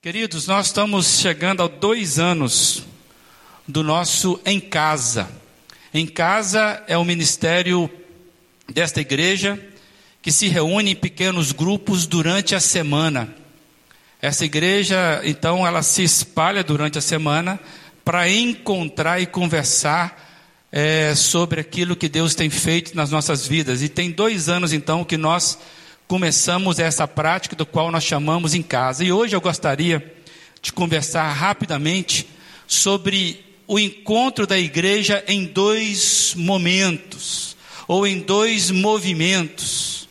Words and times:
Queridos, 0.00 0.46
nós 0.46 0.66
estamos 0.66 1.18
chegando 1.18 1.60
a 1.60 1.66
dois 1.66 2.20
anos 2.20 2.84
do 3.66 3.82
nosso 3.82 4.40
Em 4.46 4.60
Casa. 4.60 5.28
Em 5.92 6.06
Casa 6.06 6.80
é 6.86 6.96
o 6.96 7.04
ministério 7.04 7.90
desta 8.72 9.00
igreja 9.00 9.60
que 10.22 10.30
se 10.30 10.46
reúne 10.46 10.92
em 10.92 10.94
pequenos 10.94 11.50
grupos 11.50 12.06
durante 12.06 12.54
a 12.54 12.60
semana. 12.60 13.34
Essa 14.22 14.44
igreja, 14.44 15.20
então, 15.24 15.66
ela 15.66 15.82
se 15.82 16.04
espalha 16.04 16.62
durante 16.62 16.96
a 16.96 17.02
semana 17.02 17.58
para 18.04 18.30
encontrar 18.30 19.20
e 19.20 19.26
conversar 19.26 20.28
é, 20.70 21.12
sobre 21.16 21.60
aquilo 21.60 21.96
que 21.96 22.08
Deus 22.08 22.36
tem 22.36 22.48
feito 22.48 22.94
nas 22.94 23.10
nossas 23.10 23.48
vidas. 23.48 23.82
E 23.82 23.88
tem 23.88 24.12
dois 24.12 24.48
anos, 24.48 24.72
então, 24.72 25.04
que 25.04 25.16
nós 25.16 25.58
começamos 26.08 26.78
essa 26.78 27.06
prática 27.06 27.54
do 27.54 27.66
qual 27.66 27.92
nós 27.92 28.02
chamamos 28.02 28.54
em 28.54 28.62
casa. 28.62 29.04
E 29.04 29.12
hoje 29.12 29.36
eu 29.36 29.40
gostaria 29.42 30.14
de 30.62 30.72
conversar 30.72 31.30
rapidamente 31.30 32.26
sobre 32.66 33.44
o 33.66 33.78
encontro 33.78 34.46
da 34.46 34.58
igreja 34.58 35.22
em 35.28 35.44
dois 35.44 36.32
momentos, 36.34 37.54
ou 37.86 38.06
em 38.06 38.20
dois 38.20 38.70
movimentos. 38.70 40.08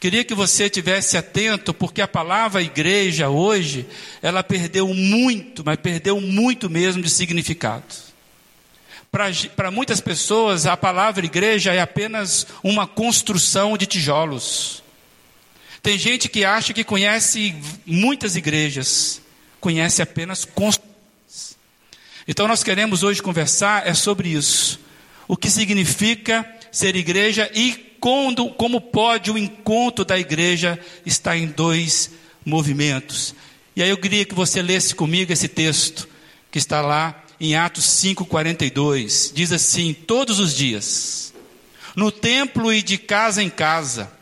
Queria 0.00 0.24
que 0.24 0.34
você 0.34 0.70
tivesse 0.70 1.18
atento, 1.18 1.74
porque 1.74 2.00
a 2.00 2.08
palavra 2.08 2.62
igreja 2.62 3.28
hoje, 3.28 3.86
ela 4.22 4.42
perdeu 4.42 4.88
muito, 4.94 5.62
mas 5.64 5.76
perdeu 5.76 6.18
muito 6.18 6.70
mesmo 6.70 7.02
de 7.02 7.10
significado. 7.10 7.94
Para 9.54 9.70
muitas 9.70 10.00
pessoas, 10.00 10.66
a 10.66 10.76
palavra 10.76 11.26
igreja 11.26 11.74
é 11.74 11.80
apenas 11.80 12.46
uma 12.62 12.86
construção 12.86 13.76
de 13.76 13.84
tijolos. 13.84 14.85
Tem 15.86 15.96
gente 15.96 16.28
que 16.28 16.44
acha 16.44 16.72
que 16.72 16.82
conhece 16.82 17.54
muitas 17.86 18.34
igrejas, 18.34 19.22
conhece 19.60 20.02
apenas 20.02 20.44
construções. 20.44 21.56
Então 22.26 22.48
nós 22.48 22.64
queremos 22.64 23.04
hoje 23.04 23.22
conversar 23.22 23.86
é 23.86 23.94
sobre 23.94 24.30
isso. 24.30 24.80
O 25.28 25.36
que 25.36 25.48
significa 25.48 26.44
ser 26.72 26.96
igreja 26.96 27.48
e 27.54 27.94
quando, 28.00 28.48
como 28.48 28.80
pode 28.80 29.30
o 29.30 29.38
encontro 29.38 30.04
da 30.04 30.18
igreja 30.18 30.76
estar 31.06 31.36
em 31.36 31.46
dois 31.46 32.10
movimentos. 32.44 33.32
E 33.76 33.80
aí 33.80 33.88
eu 33.88 33.96
queria 33.96 34.24
que 34.24 34.34
você 34.34 34.60
lesse 34.60 34.92
comigo 34.92 35.32
esse 35.32 35.46
texto 35.46 36.08
que 36.50 36.58
está 36.58 36.80
lá 36.80 37.22
em 37.38 37.54
Atos 37.54 37.84
5:42. 37.84 39.30
Diz 39.32 39.52
assim: 39.52 39.94
Todos 39.94 40.40
os 40.40 40.52
dias, 40.52 41.32
no 41.94 42.10
templo 42.10 42.72
e 42.72 42.82
de 42.82 42.98
casa 42.98 43.40
em 43.40 43.48
casa, 43.48 44.15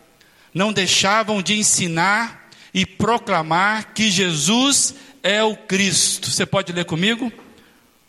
não 0.55 0.73
deixavam 0.73 1.43
de 1.43 1.59
ensinar 1.59 2.49
e 2.73 2.87
proclamar 2.87 3.93
que 3.93 4.11
Jesus 4.11 4.95
é 5.23 5.43
o 5.43 5.57
Cristo. 5.57 6.31
Você 6.31 6.47
pode 6.47 6.73
ler 6.73 6.85
comigo? 6.85 7.33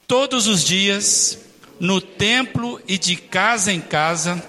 Todos 0.08 0.46
os 0.46 0.64
dias, 0.64 1.40
no 1.80 2.00
templo 2.00 2.80
e 2.88 2.98
de 2.98 3.16
casa 3.16 3.74
em 3.74 3.82
casa, 3.82 4.44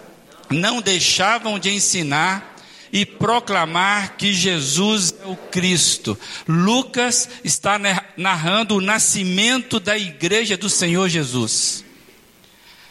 não 0.51 0.83
deixavam 0.83 1.59
de 1.59 1.71
ensinar 1.71 2.55
e 2.93 3.05
proclamar 3.05 4.17
que 4.17 4.33
Jesus 4.33 5.15
é 5.23 5.27
o 5.27 5.37
Cristo. 5.37 6.19
Lucas 6.47 7.29
está 7.43 7.79
narrando 8.17 8.77
o 8.77 8.81
nascimento 8.81 9.81
da 9.81 9.99
igreja 9.99 10.57
do 10.57 10.71
Senhor 10.71 11.09
Jesus. 11.09 11.85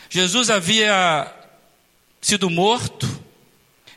Jesus 0.10 0.50
havia 0.50 1.32
sido 2.22 2.50
morto, 2.50 3.25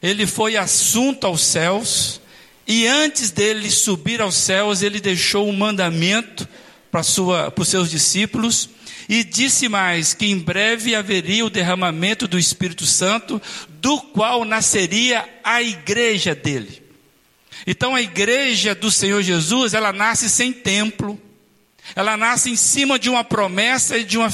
ele 0.02 0.26
foi 0.26 0.56
assunto 0.56 1.26
aos 1.26 1.42
céus, 1.42 2.20
e 2.66 2.86
antes 2.86 3.30
dele 3.30 3.70
subir 3.70 4.20
aos 4.20 4.34
céus, 4.34 4.82
ele 4.82 5.00
deixou 5.00 5.48
um 5.48 5.56
mandamento 5.56 6.46
para, 6.90 7.02
sua, 7.02 7.50
para 7.50 7.62
os 7.62 7.68
seus 7.68 7.90
discípulos, 7.90 8.68
e 9.08 9.24
disse 9.24 9.68
mais 9.68 10.12
que 10.12 10.26
em 10.26 10.38
breve 10.38 10.94
haveria 10.94 11.44
o 11.44 11.50
derramamento 11.50 12.28
do 12.28 12.38
Espírito 12.38 12.84
Santo, 12.84 13.40
do 13.80 13.98
qual 14.00 14.44
nasceria 14.44 15.26
a 15.42 15.62
igreja 15.62 16.34
dele. 16.34 16.82
Então 17.66 17.94
a 17.94 18.02
igreja 18.02 18.74
do 18.74 18.90
Senhor 18.90 19.22
Jesus, 19.22 19.72
ela 19.72 19.92
nasce 19.92 20.28
sem 20.28 20.52
templo, 20.52 21.20
ela 21.96 22.16
nasce 22.18 22.50
em 22.50 22.56
cima 22.56 22.98
de 22.98 23.08
uma 23.08 23.24
promessa 23.24 23.96
e 23.96 24.04
de 24.04 24.18
uma, 24.18 24.28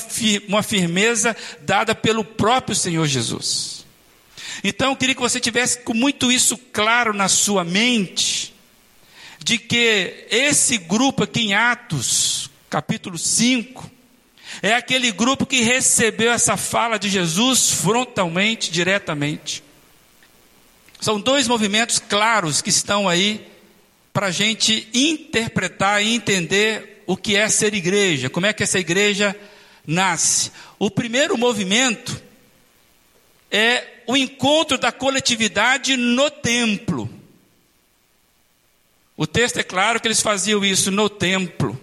uma 0.48 0.62
firmeza 0.62 1.36
dada 1.62 1.94
pelo 1.94 2.24
próprio 2.24 2.74
Senhor 2.74 3.06
Jesus. 3.06 3.83
Então 4.62 4.90
eu 4.90 4.96
queria 4.96 5.14
que 5.14 5.20
você 5.20 5.40
tivesse 5.40 5.80
com 5.80 5.94
muito 5.94 6.30
isso 6.30 6.56
claro 6.56 7.12
na 7.12 7.28
sua 7.28 7.64
mente, 7.64 8.54
de 9.42 9.58
que 9.58 10.26
esse 10.30 10.78
grupo 10.78 11.24
aqui 11.24 11.40
em 11.40 11.54
Atos, 11.54 12.50
capítulo 12.70 13.18
5, 13.18 13.90
é 14.62 14.74
aquele 14.74 15.10
grupo 15.10 15.46
que 15.46 15.60
recebeu 15.60 16.32
essa 16.32 16.56
fala 16.56 16.98
de 16.98 17.08
Jesus 17.08 17.70
frontalmente, 17.70 18.70
diretamente. 18.70 19.62
São 21.00 21.20
dois 21.20 21.46
movimentos 21.46 21.98
claros 21.98 22.62
que 22.62 22.70
estão 22.70 23.08
aí 23.08 23.46
para 24.12 24.28
a 24.28 24.30
gente 24.30 24.88
interpretar 24.94 26.02
e 26.02 26.14
entender 26.14 27.02
o 27.06 27.16
que 27.16 27.36
é 27.36 27.48
ser 27.48 27.74
igreja, 27.74 28.30
como 28.30 28.46
é 28.46 28.52
que 28.52 28.62
essa 28.62 28.78
igreja 28.78 29.36
nasce. 29.86 30.50
O 30.78 30.90
primeiro 30.90 31.36
movimento 31.36 32.22
é 33.56 34.02
o 34.08 34.16
encontro 34.16 34.76
da 34.76 34.90
coletividade 34.90 35.96
no 35.96 36.28
templo. 36.28 37.08
O 39.16 39.28
texto 39.28 39.58
é 39.58 39.62
claro 39.62 40.00
que 40.00 40.08
eles 40.08 40.20
faziam 40.20 40.64
isso 40.64 40.90
no 40.90 41.08
templo. 41.08 41.80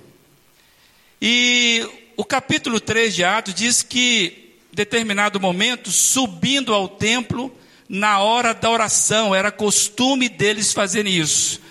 E 1.22 1.88
o 2.18 2.26
capítulo 2.26 2.78
3 2.78 3.16
de 3.16 3.24
Atos 3.24 3.54
diz 3.54 3.84
que, 3.84 4.54
em 4.70 4.76
determinado 4.76 5.40
momento, 5.40 5.90
subindo 5.92 6.74
ao 6.74 6.90
templo, 6.90 7.58
na 7.88 8.20
hora 8.20 8.54
da 8.54 8.70
oração, 8.70 9.34
era 9.34 9.50
costume 9.50 10.28
deles 10.28 10.74
fazerem 10.74 11.16
isso. 11.16 11.62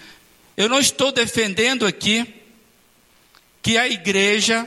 Eu 0.57 0.71
não 0.71 0.81
estou 0.81 1.13
defendendo 1.13 1.85
aqui 1.85 2.27
que 3.61 3.77
a 3.77 3.87
igreja 3.87 4.67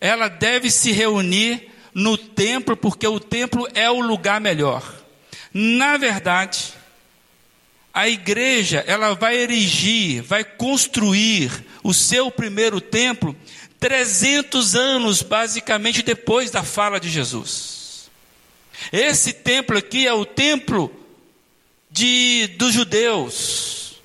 ela 0.00 0.28
deve 0.28 0.70
se 0.70 0.92
reunir 0.92 1.67
no 1.98 2.16
templo, 2.16 2.76
porque 2.76 3.08
o 3.08 3.18
templo 3.18 3.66
é 3.74 3.90
o 3.90 4.00
lugar 4.00 4.40
melhor. 4.40 4.84
Na 5.52 5.96
verdade, 5.96 6.72
a 7.92 8.08
igreja, 8.08 8.84
ela 8.86 9.14
vai 9.14 9.36
erigir, 9.36 10.22
vai 10.22 10.44
construir 10.44 11.50
o 11.82 11.92
seu 11.92 12.30
primeiro 12.30 12.80
templo 12.80 13.34
300 13.80 14.76
anos 14.76 15.22
basicamente 15.22 16.00
depois 16.02 16.52
da 16.52 16.62
fala 16.62 17.00
de 17.00 17.08
Jesus. 17.08 18.08
Esse 18.92 19.32
templo 19.32 19.76
aqui 19.76 20.06
é 20.06 20.12
o 20.12 20.24
templo 20.24 20.92
de 21.90 22.46
dos 22.58 22.74
judeus. 22.74 24.00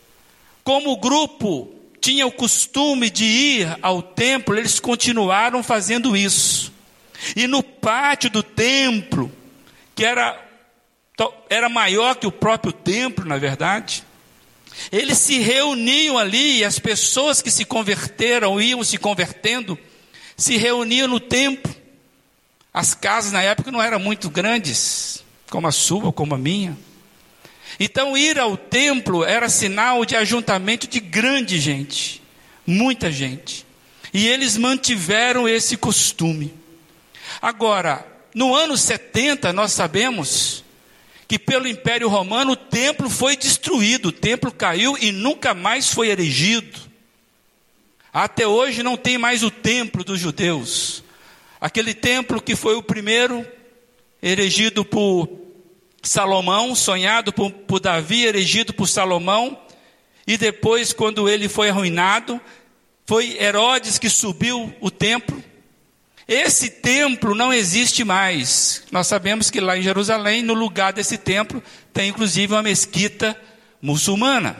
Como 0.64 0.94
o 0.94 0.98
grupo 0.98 1.72
tinha 2.02 2.26
o 2.26 2.32
costume 2.32 3.12
de 3.12 3.26
ir 3.26 3.78
ao 3.84 4.02
templo, 4.02 4.58
eles 4.58 4.80
continuaram 4.80 5.62
fazendo 5.62 6.18
isso. 6.18 6.73
E 7.36 7.48
no 7.48 7.64
pátio 7.64 8.30
do 8.30 8.44
templo, 8.44 9.32
que 9.96 10.04
era, 10.06 10.40
era 11.50 11.70
maior 11.70 12.16
que 12.16 12.28
o 12.28 12.32
próprio 12.32 12.74
templo, 12.74 13.26
na 13.26 13.38
verdade, 13.38 14.04
eles 14.92 15.18
se 15.18 15.40
reuniam 15.40 16.18
ali, 16.18 16.60
e 16.60 16.66
as 16.66 16.80
pessoas 16.80 17.42
que 17.42 17.52
se 17.52 17.66
converteram, 17.66 18.60
iam 18.60 18.84
se 18.84 18.98
convertendo, 18.98 19.78
se 20.36 20.58
reuniam 20.58 21.08
no 21.08 21.20
templo. 21.20 21.74
As 22.74 22.94
casas 22.96 23.32
na 23.32 23.42
época 23.42 23.72
não 23.72 23.82
eram 23.82 24.00
muito 24.00 24.30
grandes, 24.30 25.24
como 25.50 25.68
a 25.68 25.72
sua, 25.72 26.12
como 26.12 26.34
a 26.34 26.38
minha. 26.38 26.78
Então, 27.80 28.18
ir 28.18 28.40
ao 28.40 28.58
templo 28.58 29.24
era 29.24 29.50
sinal 29.50 30.06
de 30.06 30.16
ajuntamento 30.16 30.88
de 30.88 31.00
grande 31.00 31.60
gente, 31.60 32.22
muita 32.66 33.12
gente. 33.12 33.66
E 34.14 34.28
eles 34.28 34.58
mantiveram 34.58 35.48
esse 35.48 35.76
costume. 35.78 36.54
Agora, 37.44 38.08
no 38.34 38.56
ano 38.56 38.78
70, 38.78 39.52
nós 39.52 39.74
sabemos 39.74 40.64
que 41.28 41.38
pelo 41.38 41.68
Império 41.68 42.08
Romano 42.08 42.54
o 42.54 42.56
templo 42.56 43.10
foi 43.10 43.36
destruído, 43.36 44.08
o 44.08 44.12
templo 44.14 44.50
caiu 44.50 44.98
e 44.98 45.12
nunca 45.12 45.54
mais 45.54 45.90
foi 45.90 46.08
erigido. 46.08 46.80
Até 48.14 48.48
hoje 48.48 48.82
não 48.82 48.96
tem 48.96 49.18
mais 49.18 49.44
o 49.44 49.52
templo 49.52 50.06
dos 50.06 50.22
judeus. 50.22 51.04
Aquele 51.60 51.94
templo 51.94 52.42
que 52.42 52.56
foi 52.56 52.78
o 52.78 52.82
primeiro 52.82 53.46
erigido 54.22 54.86
por 54.86 55.28
Salomão, 56.02 56.74
sonhado 56.74 57.34
por, 57.34 57.52
por 57.52 57.82
Davi, 57.82 58.24
erigido 58.24 58.74
por 58.74 58.88
Salomão, 58.88 59.60
e 60.26 60.38
depois, 60.38 60.94
quando 60.94 61.28
ele 61.28 61.50
foi 61.50 61.70
arruinado, 61.70 62.40
foi 63.06 63.38
Herodes 63.38 64.00
que 64.00 64.10
subiu 64.10 64.74
o 64.80 64.90
templo 64.90 65.44
esse 66.28 66.70
templo 66.70 67.36
não 67.36 67.54
existe 67.54 68.04
mais. 68.04 68.84
Nós 68.92 69.08
sabemos 69.08 69.50
que 69.50 69.60
lá 69.60 69.78
em 69.78 69.82
Jerusalém, 69.82 70.42
no 70.42 70.54
lugar 70.54 70.94
desse 70.94 71.18
templo, 71.18 71.62
tem 71.92 72.10
inclusive 72.10 72.54
uma 72.54 72.64
mesquita 72.64 73.40
muçulmana. 73.82 74.56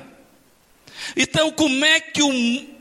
Então, 1.16 1.52
como 1.52 1.84
é 1.84 2.00
que 2.00 2.22
o, 2.22 2.30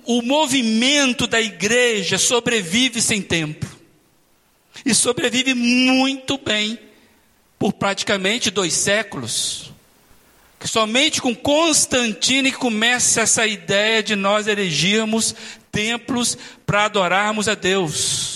o 0.05 0.23
movimento 0.23 1.27
da 1.27 1.41
igreja 1.41 2.19
sobrevive 2.19 3.01
sem 3.01 3.23
tempo. 3.23 3.67
E 4.85 4.95
sobrevive 4.95 5.55
muito 5.55 6.39
bem 6.39 6.79
por 7.59 7.73
praticamente 7.73 8.51
dois 8.51 8.73
séculos. 8.75 9.71
Somente 10.65 11.21
com 11.21 11.35
Constantino 11.35 12.51
que 12.51 12.57
começa 12.57 13.21
essa 13.21 13.47
ideia 13.47 14.03
de 14.03 14.15
nós 14.17 14.47
erigirmos 14.47 15.35
templos 15.71 16.37
para 16.65 16.85
adorarmos 16.85 17.49
a 17.49 17.55
Deus. 17.55 18.32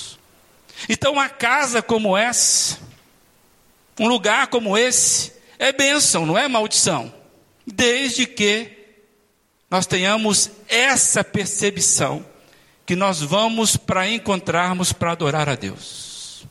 Então, 0.89 1.15
uma 1.15 1.29
casa 1.29 1.83
como 1.83 2.17
essa, 2.17 2.79
um 3.99 4.09
lugar 4.09 4.49
como 4.49 4.77
esse, 4.77 5.33
é 5.59 5.73
bênção, 5.73 6.27
não 6.27 6.37
é 6.37 6.47
maldição. 6.49 7.13
Desde 7.67 8.27
que 8.27 8.71
nós 9.71 9.87
tenhamos 9.87 10.51
essa 10.69 11.25
percepção 11.25 12.25
que 12.85 12.95
nós 12.95 13.21
vamos 13.21 13.77
para 13.77 14.09
encontrarmos 14.09 14.93
para 14.93 15.13
adorar 15.13 15.49
a 15.49 15.57
Deus. 15.57 16.47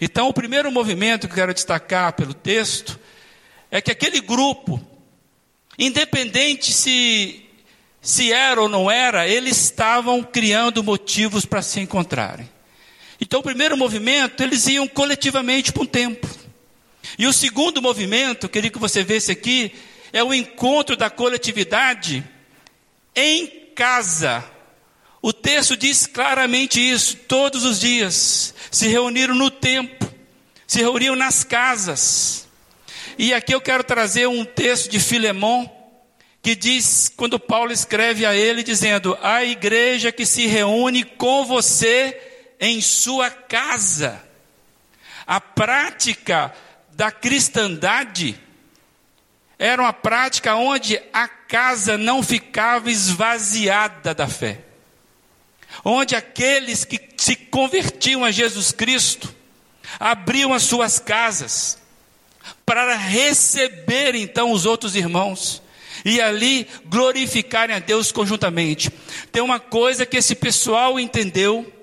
Então, 0.00 0.28
o 0.28 0.32
primeiro 0.32 0.70
movimento 0.70 1.28
que 1.28 1.34
quero 1.34 1.54
destacar 1.54 2.12
pelo 2.12 2.34
texto 2.34 2.98
é 3.70 3.80
que 3.80 3.90
aquele 3.90 4.20
grupo, 4.20 4.80
independente 5.78 6.72
se 6.72 7.42
se 8.02 8.32
era 8.32 8.60
ou 8.60 8.68
não 8.68 8.90
era, 8.90 9.28
eles 9.28 9.56
estavam 9.56 10.24
criando 10.24 10.82
motivos 10.82 11.46
para 11.46 11.62
se 11.62 11.78
encontrarem. 11.78 12.50
Então, 13.22 13.38
o 13.38 13.42
primeiro 13.44 13.76
movimento, 13.76 14.42
eles 14.42 14.66
iam 14.66 14.88
coletivamente 14.88 15.70
para 15.70 15.84
um 15.84 15.86
templo. 15.86 16.28
E 17.16 17.24
o 17.24 17.32
segundo 17.32 17.80
movimento, 17.80 18.48
queria 18.48 18.68
que 18.68 18.80
você 18.80 19.04
vesse 19.04 19.30
aqui, 19.30 19.72
é 20.12 20.24
o 20.24 20.34
encontro 20.34 20.96
da 20.96 21.08
coletividade 21.08 22.28
em 23.14 23.46
casa. 23.76 24.44
O 25.22 25.32
texto 25.32 25.76
diz 25.76 26.04
claramente 26.04 26.80
isso, 26.80 27.16
todos 27.28 27.64
os 27.64 27.78
dias. 27.78 28.52
Se 28.72 28.88
reuniram 28.88 29.36
no 29.36 29.52
templo, 29.52 30.12
se 30.66 30.80
reuniram 30.80 31.14
nas 31.14 31.44
casas. 31.44 32.48
E 33.16 33.32
aqui 33.32 33.54
eu 33.54 33.60
quero 33.60 33.84
trazer 33.84 34.26
um 34.26 34.44
texto 34.44 34.90
de 34.90 34.98
Filemão, 34.98 35.70
que 36.42 36.56
diz, 36.56 37.08
quando 37.16 37.38
Paulo 37.38 37.70
escreve 37.70 38.26
a 38.26 38.34
ele, 38.34 38.64
dizendo: 38.64 39.16
A 39.22 39.44
igreja 39.44 40.10
que 40.10 40.26
se 40.26 40.48
reúne 40.48 41.04
com 41.04 41.44
você 41.44 42.31
em 42.62 42.80
sua 42.80 43.28
casa. 43.28 44.22
A 45.26 45.40
prática 45.40 46.54
da 46.92 47.10
cristandade 47.10 48.38
era 49.58 49.82
uma 49.82 49.92
prática 49.92 50.54
onde 50.54 51.02
a 51.12 51.26
casa 51.26 51.98
não 51.98 52.22
ficava 52.22 52.88
esvaziada 52.88 54.14
da 54.14 54.28
fé. 54.28 54.60
Onde 55.84 56.14
aqueles 56.14 56.84
que 56.84 57.00
se 57.16 57.34
convertiam 57.34 58.24
a 58.24 58.30
Jesus 58.30 58.70
Cristo 58.70 59.34
abriam 59.98 60.54
as 60.54 60.62
suas 60.62 61.00
casas 61.00 61.78
para 62.64 62.94
receber 62.96 64.14
então 64.14 64.52
os 64.52 64.66
outros 64.66 64.94
irmãos 64.94 65.60
e 66.04 66.20
ali 66.20 66.68
glorificarem 66.86 67.74
a 67.74 67.80
Deus 67.80 68.12
conjuntamente. 68.12 68.88
Tem 69.32 69.42
uma 69.42 69.58
coisa 69.58 70.06
que 70.06 70.16
esse 70.16 70.34
pessoal 70.34 70.98
entendeu, 71.00 71.81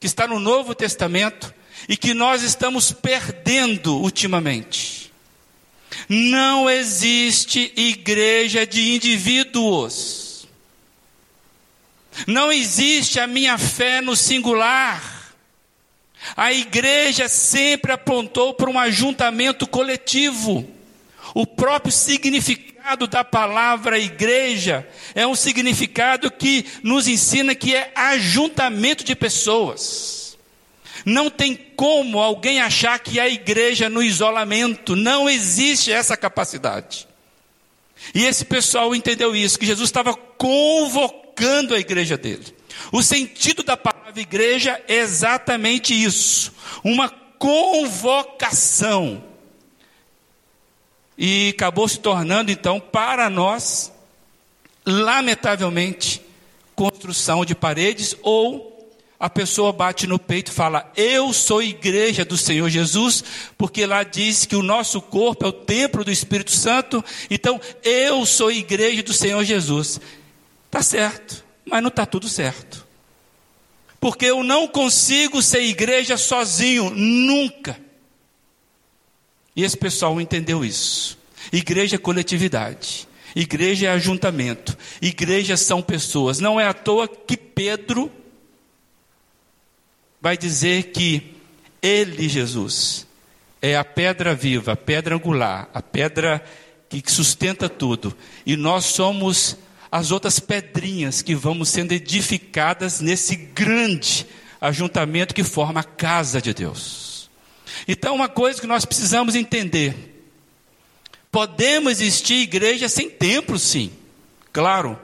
que 0.00 0.06
está 0.06 0.26
no 0.26 0.38
Novo 0.38 0.74
Testamento 0.74 1.52
e 1.88 1.96
que 1.96 2.14
nós 2.14 2.42
estamos 2.42 2.92
perdendo 2.92 3.96
ultimamente. 3.96 5.12
Não 6.08 6.68
existe 6.68 7.72
igreja 7.76 8.66
de 8.66 8.94
indivíduos. 8.94 10.46
Não 12.26 12.50
existe 12.52 13.20
a 13.20 13.26
minha 13.26 13.56
fé 13.58 14.00
no 14.00 14.16
singular. 14.16 15.34
A 16.36 16.52
igreja 16.52 17.28
sempre 17.28 17.92
apontou 17.92 18.54
para 18.54 18.70
um 18.70 18.78
ajuntamento 18.78 19.66
coletivo. 19.66 20.68
O 21.34 21.46
próprio 21.46 21.92
significado 21.92 22.67
da 22.96 23.24
palavra 23.24 23.98
igreja 23.98 24.88
é 25.14 25.26
um 25.26 25.34
significado 25.34 26.30
que 26.30 26.64
nos 26.82 27.06
ensina 27.06 27.54
que 27.54 27.74
é 27.74 27.92
ajuntamento 27.94 29.04
de 29.04 29.14
pessoas. 29.14 30.38
Não 31.04 31.30
tem 31.30 31.54
como 31.54 32.18
alguém 32.18 32.60
achar 32.60 32.98
que 32.98 33.20
a 33.20 33.28
igreja 33.28 33.86
é 33.86 33.88
no 33.88 34.02
isolamento, 34.02 34.96
não 34.96 35.28
existe 35.28 35.92
essa 35.92 36.16
capacidade. 36.16 37.06
E 38.14 38.24
esse 38.24 38.44
pessoal 38.44 38.94
entendeu 38.94 39.34
isso, 39.34 39.58
que 39.58 39.66
Jesus 39.66 39.88
estava 39.88 40.14
convocando 40.14 41.74
a 41.74 41.78
igreja 41.78 42.16
dele. 42.16 42.54
O 42.92 43.02
sentido 43.02 43.62
da 43.62 43.76
palavra 43.76 44.20
igreja 44.20 44.80
é 44.88 44.96
exatamente 44.96 45.92
isso, 45.94 46.52
uma 46.82 47.08
convocação. 47.38 49.27
E 51.18 51.52
acabou 51.52 51.88
se 51.88 51.98
tornando 51.98 52.52
então 52.52 52.78
para 52.78 53.28
nós, 53.28 53.92
lamentavelmente, 54.86 56.22
construção 56.76 57.44
de 57.44 57.56
paredes 57.56 58.16
ou 58.22 58.68
a 59.18 59.28
pessoa 59.28 59.72
bate 59.72 60.06
no 60.06 60.16
peito 60.16 60.52
e 60.52 60.54
fala: 60.54 60.92
Eu 60.96 61.32
sou 61.32 61.60
igreja 61.60 62.24
do 62.24 62.36
Senhor 62.36 62.68
Jesus, 62.68 63.24
porque 63.56 63.84
lá 63.84 64.04
diz 64.04 64.46
que 64.46 64.54
o 64.54 64.62
nosso 64.62 65.00
corpo 65.00 65.44
é 65.44 65.48
o 65.48 65.52
templo 65.52 66.04
do 66.04 66.12
Espírito 66.12 66.52
Santo, 66.52 67.04
então 67.28 67.60
eu 67.82 68.24
sou 68.24 68.52
igreja 68.52 69.02
do 69.02 69.12
Senhor 69.12 69.42
Jesus. 69.42 70.00
Está 70.66 70.82
certo, 70.82 71.44
mas 71.64 71.82
não 71.82 71.88
está 71.88 72.06
tudo 72.06 72.28
certo. 72.28 72.86
Porque 73.98 74.26
eu 74.26 74.44
não 74.44 74.68
consigo 74.68 75.42
ser 75.42 75.62
igreja 75.62 76.16
sozinho, 76.16 76.90
nunca. 76.90 77.87
E 79.58 79.64
esse 79.64 79.76
pessoal 79.76 80.20
entendeu 80.20 80.64
isso. 80.64 81.18
Igreja 81.52 81.96
é 81.96 81.98
coletividade, 81.98 83.08
igreja 83.34 83.88
é 83.88 83.90
ajuntamento, 83.90 84.78
igrejas 85.02 85.58
são 85.58 85.82
pessoas. 85.82 86.38
Não 86.38 86.60
é 86.60 86.68
à 86.68 86.72
toa 86.72 87.08
que 87.08 87.36
Pedro 87.36 88.08
vai 90.20 90.38
dizer 90.38 90.92
que 90.92 91.34
Ele, 91.82 92.28
Jesus, 92.28 93.04
é 93.60 93.76
a 93.76 93.84
pedra 93.84 94.32
viva, 94.32 94.74
a 94.74 94.76
pedra 94.76 95.16
angular, 95.16 95.68
a 95.74 95.82
pedra 95.82 96.40
que 96.88 97.02
sustenta 97.10 97.68
tudo, 97.68 98.16
e 98.46 98.56
nós 98.56 98.84
somos 98.84 99.58
as 99.90 100.12
outras 100.12 100.38
pedrinhas 100.38 101.20
que 101.20 101.34
vamos 101.34 101.68
sendo 101.68 101.90
edificadas 101.90 103.00
nesse 103.00 103.34
grande 103.34 104.24
ajuntamento 104.60 105.34
que 105.34 105.42
forma 105.42 105.80
a 105.80 105.84
casa 105.84 106.40
de 106.40 106.54
Deus. 106.54 107.07
Então, 107.88 108.14
uma 108.14 108.28
coisa 108.28 108.60
que 108.60 108.66
nós 108.66 108.84
precisamos 108.84 109.34
entender: 109.34 109.96
podemos 111.32 111.92
existir 111.92 112.42
igreja 112.42 112.88
sem 112.88 113.10
templo, 113.10 113.58
sim, 113.58 113.90
claro 114.52 114.98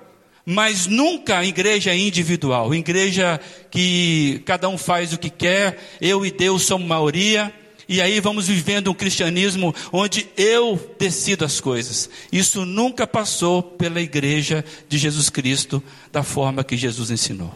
mas 0.46 0.86
nunca 0.86 1.44
igreja 1.44 1.94
individual, 1.94 2.74
igreja 2.74 3.40
que 3.70 4.42
cada 4.44 4.68
um 4.68 4.76
faz 4.76 5.12
o 5.12 5.18
que 5.18 5.30
quer, 5.30 5.78
eu 6.00 6.24
e 6.24 6.30
Deus 6.30 6.64
somos 6.64 6.86
maioria, 6.86 7.52
e 7.88 8.00
aí 8.00 8.20
vamos 8.20 8.48
vivendo 8.48 8.90
um 8.90 8.94
cristianismo 8.94 9.74
onde 9.92 10.26
eu 10.36 10.94
decido 10.98 11.44
as 11.44 11.60
coisas. 11.60 12.10
Isso 12.32 12.64
nunca 12.64 13.06
passou 13.06 13.62
pela 13.62 14.00
igreja 14.00 14.64
de 14.88 14.98
Jesus 14.98 15.30
Cristo 15.30 15.82
da 16.12 16.22
forma 16.22 16.64
que 16.64 16.76
Jesus 16.76 17.10
ensinou. 17.10 17.54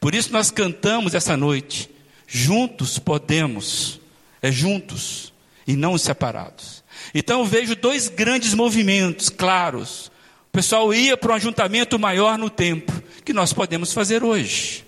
Por 0.00 0.14
isso 0.14 0.32
nós 0.32 0.50
cantamos 0.50 1.14
essa 1.14 1.36
noite, 1.36 1.88
juntos 2.26 2.98
podemos, 2.98 4.00
é 4.42 4.50
juntos 4.50 5.32
e 5.66 5.76
não 5.76 5.96
separados. 5.98 6.84
Então 7.14 7.40
eu 7.40 7.46
vejo 7.46 7.74
dois 7.76 8.08
grandes 8.08 8.54
movimentos 8.54 9.28
claros 9.28 10.10
o 10.48 10.50
pessoal 10.58 10.92
ia 10.92 11.16
para 11.16 11.32
um 11.32 11.36
ajuntamento 11.36 11.98
maior 11.98 12.38
no 12.38 12.48
tempo, 12.48 12.92
que 13.24 13.32
nós 13.32 13.52
podemos 13.52 13.92
fazer 13.92 14.24
hoje. 14.24 14.84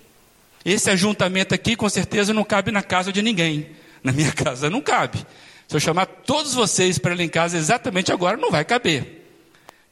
Esse 0.65 0.89
ajuntamento 0.89 1.53
aqui, 1.53 1.75
com 1.75 1.87
certeza, 1.87 2.33
não 2.33 2.43
cabe 2.43 2.71
na 2.71 2.81
casa 2.81 3.11
de 3.11 3.21
ninguém. 3.21 3.69
Na 4.03 4.11
minha 4.11 4.31
casa 4.33 4.69
não 4.69 4.81
cabe. 4.81 5.25
Se 5.67 5.75
eu 5.75 5.79
chamar 5.79 6.05
todos 6.05 6.53
vocês 6.53 6.97
para 6.97 7.13
ir 7.13 7.21
em 7.21 7.29
casa 7.29 7.57
exatamente 7.57 8.11
agora, 8.11 8.35
não 8.37 8.51
vai 8.51 8.65
caber. 8.65 9.25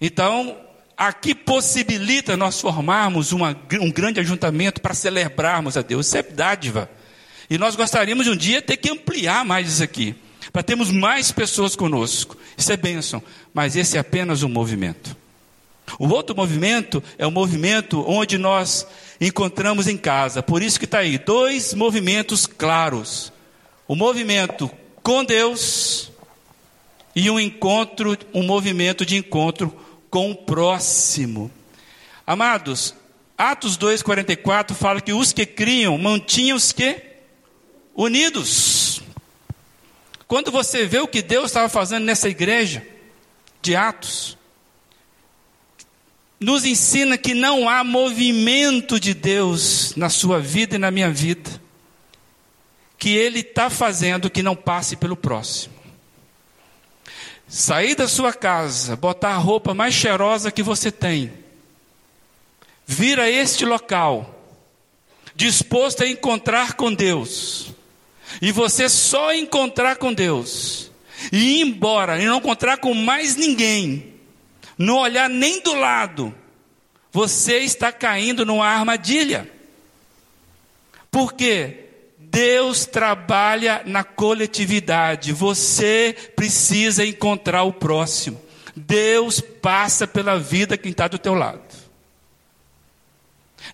Então, 0.01 0.57
aqui 0.97 1.33
possibilita 1.33 2.35
nós 2.35 2.59
formarmos 2.59 3.31
uma, 3.31 3.55
um 3.79 3.91
grande 3.91 4.19
ajuntamento 4.19 4.81
para 4.81 4.93
celebrarmos 4.93 5.77
a 5.77 5.81
Deus. 5.81 6.07
Isso 6.07 6.17
é 6.17 6.23
dádiva. 6.23 6.89
E 7.49 7.57
nós 7.57 7.75
gostaríamos 7.75 8.25
de 8.25 8.31
um 8.31 8.35
dia 8.35 8.61
ter 8.61 8.77
que 8.77 8.89
ampliar 8.89 9.43
mais 9.43 9.67
isso 9.67 9.83
aqui, 9.83 10.15
para 10.53 10.63
termos 10.63 10.91
mais 10.91 11.31
pessoas 11.31 11.75
conosco. 11.75 12.37
Isso 12.57 12.71
é 12.71 12.77
bênção, 12.77 13.21
mas 13.53 13.75
esse 13.75 13.97
é 13.97 13.99
apenas 13.99 14.43
um 14.43 14.49
movimento. 14.49 15.17
O 15.97 16.07
outro 16.09 16.35
movimento 16.35 17.01
é 17.17 17.25
o 17.25 17.31
movimento 17.31 18.03
onde 18.07 18.37
nós 18.37 18.85
encontramos 19.19 19.87
em 19.87 19.97
casa. 19.97 20.43
Por 20.43 20.61
isso 20.61 20.77
que 20.77 20.85
está 20.85 20.99
aí, 20.99 21.17
dois 21.17 21.73
movimentos 21.73 22.45
claros. 22.45 23.33
O 23.87 23.95
movimento 23.95 24.69
com 25.01 25.25
Deus 25.25 26.11
e 27.15 27.29
um 27.29 27.39
encontro, 27.39 28.15
um 28.33 28.43
movimento 28.43 29.05
de 29.05 29.17
encontro 29.17 29.75
com 30.09 30.31
o 30.31 30.35
próximo. 30.35 31.49
Amados, 32.25 32.93
Atos 33.35 33.77
2,44 33.77 34.73
fala 34.73 35.01
que 35.01 35.13
os 35.13 35.33
que 35.33 35.45
criam 35.45 35.97
mantinham 35.97 36.55
os 36.55 36.71
que? 36.71 37.08
Unidos. 37.95 39.01
Quando 40.27 40.51
você 40.51 40.85
vê 40.85 40.99
o 40.99 41.07
que 41.07 41.21
Deus 41.21 41.45
estava 41.45 41.67
fazendo 41.67 42.05
nessa 42.05 42.29
igreja 42.29 42.85
de 43.61 43.75
Atos, 43.75 44.37
nos 46.39 46.65
ensina 46.65 47.17
que 47.17 47.33
não 47.33 47.67
há 47.67 47.83
movimento 47.83 48.99
de 48.99 49.13
Deus 49.13 49.93
na 49.95 50.09
sua 50.09 50.39
vida 50.39 50.75
e 50.75 50.79
na 50.79 50.89
minha 50.89 51.11
vida, 51.11 51.49
que 52.97 53.09
Ele 53.09 53.39
está 53.39 53.69
fazendo 53.69 54.29
que 54.29 54.41
não 54.41 54.55
passe 54.55 54.95
pelo 54.95 55.17
próximo. 55.17 55.73
Sair 57.47 57.95
da 57.95 58.07
sua 58.07 58.31
casa, 58.31 58.95
botar 58.95 59.31
a 59.31 59.37
roupa 59.37 59.73
mais 59.73 59.93
cheirosa 59.93 60.51
que 60.51 60.61
você 60.61 60.91
tem, 60.91 61.33
vir 62.85 63.19
a 63.19 63.29
este 63.29 63.65
local, 63.65 64.35
disposto 65.35 66.03
a 66.03 66.07
encontrar 66.07 66.73
com 66.73 66.93
Deus, 66.93 67.73
e 68.41 68.51
você 68.51 68.87
só 68.87 69.33
encontrar 69.33 69.97
com 69.97 70.13
Deus, 70.13 70.91
e 71.31 71.59
ir 71.59 71.61
embora, 71.61 72.21
e 72.21 72.25
não 72.25 72.37
encontrar 72.37 72.77
com 72.77 72.93
mais 72.93 73.35
ninguém, 73.35 74.13
não 74.77 74.97
olhar 74.97 75.29
nem 75.29 75.61
do 75.61 75.73
lado, 75.73 76.33
você 77.11 77.59
está 77.59 77.91
caindo 77.91 78.45
numa 78.45 78.67
armadilha. 78.67 79.49
Por 81.11 81.33
quê? 81.33 81.85
Deus 82.17 82.85
trabalha 82.85 83.81
na 83.85 84.03
coletividade, 84.03 85.33
você 85.33 86.15
precisa 86.35 87.05
encontrar 87.05 87.63
o 87.63 87.73
próximo. 87.73 88.39
Deus 88.75 89.41
passa 89.41 90.07
pela 90.07 90.37
vida 90.37 90.77
quem 90.77 90.91
está 90.91 91.07
do 91.07 91.17
teu 91.17 91.33
lado. 91.33 91.78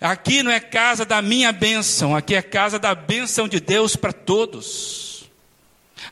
Aqui 0.00 0.42
não 0.42 0.50
é 0.50 0.60
casa 0.60 1.04
da 1.04 1.22
minha 1.22 1.52
bênção, 1.52 2.14
aqui 2.14 2.34
é 2.34 2.42
casa 2.42 2.78
da 2.78 2.94
bênção 2.94 3.48
de 3.48 3.60
Deus 3.60 3.96
para 3.96 4.12
todos. 4.12 5.24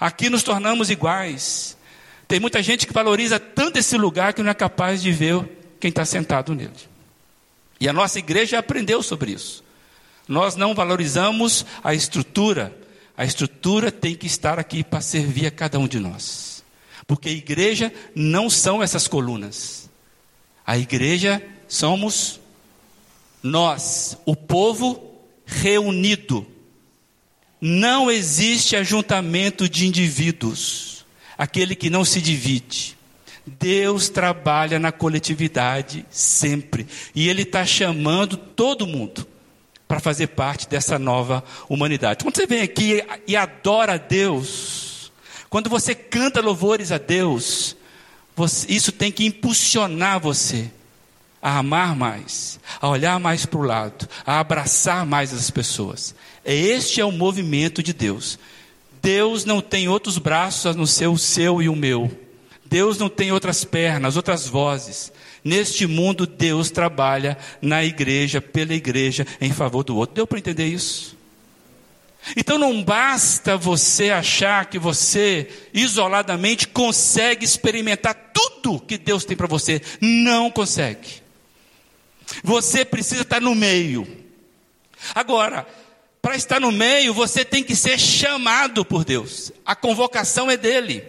Aqui 0.00 0.30
nos 0.30 0.42
tornamos 0.42 0.90
iguais. 0.90 1.76
Tem 2.26 2.40
muita 2.40 2.62
gente 2.62 2.86
que 2.86 2.92
valoriza 2.92 3.38
tanto 3.38 3.78
esse 3.78 3.96
lugar 3.96 4.32
que 4.32 4.42
não 4.42 4.50
é 4.50 4.54
capaz 4.54 5.02
de 5.02 5.12
ver 5.12 5.44
quem 5.78 5.90
está 5.90 6.04
sentado 6.04 6.54
nele. 6.54 6.72
E 7.78 7.88
a 7.88 7.92
nossa 7.92 8.18
igreja 8.18 8.58
aprendeu 8.58 9.02
sobre 9.02 9.32
isso. 9.32 9.62
Nós 10.26 10.56
não 10.56 10.74
valorizamos 10.74 11.66
a 11.82 11.94
estrutura. 11.94 12.74
A 13.16 13.24
estrutura 13.24 13.92
tem 13.92 14.14
que 14.14 14.26
estar 14.26 14.58
aqui 14.58 14.82
para 14.82 15.00
servir 15.00 15.46
a 15.46 15.50
cada 15.50 15.78
um 15.78 15.86
de 15.86 16.00
nós. 16.00 16.64
Porque 17.06 17.28
a 17.28 17.32
igreja 17.32 17.92
não 18.14 18.48
são 18.48 18.82
essas 18.82 19.06
colunas. 19.06 19.90
A 20.66 20.78
igreja 20.78 21.42
somos 21.68 22.40
nós, 23.44 24.16
o 24.24 24.34
povo 24.34 25.20
reunido. 25.44 26.46
Não 27.60 28.10
existe 28.10 28.74
ajuntamento 28.74 29.68
de 29.68 29.86
indivíduos, 29.86 31.04
aquele 31.36 31.74
que 31.74 31.90
não 31.90 32.06
se 32.06 32.22
divide. 32.22 32.96
Deus 33.46 34.08
trabalha 34.08 34.78
na 34.78 34.90
coletividade 34.90 36.06
sempre, 36.08 36.86
e 37.14 37.28
Ele 37.28 37.42
está 37.42 37.66
chamando 37.66 38.38
todo 38.38 38.86
mundo 38.86 39.26
para 39.86 40.00
fazer 40.00 40.28
parte 40.28 40.66
dessa 40.66 40.98
nova 40.98 41.44
humanidade. 41.68 42.24
Quando 42.24 42.36
você 42.36 42.46
vem 42.46 42.62
aqui 42.62 43.04
e 43.26 43.36
adora 43.36 43.94
a 43.94 43.98
Deus, 43.98 45.12
quando 45.50 45.68
você 45.68 45.94
canta 45.94 46.40
louvores 46.40 46.90
a 46.90 46.96
Deus, 46.96 47.76
você, 48.34 48.72
isso 48.72 48.90
tem 48.90 49.12
que 49.12 49.26
impulsionar 49.26 50.18
você 50.18 50.70
a 51.44 51.58
amar 51.58 51.94
mais, 51.94 52.58
a 52.80 52.88
olhar 52.88 53.20
mais 53.20 53.44
para 53.44 53.60
o 53.60 53.62
lado, 53.62 54.08
a 54.24 54.40
abraçar 54.40 55.04
mais 55.04 55.30
as 55.34 55.50
pessoas. 55.50 56.14
Este 56.42 57.02
é 57.02 57.04
o 57.04 57.12
movimento 57.12 57.82
de 57.82 57.92
Deus. 57.92 58.38
Deus 59.02 59.44
não 59.44 59.60
tem 59.60 59.86
outros 59.86 60.16
braços 60.16 60.64
a 60.64 60.72
não 60.72 60.86
ser 60.86 61.08
o 61.08 61.18
seu 61.18 61.60
e 61.60 61.68
o 61.68 61.76
meu. 61.76 62.10
Deus 62.64 62.96
não 62.96 63.10
tem 63.10 63.30
outras 63.30 63.62
pernas, 63.62 64.16
outras 64.16 64.48
vozes. 64.48 65.12
Neste 65.44 65.86
mundo, 65.86 66.26
Deus 66.26 66.70
trabalha 66.70 67.36
na 67.60 67.84
igreja, 67.84 68.40
pela 68.40 68.72
igreja, 68.72 69.26
em 69.38 69.52
favor 69.52 69.84
do 69.84 69.98
outro. 69.98 70.14
Deu 70.14 70.26
para 70.26 70.38
entender 70.38 70.66
isso? 70.66 71.14
Então 72.38 72.56
não 72.56 72.82
basta 72.82 73.54
você 73.54 74.08
achar 74.08 74.64
que 74.64 74.78
você, 74.78 75.46
isoladamente, 75.74 76.66
consegue 76.66 77.44
experimentar 77.44 78.32
tudo 78.32 78.80
que 78.80 78.96
Deus 78.96 79.26
tem 79.26 79.36
para 79.36 79.46
você. 79.46 79.82
Não 80.00 80.50
consegue. 80.50 81.23
Você 82.42 82.84
precisa 82.84 83.22
estar 83.22 83.40
no 83.40 83.54
meio. 83.54 84.06
Agora, 85.14 85.66
para 86.22 86.36
estar 86.36 86.58
no 86.58 86.72
meio, 86.72 87.12
você 87.12 87.44
tem 87.44 87.62
que 87.62 87.76
ser 87.76 87.98
chamado 87.98 88.84
por 88.84 89.04
Deus. 89.04 89.52
A 89.64 89.76
convocação 89.76 90.50
é 90.50 90.56
dele. 90.56 91.04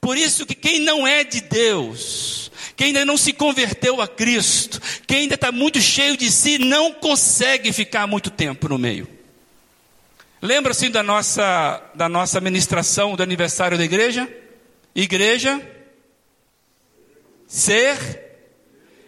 Por 0.00 0.16
isso 0.16 0.46
que 0.46 0.54
quem 0.54 0.78
não 0.78 1.06
é 1.06 1.24
de 1.24 1.40
Deus, 1.40 2.50
quem 2.76 2.88
ainda 2.88 3.04
não 3.04 3.16
se 3.16 3.32
converteu 3.32 4.00
a 4.00 4.08
Cristo, 4.08 4.80
quem 5.06 5.22
ainda 5.22 5.34
está 5.34 5.52
muito 5.52 5.80
cheio 5.80 6.16
de 6.16 6.30
si, 6.30 6.58
não 6.58 6.92
consegue 6.92 7.72
ficar 7.72 8.06
muito 8.06 8.30
tempo 8.30 8.68
no 8.68 8.78
meio. 8.78 9.08
Lembra-se 10.40 10.88
da 10.88 11.02
nossa, 11.02 11.82
da 11.94 12.08
nossa 12.08 12.40
ministração 12.40 13.14
do 13.14 13.22
aniversário 13.22 13.78
da 13.78 13.84
igreja? 13.84 14.28
Igreja, 14.94 15.60
ser, 17.46 17.96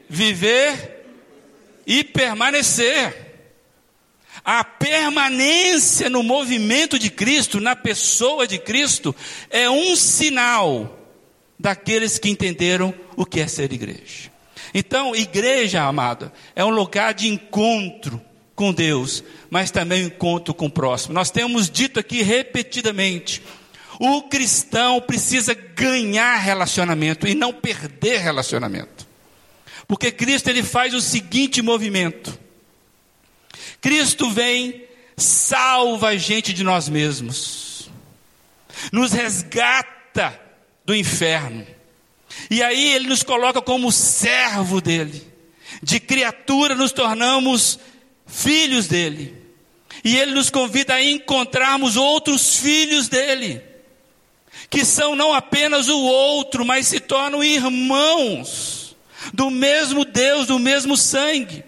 viver 0.09 0.94
e 1.87 2.05
permanecer. 2.05 3.23
A 4.45 4.63
permanência 4.65 6.11
no 6.11 6.23
movimento 6.23 6.99
de 6.99 7.11
Cristo, 7.11 7.61
na 7.61 7.75
pessoa 7.75 8.47
de 8.47 8.59
Cristo, 8.59 9.15
é 9.49 9.71
um 9.71 9.97
sinal 9.97 10.99
daqueles 11.59 12.19
que 12.19 12.29
entenderam 12.29 12.93
o 13.17 13.25
que 13.25 13.41
é 13.41 13.47
ser 13.47 13.73
igreja. 13.73 14.31
Então, 14.75 15.15
igreja, 15.15 15.85
amada, 15.85 16.33
é 16.55 16.65
um 16.65 16.71
lugar 16.71 17.15
de 17.15 17.29
encontro 17.29 18.21
com 18.55 18.73
Deus, 18.73 19.23
mas 19.49 19.71
também 19.71 20.05
um 20.05 20.07
encontro 20.09 20.53
com 20.53 20.67
o 20.67 20.71
próximo. 20.71 21.15
Nós 21.15 21.31
temos 21.31 21.71
dito 21.71 22.01
aqui 22.01 22.23
repetidamente: 22.23 23.41
o 23.99 24.23
cristão 24.23 25.01
precisa 25.01 25.55
ganhar 25.55 26.37
relacionamento 26.39 27.27
e 27.27 27.35
não 27.35 27.53
perder 27.53 28.19
relacionamento. 28.19 29.07
Porque 29.87 30.11
Cristo 30.11 30.49
ele 30.49 30.63
faz 30.63 30.95
o 30.95 31.01
seguinte 31.01 31.61
movimento: 31.61 32.39
Cristo 33.81 34.31
vem, 34.31 34.85
salva 35.17 36.09
a 36.09 36.17
gente 36.17 36.53
de 36.53 36.65
nós 36.65 36.89
mesmos, 36.89 37.91
nos 38.93 39.13
resgata 39.13 40.41
do 40.85 40.95
inferno, 40.95 41.67
e 42.51 42.63
aí 42.63 42.95
ele 42.95 43.09
nos 43.09 43.23
coloca 43.23 43.61
como 43.61 43.93
servo 43.93 44.81
dele, 44.81 45.27
de 45.83 46.01
criatura 46.01 46.75
nos 46.75 46.93
tornamos 46.93 47.79
filhos 48.27 48.87
dele, 48.87 49.37
e 50.03 50.17
ele 50.17 50.33
nos 50.33 50.51
convida 50.51 50.95
a 50.95 51.03
encontrarmos 51.03 51.97
outros 51.97 52.57
filhos 52.57 53.09
dele, 53.09 53.63
que 54.71 54.85
são 54.85 55.15
não 55.15 55.33
apenas 55.33 55.89
o 55.89 55.99
outro, 55.99 56.65
mas 56.65 56.89
se 56.89 57.01
tornam 57.01 57.45
irmãos 57.45 58.74
do 59.35 59.51
mesmo 59.51 60.05
Deus, 60.05 60.47
do 60.47 60.61
mesmo 60.61 60.97
sangue. 60.97 61.65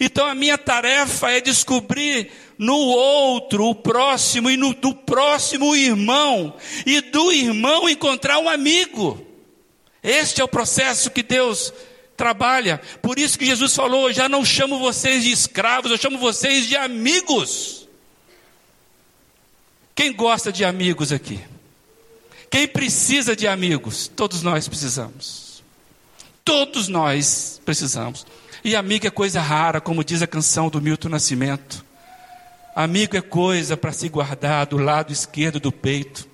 Então 0.00 0.26
a 0.26 0.34
minha 0.34 0.58
tarefa 0.58 1.30
é 1.30 1.40
descobrir 1.40 2.28
no 2.58 2.76
outro, 2.76 3.66
o 3.66 3.74
próximo, 3.74 4.50
e 4.50 4.56
no 4.56 4.74
do 4.74 4.92
próximo 4.92 5.70
o 5.70 5.76
irmão, 5.76 6.56
e 6.84 7.00
do 7.00 7.30
irmão 7.30 7.88
encontrar 7.88 8.38
um 8.38 8.48
amigo. 8.48 9.24
Este 10.02 10.40
é 10.40 10.44
o 10.44 10.48
processo 10.48 11.10
que 11.10 11.22
Deus 11.22 11.72
trabalha. 12.16 12.80
Por 13.00 13.16
isso 13.16 13.38
que 13.38 13.46
Jesus 13.46 13.76
falou: 13.76 14.12
já 14.12 14.28
não 14.28 14.44
chamo 14.44 14.80
vocês 14.80 15.22
de 15.22 15.30
escravos, 15.30 15.92
eu 15.92 15.98
chamo 15.98 16.18
vocês 16.18 16.66
de 16.66 16.76
amigos. 16.76 17.86
Quem 19.94 20.12
gosta 20.12 20.50
de 20.50 20.64
amigos 20.64 21.12
aqui? 21.12 21.40
Quem 22.50 22.66
precisa 22.66 23.36
de 23.36 23.46
amigos? 23.46 24.08
Todos 24.08 24.42
nós 24.42 24.66
precisamos. 24.66 25.43
Todos 26.44 26.88
nós 26.88 27.60
precisamos. 27.64 28.26
E 28.62 28.76
amigo 28.76 29.06
é 29.06 29.10
coisa 29.10 29.40
rara, 29.40 29.80
como 29.80 30.04
diz 30.04 30.20
a 30.20 30.26
canção 30.26 30.68
do 30.68 30.80
Milton 30.80 31.08
Nascimento. 31.08 31.84
Amigo 32.76 33.16
é 33.16 33.22
coisa 33.22 33.76
para 33.76 33.92
se 33.92 34.08
guardar 34.08 34.66
do 34.66 34.76
lado 34.76 35.12
esquerdo 35.12 35.58
do 35.58 35.72
peito. 35.72 36.28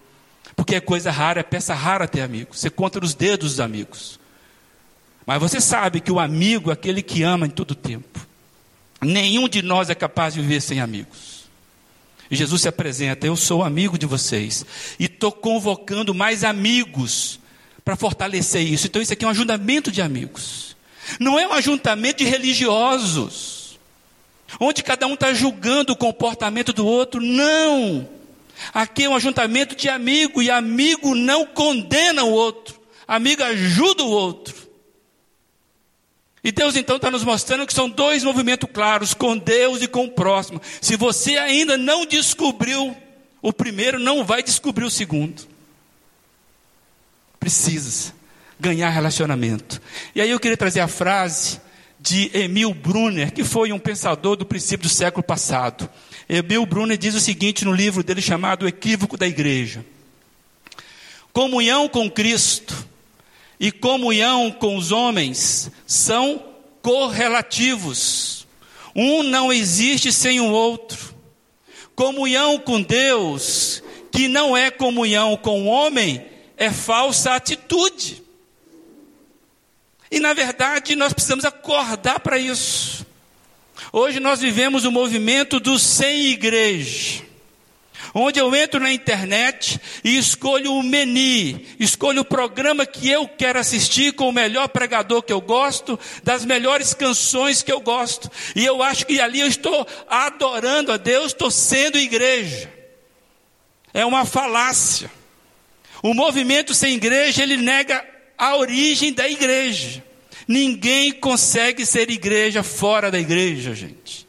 Porque 0.56 0.74
é 0.74 0.80
coisa 0.80 1.10
rara, 1.10 1.40
é 1.40 1.44
peça 1.44 1.74
rara 1.74 2.08
ter 2.08 2.22
amigo. 2.22 2.56
Você 2.56 2.68
conta 2.68 2.98
nos 2.98 3.14
dedos 3.14 3.52
os 3.52 3.60
amigos. 3.60 4.18
Mas 5.24 5.40
você 5.40 5.60
sabe 5.60 6.00
que 6.00 6.10
o 6.10 6.18
amigo 6.18 6.70
é 6.70 6.72
aquele 6.72 7.02
que 7.02 7.22
ama 7.22 7.46
em 7.46 7.50
todo 7.50 7.74
tempo. 7.74 8.26
Nenhum 9.00 9.48
de 9.48 9.62
nós 9.62 9.90
é 9.90 9.94
capaz 9.94 10.34
de 10.34 10.40
viver 10.40 10.60
sem 10.60 10.80
amigos. 10.80 11.48
E 12.30 12.34
Jesus 12.34 12.62
se 12.62 12.68
apresenta: 12.68 13.26
Eu 13.26 13.36
sou 13.36 13.62
amigo 13.62 13.96
de 13.96 14.06
vocês. 14.06 14.66
E 14.98 15.04
estou 15.04 15.30
convocando 15.30 16.12
mais 16.12 16.42
amigos 16.42 17.38
para 17.90 17.96
fortalecer 17.96 18.62
isso. 18.62 18.86
Então, 18.86 19.02
isso 19.02 19.12
aqui 19.12 19.24
é 19.24 19.26
um 19.26 19.32
ajuntamento 19.32 19.90
de 19.90 20.00
amigos. 20.00 20.76
Não 21.18 21.36
é 21.36 21.48
um 21.48 21.52
ajuntamento 21.52 22.18
de 22.18 22.24
religiosos. 22.24 23.78
onde 24.60 24.82
cada 24.82 25.06
um 25.06 25.14
está 25.14 25.32
julgando 25.32 25.92
o 25.92 25.96
comportamento 25.96 26.72
do 26.72 26.86
outro. 26.86 27.20
Não! 27.20 28.08
Aqui 28.72 29.04
é 29.04 29.08
um 29.08 29.14
ajuntamento 29.16 29.74
de 29.74 29.88
amigo, 29.88 30.40
e 30.42 30.50
amigo 30.50 31.14
não 31.14 31.46
condena 31.46 32.24
o 32.24 32.30
outro, 32.30 32.80
amigo 33.08 33.42
ajuda 33.42 34.02
o 34.02 34.10
outro. 34.10 34.54
E 36.44 36.52
Deus 36.52 36.76
então 36.76 36.96
está 36.96 37.10
nos 37.10 37.24
mostrando 37.24 37.66
que 37.66 37.72
são 37.72 37.88
dois 37.88 38.22
movimentos 38.22 38.68
claros, 38.72 39.14
com 39.14 39.36
Deus 39.36 39.82
e 39.82 39.88
com 39.88 40.04
o 40.04 40.10
próximo. 40.10 40.60
Se 40.80 40.96
você 40.96 41.38
ainda 41.38 41.76
não 41.76 42.04
descobriu 42.04 42.94
o 43.40 43.52
primeiro, 43.52 43.98
não 43.98 44.24
vai 44.24 44.42
descobrir 44.42 44.84
o 44.84 44.90
segundo. 44.90 45.49
Precisa 47.40 48.12
ganhar 48.60 48.90
relacionamento. 48.90 49.80
E 50.14 50.20
aí 50.20 50.30
eu 50.30 50.38
queria 50.38 50.56
trazer 50.56 50.80
a 50.80 50.86
frase 50.86 51.58
de 51.98 52.30
Emil 52.34 52.72
Brunner, 52.72 53.32
que 53.32 53.42
foi 53.42 53.72
um 53.72 53.78
pensador 53.78 54.36
do 54.36 54.46
princípio 54.46 54.88
do 54.88 54.92
século 54.92 55.22
passado. 55.22 55.88
Emil 56.28 56.64
Brunner 56.66 56.96
diz 56.96 57.14
o 57.14 57.20
seguinte 57.20 57.64
no 57.64 57.72
livro 57.72 58.02
dele 58.02 58.22
chamado 58.22 58.64
O 58.64 58.68
Equívoco 58.68 59.16
da 59.16 59.26
Igreja: 59.26 59.84
Comunhão 61.32 61.88
com 61.88 62.10
Cristo 62.10 62.88
e 63.58 63.72
comunhão 63.72 64.50
com 64.50 64.76
os 64.76 64.92
homens 64.92 65.70
são 65.86 66.42
correlativos. 66.82 68.46
Um 68.94 69.22
não 69.22 69.52
existe 69.52 70.12
sem 70.12 70.40
o 70.40 70.50
outro. 70.50 71.14
Comunhão 71.94 72.58
com 72.58 72.80
Deus, 72.80 73.82
que 74.10 74.26
não 74.26 74.56
é 74.56 74.70
comunhão 74.70 75.36
com 75.36 75.62
o 75.62 75.66
homem, 75.66 76.24
é 76.60 76.70
falsa 76.70 77.32
atitude. 77.32 78.22
E 80.10 80.20
na 80.20 80.34
verdade 80.34 80.94
nós 80.94 81.14
precisamos 81.14 81.46
acordar 81.46 82.20
para 82.20 82.38
isso. 82.38 83.06
Hoje 83.90 84.20
nós 84.20 84.40
vivemos 84.40 84.84
o 84.84 84.92
movimento 84.92 85.58
do 85.58 85.78
sem 85.78 86.26
igreja. 86.26 87.24
Onde 88.12 88.40
eu 88.40 88.54
entro 88.54 88.78
na 88.78 88.92
internet 88.92 89.80
e 90.04 90.18
escolho 90.18 90.74
o 90.74 90.82
menu, 90.82 91.60
escolho 91.78 92.22
o 92.22 92.24
programa 92.24 92.84
que 92.84 93.08
eu 93.08 93.26
quero 93.26 93.58
assistir 93.58 94.12
com 94.12 94.28
o 94.28 94.32
melhor 94.32 94.68
pregador 94.68 95.22
que 95.22 95.32
eu 95.32 95.40
gosto, 95.40 95.98
das 96.22 96.44
melhores 96.44 96.92
canções 96.92 97.62
que 97.62 97.72
eu 97.72 97.80
gosto. 97.80 98.30
E 98.54 98.66
eu 98.66 98.82
acho 98.82 99.06
que 99.06 99.18
ali 99.18 99.40
eu 99.40 99.46
estou 99.46 99.86
adorando 100.08 100.92
a 100.92 100.98
Deus, 100.98 101.28
estou 101.28 101.50
sendo 101.50 101.96
igreja. 101.96 102.70
É 103.94 104.04
uma 104.04 104.26
falácia. 104.26 105.19
O 106.02 106.14
movimento 106.14 106.74
sem 106.74 106.94
igreja, 106.94 107.42
ele 107.42 107.56
nega 107.56 108.04
a 108.36 108.56
origem 108.56 109.12
da 109.12 109.28
igreja. 109.28 110.02
Ninguém 110.48 111.12
consegue 111.12 111.84
ser 111.84 112.10
igreja 112.10 112.62
fora 112.62 113.10
da 113.10 113.20
igreja, 113.20 113.74
gente. 113.74 114.26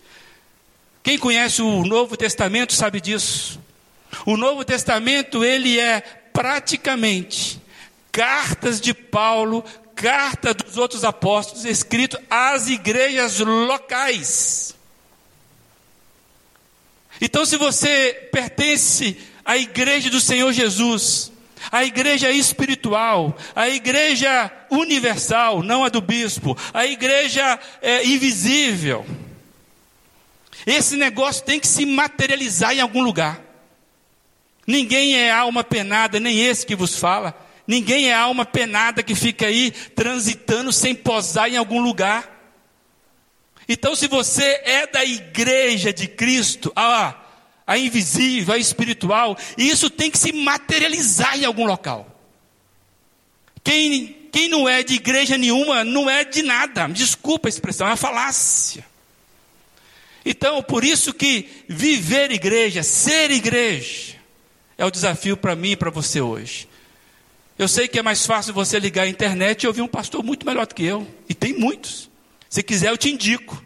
Quem 1.01 1.17
conhece 1.17 1.61
o 1.61 1.83
Novo 1.83 2.15
Testamento 2.15 2.73
sabe 2.73 3.01
disso. 3.01 3.59
O 4.25 4.37
Novo 4.37 4.63
Testamento, 4.63 5.43
ele 5.43 5.79
é 5.79 6.01
praticamente 6.01 7.59
cartas 8.11 8.79
de 8.81 8.93
Paulo, 8.93 9.63
carta 9.95 10.53
dos 10.53 10.77
outros 10.77 11.03
apóstolos, 11.03 11.65
escrito 11.65 12.19
às 12.29 12.67
igrejas 12.67 13.39
locais. 13.39 14.75
Então, 17.19 17.45
se 17.45 17.55
você 17.55 18.29
pertence 18.31 19.17
à 19.45 19.57
igreja 19.57 20.09
do 20.09 20.19
Senhor 20.19 20.51
Jesus, 20.51 21.30
a 21.70 21.84
igreja 21.84 22.32
espiritual, 22.32 23.38
a 23.56 23.70
igreja 23.70 24.51
universal, 24.70 25.62
não 25.62 25.84
a 25.84 25.89
do 25.89 26.01
bispo, 26.01 26.58
a 26.74 26.86
igreja 26.86 27.60
é, 27.82 28.06
invisível. 28.06 29.06
Esse 30.65 30.96
negócio 30.96 31.44
tem 31.44 31.60
que 31.60 31.68
se 31.68 31.86
materializar 31.86 32.74
em 32.74 32.80
algum 32.80 33.01
lugar. 33.01 33.41
Ninguém 34.65 35.17
é 35.17 35.32
alma 35.32 35.63
penada, 35.63 36.19
nem 36.19 36.39
esse 36.39 36.65
que 36.65 36.76
vos 36.76 36.97
fala. 36.97 37.36
Ninguém 37.67 38.10
é 38.10 38.13
alma 38.13 38.45
penada 38.45 39.04
que 39.04 39.15
fica 39.15 39.47
aí 39.47 39.71
transitando 39.71 40.71
sem 40.71 40.95
posar 40.95 41.50
em 41.50 41.58
algum 41.58 41.82
lugar. 41.82 42.30
Então, 43.67 43.95
se 43.95 44.08
você 44.08 44.62
é 44.65 44.88
da 44.88 45.04
igreja 45.06 45.93
de 45.93 46.08
Cristo, 46.08 46.71
ah, 46.76 47.15
a 47.65 47.78
invisível, 47.78 48.54
a 48.54 48.58
espiritual, 48.58 49.38
e 49.58 49.69
isso 49.69 49.89
tem 49.89 50.12
que 50.12 50.17
se 50.17 50.32
materializar 50.32 51.38
em 51.38 51.45
algum 51.45 51.65
local. 51.65 52.08
Quem, 53.63 54.15
quem 54.32 54.50
não 54.50 54.67
é 54.67 54.84
de 54.84 54.95
igreja 54.95 55.38
nenhuma, 55.38 55.84
não 55.84 56.10
é 56.10 56.24
de 56.24 56.41
nada. 56.41 56.88
Desculpa 56.88 57.47
a 57.47 57.50
expressão, 57.50 57.88
é 57.88 57.91
uma 57.91 57.97
falácia. 57.97 58.86
Então, 60.26 60.62
por 60.62 60.84
isso 60.84 61.13
que 61.13 61.47
viver 61.67 62.32
igreja, 62.32 62.84
ser 62.84 63.32
igreja, 63.32 64.15
é 64.78 64.86
o 64.86 64.91
desafio 64.91 65.36
para 65.36 65.56
mim 65.56 65.71
e 65.71 65.76
para 65.76 65.89
você 65.89 66.21
hoje. 66.21 66.67
Eu 67.58 67.67
sei 67.67 67.88
que 67.88 68.00
é 68.00 68.02
mais 68.02 68.26
fácil 68.26 68.54
você 68.54 68.80
ligar 68.80 69.04
a 69.04 69.10
internet 69.10 69.63
e 69.63 69.67
ouvir 69.67 69.82
um 69.82 69.88
pastor 69.88 70.24
muito 70.24 70.45
melhor 70.45 70.65
do 70.65 70.74
que 70.74 70.84
eu. 70.84 71.08
E 71.30 71.34
tem 71.34 71.54
muitos. 71.54 72.10
Se 72.50 72.63
quiser, 72.63 72.89
eu 72.89 72.97
te 72.97 73.10
indico. 73.12 73.63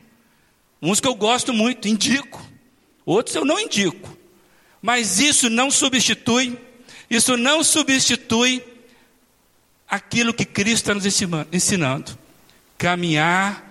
Uns 0.81 0.99
que 0.99 1.07
eu 1.07 1.15
gosto 1.15 1.53
muito, 1.53 1.87
indico. 1.87 2.45
Outros 3.05 3.35
eu 3.35 3.45
não 3.45 3.59
indico. 3.59 4.17
Mas 4.81 5.19
isso 5.19 5.49
não 5.49 5.69
substitui, 5.69 6.57
isso 7.09 7.37
não 7.37 7.63
substitui 7.63 8.63
aquilo 9.87 10.33
que 10.33 10.45
Cristo 10.45 10.91
está 10.91 10.93
nos 10.93 11.05
ensinando. 11.51 12.17
Caminhar 12.77 13.63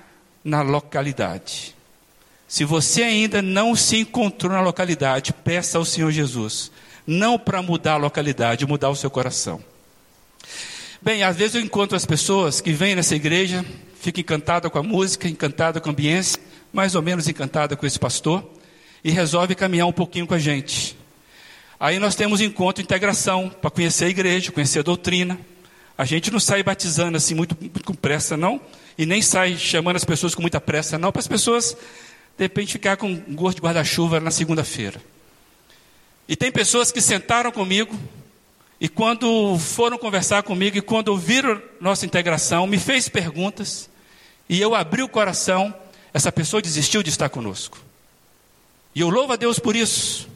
na 0.42 0.62
localidade. 0.62 1.74
Se 2.48 2.64
você 2.64 3.02
ainda 3.02 3.42
não 3.42 3.74
se 3.74 3.98
encontrou 3.98 4.52
na 4.52 4.60
localidade, 4.60 5.32
peça 5.32 5.78
ao 5.78 5.84
Senhor 5.84 6.10
Jesus. 6.10 6.70
Não 7.06 7.38
para 7.38 7.62
mudar 7.62 7.94
a 7.94 7.98
localidade, 7.98 8.66
mudar 8.66 8.90
o 8.90 8.96
seu 8.96 9.10
coração. 9.10 9.62
Bem, 11.02 11.22
às 11.22 11.36
vezes 11.36 11.56
eu 11.56 11.60
encontro 11.60 11.96
as 11.96 12.06
pessoas 12.06 12.60
que 12.60 12.72
vêm 12.72 12.94
nessa 12.94 13.14
igreja, 13.14 13.64
ficam 14.00 14.20
encantadas 14.20 14.70
com 14.70 14.78
a 14.78 14.82
música, 14.82 15.28
encantadas 15.28 15.82
com 15.82 15.90
a 15.90 15.92
ambiência, 15.92 16.40
mais 16.72 16.94
ou 16.94 17.02
menos 17.02 17.28
encantada 17.28 17.76
com 17.76 17.86
esse 17.86 17.98
pastor 17.98 18.53
e 19.04 19.10
resolve 19.10 19.54
caminhar 19.54 19.86
um 19.86 19.92
pouquinho 19.92 20.26
com 20.26 20.32
a 20.32 20.38
gente. 20.38 20.96
Aí 21.78 21.98
nós 21.98 22.14
temos 22.14 22.40
encontro 22.40 22.82
integração 22.82 23.50
para 23.50 23.70
conhecer 23.70 24.06
a 24.06 24.08
igreja, 24.08 24.50
conhecer 24.50 24.78
a 24.78 24.82
doutrina. 24.82 25.38
A 25.98 26.06
gente 26.06 26.30
não 26.30 26.40
sai 26.40 26.62
batizando 26.62 27.16
assim 27.18 27.34
muito, 27.34 27.54
muito 27.60 27.84
com 27.84 27.94
pressa, 27.94 28.36
não, 28.36 28.58
e 28.96 29.04
nem 29.04 29.20
sai 29.20 29.58
chamando 29.58 29.96
as 29.96 30.04
pessoas 30.04 30.34
com 30.34 30.40
muita 30.40 30.58
pressa, 30.58 30.96
não, 30.96 31.12
para 31.12 31.20
as 31.20 31.28
pessoas 31.28 31.76
de 32.36 32.44
repente 32.44 32.72
ficar 32.72 32.96
com 32.96 33.14
gosto 33.34 33.56
de 33.56 33.62
guarda-chuva 33.62 34.18
na 34.18 34.30
segunda-feira. 34.30 35.00
E 36.26 36.34
tem 36.34 36.50
pessoas 36.50 36.90
que 36.90 37.02
sentaram 37.02 37.52
comigo 37.52 37.94
e 38.80 38.88
quando 38.88 39.58
foram 39.58 39.98
conversar 39.98 40.42
comigo 40.42 40.78
e 40.78 40.80
quando 40.80 41.08
ouviram 41.08 41.60
nossa 41.78 42.06
integração, 42.06 42.66
me 42.66 42.78
fez 42.78 43.08
perguntas 43.08 43.90
e 44.48 44.58
eu 44.60 44.74
abri 44.74 45.02
o 45.02 45.08
coração, 45.08 45.74
essa 46.14 46.32
pessoa 46.32 46.62
desistiu 46.62 47.02
de 47.02 47.10
estar 47.10 47.28
conosco. 47.28 47.83
E 48.94 49.00
eu 49.00 49.10
louvo 49.10 49.32
a 49.32 49.36
Deus 49.36 49.58
por 49.58 49.74
isso. 49.74 50.28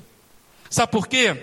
Sabe 0.68 0.90
por 0.92 1.06
quê? 1.06 1.36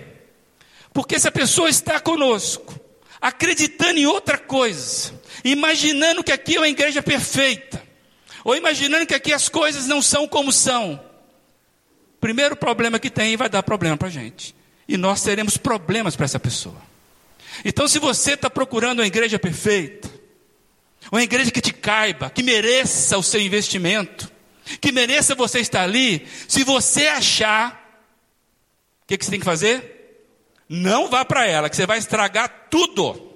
Porque 0.92 1.18
se 1.18 1.28
a 1.28 1.32
pessoa 1.32 1.68
está 1.68 1.98
conosco, 1.98 2.78
acreditando 3.20 3.98
em 3.98 4.06
outra 4.06 4.38
coisa, 4.38 5.12
imaginando 5.44 6.22
que 6.22 6.32
aqui 6.32 6.56
é 6.56 6.60
uma 6.60 6.68
igreja 6.68 7.02
perfeita, 7.02 7.82
ou 8.44 8.54
imaginando 8.54 9.06
que 9.06 9.14
aqui 9.14 9.32
as 9.32 9.48
coisas 9.48 9.86
não 9.86 10.00
são 10.00 10.28
como 10.28 10.52
são, 10.52 11.00
primeiro 12.20 12.56
problema 12.56 12.98
que 12.98 13.10
tem 13.10 13.36
vai 13.36 13.48
dar 13.48 13.62
problema 13.62 13.96
para 13.96 14.08
a 14.08 14.10
gente. 14.10 14.54
E 14.88 14.96
nós 14.96 15.22
teremos 15.22 15.56
problemas 15.56 16.14
para 16.14 16.26
essa 16.26 16.38
pessoa. 16.38 16.80
Então, 17.64 17.88
se 17.88 17.98
você 17.98 18.34
está 18.34 18.48
procurando 18.48 19.00
uma 19.00 19.06
igreja 19.06 19.38
perfeita, 19.38 20.08
uma 21.10 21.22
igreja 21.22 21.50
que 21.50 21.60
te 21.60 21.72
caiba, 21.72 22.30
que 22.30 22.42
mereça 22.42 23.18
o 23.18 23.22
seu 23.22 23.40
investimento, 23.40 24.30
que 24.80 24.90
mereça 24.90 25.34
você 25.34 25.60
estar 25.60 25.82
ali, 25.82 26.26
se 26.48 26.64
você 26.64 27.06
achar, 27.06 28.02
o 29.02 29.06
que, 29.06 29.16
que 29.16 29.24
você 29.24 29.30
tem 29.30 29.40
que 29.40 29.46
fazer? 29.46 30.26
Não 30.68 31.08
vá 31.08 31.24
para 31.24 31.46
ela, 31.46 31.70
que 31.70 31.76
você 31.76 31.86
vai 31.86 31.98
estragar 31.98 32.68
tudo. 32.68 33.32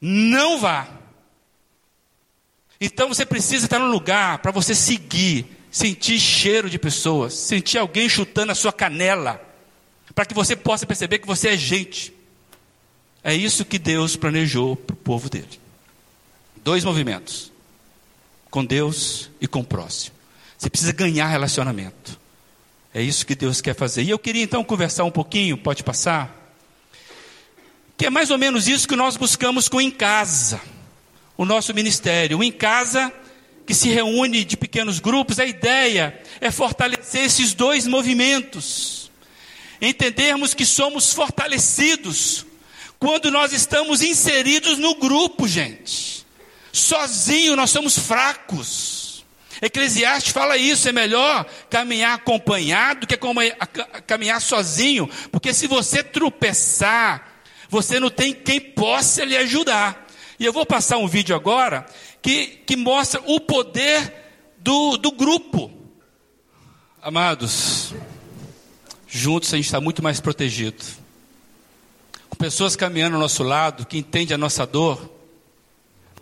Não 0.00 0.58
vá. 0.58 0.88
Então 2.80 3.08
você 3.08 3.26
precisa 3.26 3.66
estar 3.66 3.78
no 3.78 3.86
lugar 3.86 4.38
para 4.38 4.50
você 4.50 4.74
seguir, 4.74 5.46
sentir 5.70 6.18
cheiro 6.18 6.70
de 6.70 6.78
pessoas, 6.78 7.34
sentir 7.34 7.78
alguém 7.78 8.08
chutando 8.08 8.52
a 8.52 8.54
sua 8.54 8.72
canela, 8.72 9.40
para 10.14 10.24
que 10.24 10.34
você 10.34 10.56
possa 10.56 10.86
perceber 10.86 11.18
que 11.18 11.26
você 11.26 11.50
é 11.50 11.56
gente. 11.56 12.14
É 13.22 13.34
isso 13.34 13.64
que 13.64 13.78
Deus 13.78 14.16
planejou 14.16 14.76
para 14.76 14.94
o 14.94 14.96
povo 14.96 15.28
dele. 15.28 15.60
Dois 16.56 16.84
movimentos 16.84 17.53
com 18.54 18.64
Deus 18.64 19.30
e 19.40 19.48
com 19.48 19.62
o 19.62 19.64
próximo. 19.64 20.14
Você 20.56 20.70
precisa 20.70 20.92
ganhar 20.92 21.26
relacionamento. 21.26 22.20
É 22.94 23.02
isso 23.02 23.26
que 23.26 23.34
Deus 23.34 23.60
quer 23.60 23.74
fazer. 23.74 24.04
E 24.04 24.10
eu 24.10 24.18
queria 24.18 24.44
então 24.44 24.62
conversar 24.62 25.02
um 25.02 25.10
pouquinho, 25.10 25.58
pode 25.58 25.82
passar? 25.82 26.54
Que 27.96 28.06
é 28.06 28.10
mais 28.10 28.30
ou 28.30 28.38
menos 28.38 28.68
isso 28.68 28.86
que 28.86 28.94
nós 28.94 29.16
buscamos 29.16 29.68
com 29.68 29.80
Em 29.80 29.90
Casa, 29.90 30.60
o 31.36 31.44
nosso 31.44 31.74
ministério. 31.74 32.38
O 32.38 32.44
Em 32.44 32.52
Casa 32.52 33.12
que 33.66 33.74
se 33.74 33.88
reúne 33.88 34.44
de 34.44 34.56
pequenos 34.56 35.00
grupos, 35.00 35.40
a 35.40 35.46
ideia 35.46 36.22
é 36.40 36.48
fortalecer 36.52 37.24
esses 37.24 37.54
dois 37.54 37.88
movimentos. 37.88 39.10
Entendermos 39.82 40.54
que 40.54 40.64
somos 40.64 41.12
fortalecidos 41.12 42.46
quando 43.00 43.32
nós 43.32 43.52
estamos 43.52 44.00
inseridos 44.00 44.78
no 44.78 44.94
grupo, 44.94 45.48
gente. 45.48 46.13
Sozinho 46.74 47.54
nós 47.54 47.70
somos 47.70 47.96
fracos. 47.96 49.24
Eclesiastes 49.62 50.32
fala 50.32 50.56
isso, 50.56 50.88
é 50.88 50.92
melhor 50.92 51.46
caminhar 51.70 52.16
acompanhado 52.16 53.02
do 53.02 53.06
que 53.06 53.16
caminhar 54.04 54.40
sozinho, 54.40 55.08
porque 55.30 55.54
se 55.54 55.68
você 55.68 56.02
tropeçar, 56.02 57.32
você 57.68 58.00
não 58.00 58.10
tem 58.10 58.34
quem 58.34 58.60
possa 58.60 59.24
lhe 59.24 59.36
ajudar. 59.36 60.04
E 60.36 60.44
eu 60.44 60.52
vou 60.52 60.66
passar 60.66 60.98
um 60.98 61.06
vídeo 61.06 61.36
agora 61.36 61.86
que, 62.20 62.46
que 62.66 62.74
mostra 62.76 63.22
o 63.24 63.38
poder 63.38 64.12
do, 64.58 64.96
do 64.96 65.12
grupo. 65.12 65.70
Amados, 67.00 67.94
juntos 69.06 69.54
a 69.54 69.56
gente 69.56 69.66
está 69.66 69.80
muito 69.80 70.02
mais 70.02 70.20
protegido. 70.20 70.84
Com 72.28 72.36
pessoas 72.36 72.74
caminhando 72.74 73.14
ao 73.14 73.22
nosso 73.22 73.44
lado, 73.44 73.86
que 73.86 73.96
entendem 73.96 74.34
a 74.34 74.38
nossa 74.38 74.66
dor, 74.66 75.13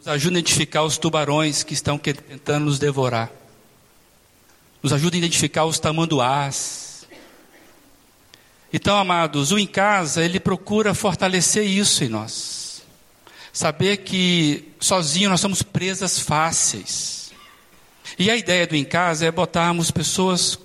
nos 0.02 0.08
ajuda 0.08 0.36
a 0.36 0.40
identificar 0.40 0.82
os 0.82 0.98
tubarões 0.98 1.62
que 1.62 1.74
estão 1.74 1.96
tentando 1.96 2.64
nos 2.64 2.80
devorar. 2.80 3.30
Nos 4.82 4.92
ajuda 4.92 5.14
a 5.14 5.18
identificar 5.18 5.64
os 5.64 5.78
tamanduás. 5.78 7.06
Então, 8.72 8.96
amados, 8.96 9.52
o 9.52 9.58
em 9.60 9.66
casa, 9.66 10.24
ele 10.24 10.40
procura 10.40 10.92
fortalecer 10.92 11.64
isso 11.64 12.02
em 12.02 12.08
nós. 12.08 12.82
Saber 13.52 13.98
que 13.98 14.72
sozinho 14.80 15.30
nós 15.30 15.40
somos 15.40 15.62
presas 15.62 16.18
fáceis. 16.18 17.30
E 18.18 18.28
a 18.28 18.36
ideia 18.36 18.66
do 18.66 18.74
em 18.74 18.84
casa 18.84 19.24
é 19.24 19.30
botarmos 19.30 19.92
pessoas 19.92 20.58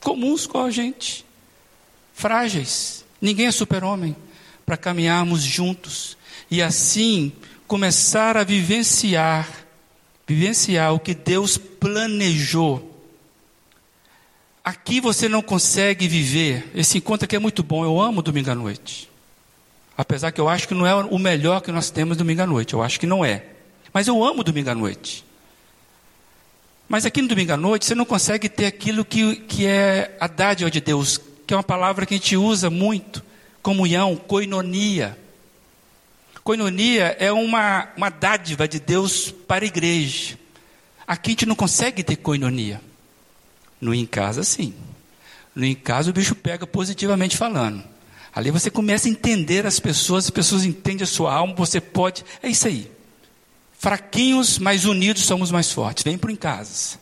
comuns 0.00 0.46
com 0.46 0.62
a 0.64 0.70
gente, 0.70 1.26
frágeis. 2.14 3.04
Ninguém 3.20 3.48
é 3.48 3.52
super-homem, 3.52 4.16
para 4.64 4.78
caminharmos 4.78 5.42
juntos 5.42 6.16
e 6.50 6.62
assim 6.62 7.32
começar 7.68 8.34
a 8.38 8.42
vivenciar, 8.42 9.46
vivenciar 10.26 10.94
o 10.94 10.98
que 10.98 11.14
Deus 11.14 11.58
planejou. 11.58 12.84
Aqui 14.64 15.00
você 15.00 15.28
não 15.28 15.42
consegue 15.42 16.08
viver. 16.08 16.70
Esse 16.74 16.98
encontro 16.98 17.26
aqui 17.26 17.36
é 17.36 17.38
muito 17.38 17.62
bom. 17.62 17.84
Eu 17.84 18.00
amo 18.00 18.22
domingo 18.22 18.50
à 18.50 18.54
noite. 18.54 19.08
Apesar 19.96 20.32
que 20.32 20.40
eu 20.40 20.48
acho 20.48 20.66
que 20.66 20.74
não 20.74 20.86
é 20.86 20.94
o 20.94 21.18
melhor 21.18 21.60
que 21.60 21.70
nós 21.70 21.90
temos 21.90 22.16
domingo 22.16 22.42
à 22.42 22.46
noite. 22.46 22.74
Eu 22.74 22.82
acho 22.82 22.98
que 22.98 23.06
não 23.06 23.24
é. 23.24 23.44
Mas 23.92 24.08
eu 24.08 24.22
amo 24.24 24.42
domingo 24.42 24.70
à 24.70 24.74
noite. 24.74 25.24
Mas 26.88 27.04
aqui 27.04 27.20
no 27.20 27.28
domingo 27.28 27.52
à 27.52 27.56
noite 27.56 27.84
você 27.84 27.94
não 27.94 28.04
consegue 28.04 28.48
ter 28.48 28.66
aquilo 28.66 29.04
que, 29.04 29.36
que 29.36 29.66
é 29.66 30.16
a 30.18 30.26
dádiva 30.26 30.70
de 30.70 30.80
Deus, 30.80 31.20
que 31.46 31.52
é 31.52 31.56
uma 31.56 31.62
palavra 31.62 32.06
que 32.06 32.14
a 32.14 32.16
gente 32.16 32.36
usa 32.36 32.70
muito: 32.70 33.22
comunhão, 33.62 34.16
coinonia. 34.16 35.18
Coinonia 36.48 37.14
é 37.18 37.30
uma, 37.30 37.90
uma 37.94 38.08
dádiva 38.08 38.66
de 38.66 38.80
Deus 38.80 39.30
para 39.30 39.66
a 39.66 39.68
igreja. 39.68 40.38
Aqui 41.06 41.28
a 41.28 41.32
gente 41.32 41.44
não 41.44 41.54
consegue 41.54 42.02
ter 42.02 42.16
coinonia. 42.16 42.80
No 43.78 43.92
em 43.92 44.06
casa, 44.06 44.42
sim. 44.42 44.72
No 45.54 45.66
em 45.66 45.74
casa 45.74 46.08
o 46.08 46.12
bicho 46.14 46.34
pega 46.34 46.66
positivamente 46.66 47.36
falando. 47.36 47.84
Ali 48.34 48.50
você 48.50 48.70
começa 48.70 49.08
a 49.08 49.10
entender 49.10 49.66
as 49.66 49.78
pessoas, 49.78 50.24
as 50.24 50.30
pessoas 50.30 50.64
entendem 50.64 51.04
a 51.04 51.06
sua 51.06 51.34
alma, 51.34 51.54
você 51.54 51.82
pode. 51.82 52.24
É 52.42 52.48
isso 52.48 52.66
aí. 52.66 52.90
Fraquinhos, 53.78 54.58
mas 54.58 54.86
unidos 54.86 55.24
somos 55.24 55.50
mais 55.50 55.70
fortes. 55.70 56.02
Vem 56.02 56.16
para 56.16 56.32
em 56.32 56.36
casa. 56.36 56.98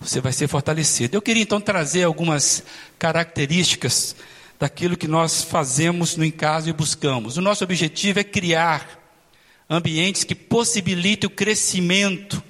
Você 0.00 0.20
vai 0.20 0.32
ser 0.32 0.46
fortalecido. 0.46 1.16
Eu 1.16 1.22
queria 1.22 1.42
então 1.42 1.60
trazer 1.60 2.04
algumas 2.04 2.62
características 3.00 4.14
daquilo 4.58 4.96
que 4.96 5.06
nós 5.06 5.42
fazemos 5.42 6.16
no 6.16 6.24
em 6.24 6.30
casa 6.30 6.70
e 6.70 6.72
buscamos. 6.72 7.36
O 7.36 7.42
nosso 7.42 7.64
objetivo 7.64 8.20
é 8.20 8.24
criar 8.24 9.02
ambientes 9.68 10.24
que 10.24 10.34
possibilitem 10.34 11.26
o 11.26 11.30
crescimento 11.30 12.42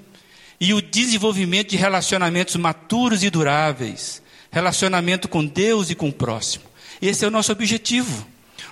e 0.60 0.72
o 0.72 0.80
desenvolvimento 0.80 1.70
de 1.70 1.76
relacionamentos 1.76 2.56
maturos 2.56 3.22
e 3.22 3.30
duráveis, 3.30 4.22
relacionamento 4.50 5.28
com 5.28 5.44
Deus 5.44 5.90
e 5.90 5.94
com 5.94 6.08
o 6.08 6.12
próximo. 6.12 6.64
Esse 7.00 7.24
é 7.24 7.28
o 7.28 7.30
nosso 7.30 7.52
objetivo. 7.52 8.26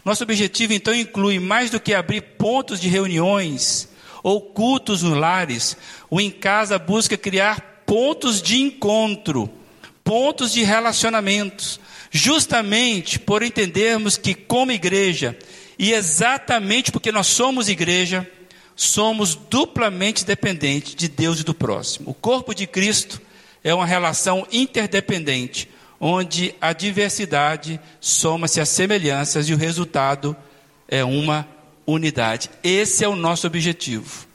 Nosso 0.05 0.23
objetivo, 0.23 0.73
então, 0.73 0.95
inclui 0.95 1.39
mais 1.39 1.71
do 1.71 1.81
que 1.81 1.95
abrir 1.95 2.21
pontos 2.21 2.79
de 2.79 2.89
reuniões 2.89 3.89
ou 4.23 4.41
cultos 4.41 5.03
no 5.03 5.15
lares, 5.15 5.77
o 6.11 6.21
em 6.21 6.31
casa 6.31 6.79
busca 6.79 7.17
criar 7.17 7.83
pontos 7.87 8.41
de 8.41 8.61
encontro, 8.61 9.51
pontos 10.03 10.53
de 10.53 10.63
relacionamentos, 10.63 11.79
justamente 12.17 13.19
por 13.19 13.43
entendermos 13.43 14.17
que, 14.17 14.37
como 14.37 14.71
igreja, 14.71 15.37
e 15.77 15.93
exatamente 15.93 16.93
porque 16.93 17.11
nós 17.11 17.27
somos 17.27 17.69
igreja, 17.69 18.25
somos 18.77 19.35
duplamente 19.35 20.25
dependentes 20.25 20.95
de 20.95 21.09
Deus 21.09 21.41
e 21.41 21.43
do 21.43 21.53
próximo. 21.53 22.11
O 22.11 22.15
corpo 22.15 22.55
de 22.55 22.69
Cristo 22.69 23.21
é 23.65 23.75
uma 23.75 23.85
relação 23.85 24.47
interdependente, 24.53 25.69
onde 25.99 26.55
a 26.61 26.73
diversidade 26.73 27.81
soma-se 28.01 28.61
às 28.61 28.69
semelhanças 28.69 29.49
e 29.49 29.53
o 29.53 29.57
resultado 29.57 30.37
é 30.87 31.03
uma 31.03 31.49
unidade. 31.85 32.49
Esse 32.63 33.03
é 33.03 33.09
o 33.09 33.17
nosso 33.17 33.45
objetivo. 33.45 34.29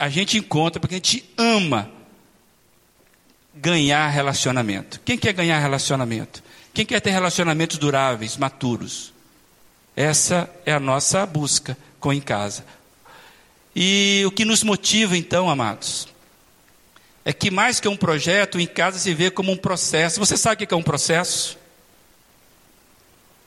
A 0.00 0.08
gente 0.08 0.38
encontra 0.38 0.80
porque 0.80 0.96
a 0.96 0.98
gente 0.98 1.24
ama 1.38 1.88
ganhar 3.54 4.08
relacionamento. 4.08 5.00
Quem 5.04 5.16
quer 5.16 5.32
ganhar 5.32 5.60
relacionamento? 5.60 6.42
Quem 6.72 6.86
quer 6.86 7.00
ter 7.00 7.10
relacionamentos 7.10 7.78
duráveis, 7.78 8.36
maturos? 8.36 9.12
Essa 9.96 10.48
é 10.64 10.72
a 10.72 10.80
nossa 10.80 11.26
busca 11.26 11.76
com 11.98 12.12
em 12.12 12.20
casa. 12.20 12.64
E 13.74 14.22
o 14.26 14.30
que 14.30 14.44
nos 14.44 14.62
motiva 14.62 15.16
então, 15.16 15.50
amados, 15.50 16.08
é 17.24 17.32
que 17.32 17.50
mais 17.50 17.78
que 17.80 17.88
um 17.88 17.96
projeto, 17.96 18.58
em 18.58 18.66
casa 18.66 18.98
se 18.98 19.12
vê 19.12 19.30
como 19.30 19.52
um 19.52 19.56
processo. 19.56 20.18
Você 20.18 20.36
sabe 20.36 20.64
o 20.64 20.66
que 20.66 20.74
é 20.74 20.76
um 20.76 20.82
processo? 20.82 21.58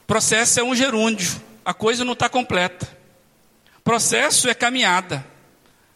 Processo 0.06 0.60
é 0.60 0.64
um 0.64 0.76
gerúndio, 0.76 1.42
a 1.66 1.74
coisa 1.74 2.06
não 2.06 2.14
está 2.14 2.30
completa. 2.30 2.88
Processo 3.84 4.48
é 4.50 4.54
caminhada. 4.54 5.26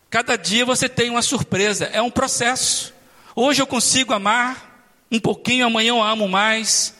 Cada 0.09 0.35
dia 0.35 0.65
você 0.65 0.89
tem 0.89 1.09
uma 1.09 1.21
surpresa, 1.21 1.85
é 1.85 2.01
um 2.01 2.09
processo. 2.09 2.93
Hoje 3.35 3.61
eu 3.61 3.67
consigo 3.67 4.13
amar 4.13 5.05
um 5.11 5.19
pouquinho, 5.19 5.65
amanhã 5.65 5.89
eu 5.89 6.01
amo 6.01 6.27
mais. 6.27 6.96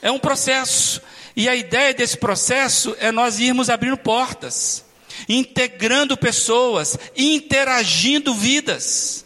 É 0.00 0.10
um 0.10 0.18
processo. 0.18 1.00
E 1.34 1.48
a 1.48 1.54
ideia 1.54 1.94
desse 1.94 2.16
processo 2.16 2.96
é 2.98 3.12
nós 3.12 3.38
irmos 3.38 3.70
abrindo 3.70 3.96
portas, 3.96 4.84
integrando 5.28 6.16
pessoas, 6.16 6.98
interagindo 7.16 8.34
vidas 8.34 9.24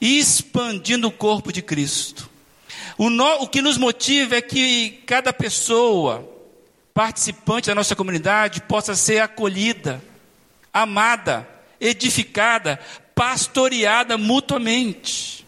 e 0.00 0.18
expandindo 0.18 1.08
o 1.08 1.12
corpo 1.12 1.52
de 1.52 1.62
Cristo. 1.62 2.28
O, 2.96 3.08
no, 3.08 3.42
o 3.42 3.48
que 3.48 3.62
nos 3.62 3.78
motiva 3.78 4.36
é 4.36 4.42
que 4.42 5.02
cada 5.06 5.32
pessoa, 5.32 6.28
participante 6.92 7.68
da 7.68 7.74
nossa 7.74 7.94
comunidade, 7.94 8.60
possa 8.62 8.94
ser 8.94 9.20
acolhida, 9.20 10.02
amada, 10.72 11.48
edificada, 11.80 12.80
pastoreada 13.14 14.18
mutuamente. 14.18 15.46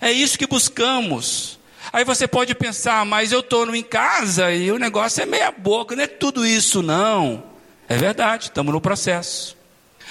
É 0.00 0.10
isso 0.10 0.38
que 0.38 0.46
buscamos. 0.46 1.59
Aí 1.92 2.04
você 2.04 2.28
pode 2.28 2.54
pensar, 2.54 3.04
mas 3.04 3.32
eu 3.32 3.40
estou 3.40 3.74
em 3.74 3.82
casa 3.82 4.52
e 4.52 4.70
o 4.70 4.78
negócio 4.78 5.22
é 5.22 5.26
meia 5.26 5.50
boca, 5.50 5.96
não 5.96 6.04
é 6.04 6.06
tudo 6.06 6.46
isso, 6.46 6.82
não. 6.82 7.42
É 7.88 7.96
verdade, 7.96 8.44
estamos 8.44 8.72
no 8.72 8.80
processo. 8.80 9.56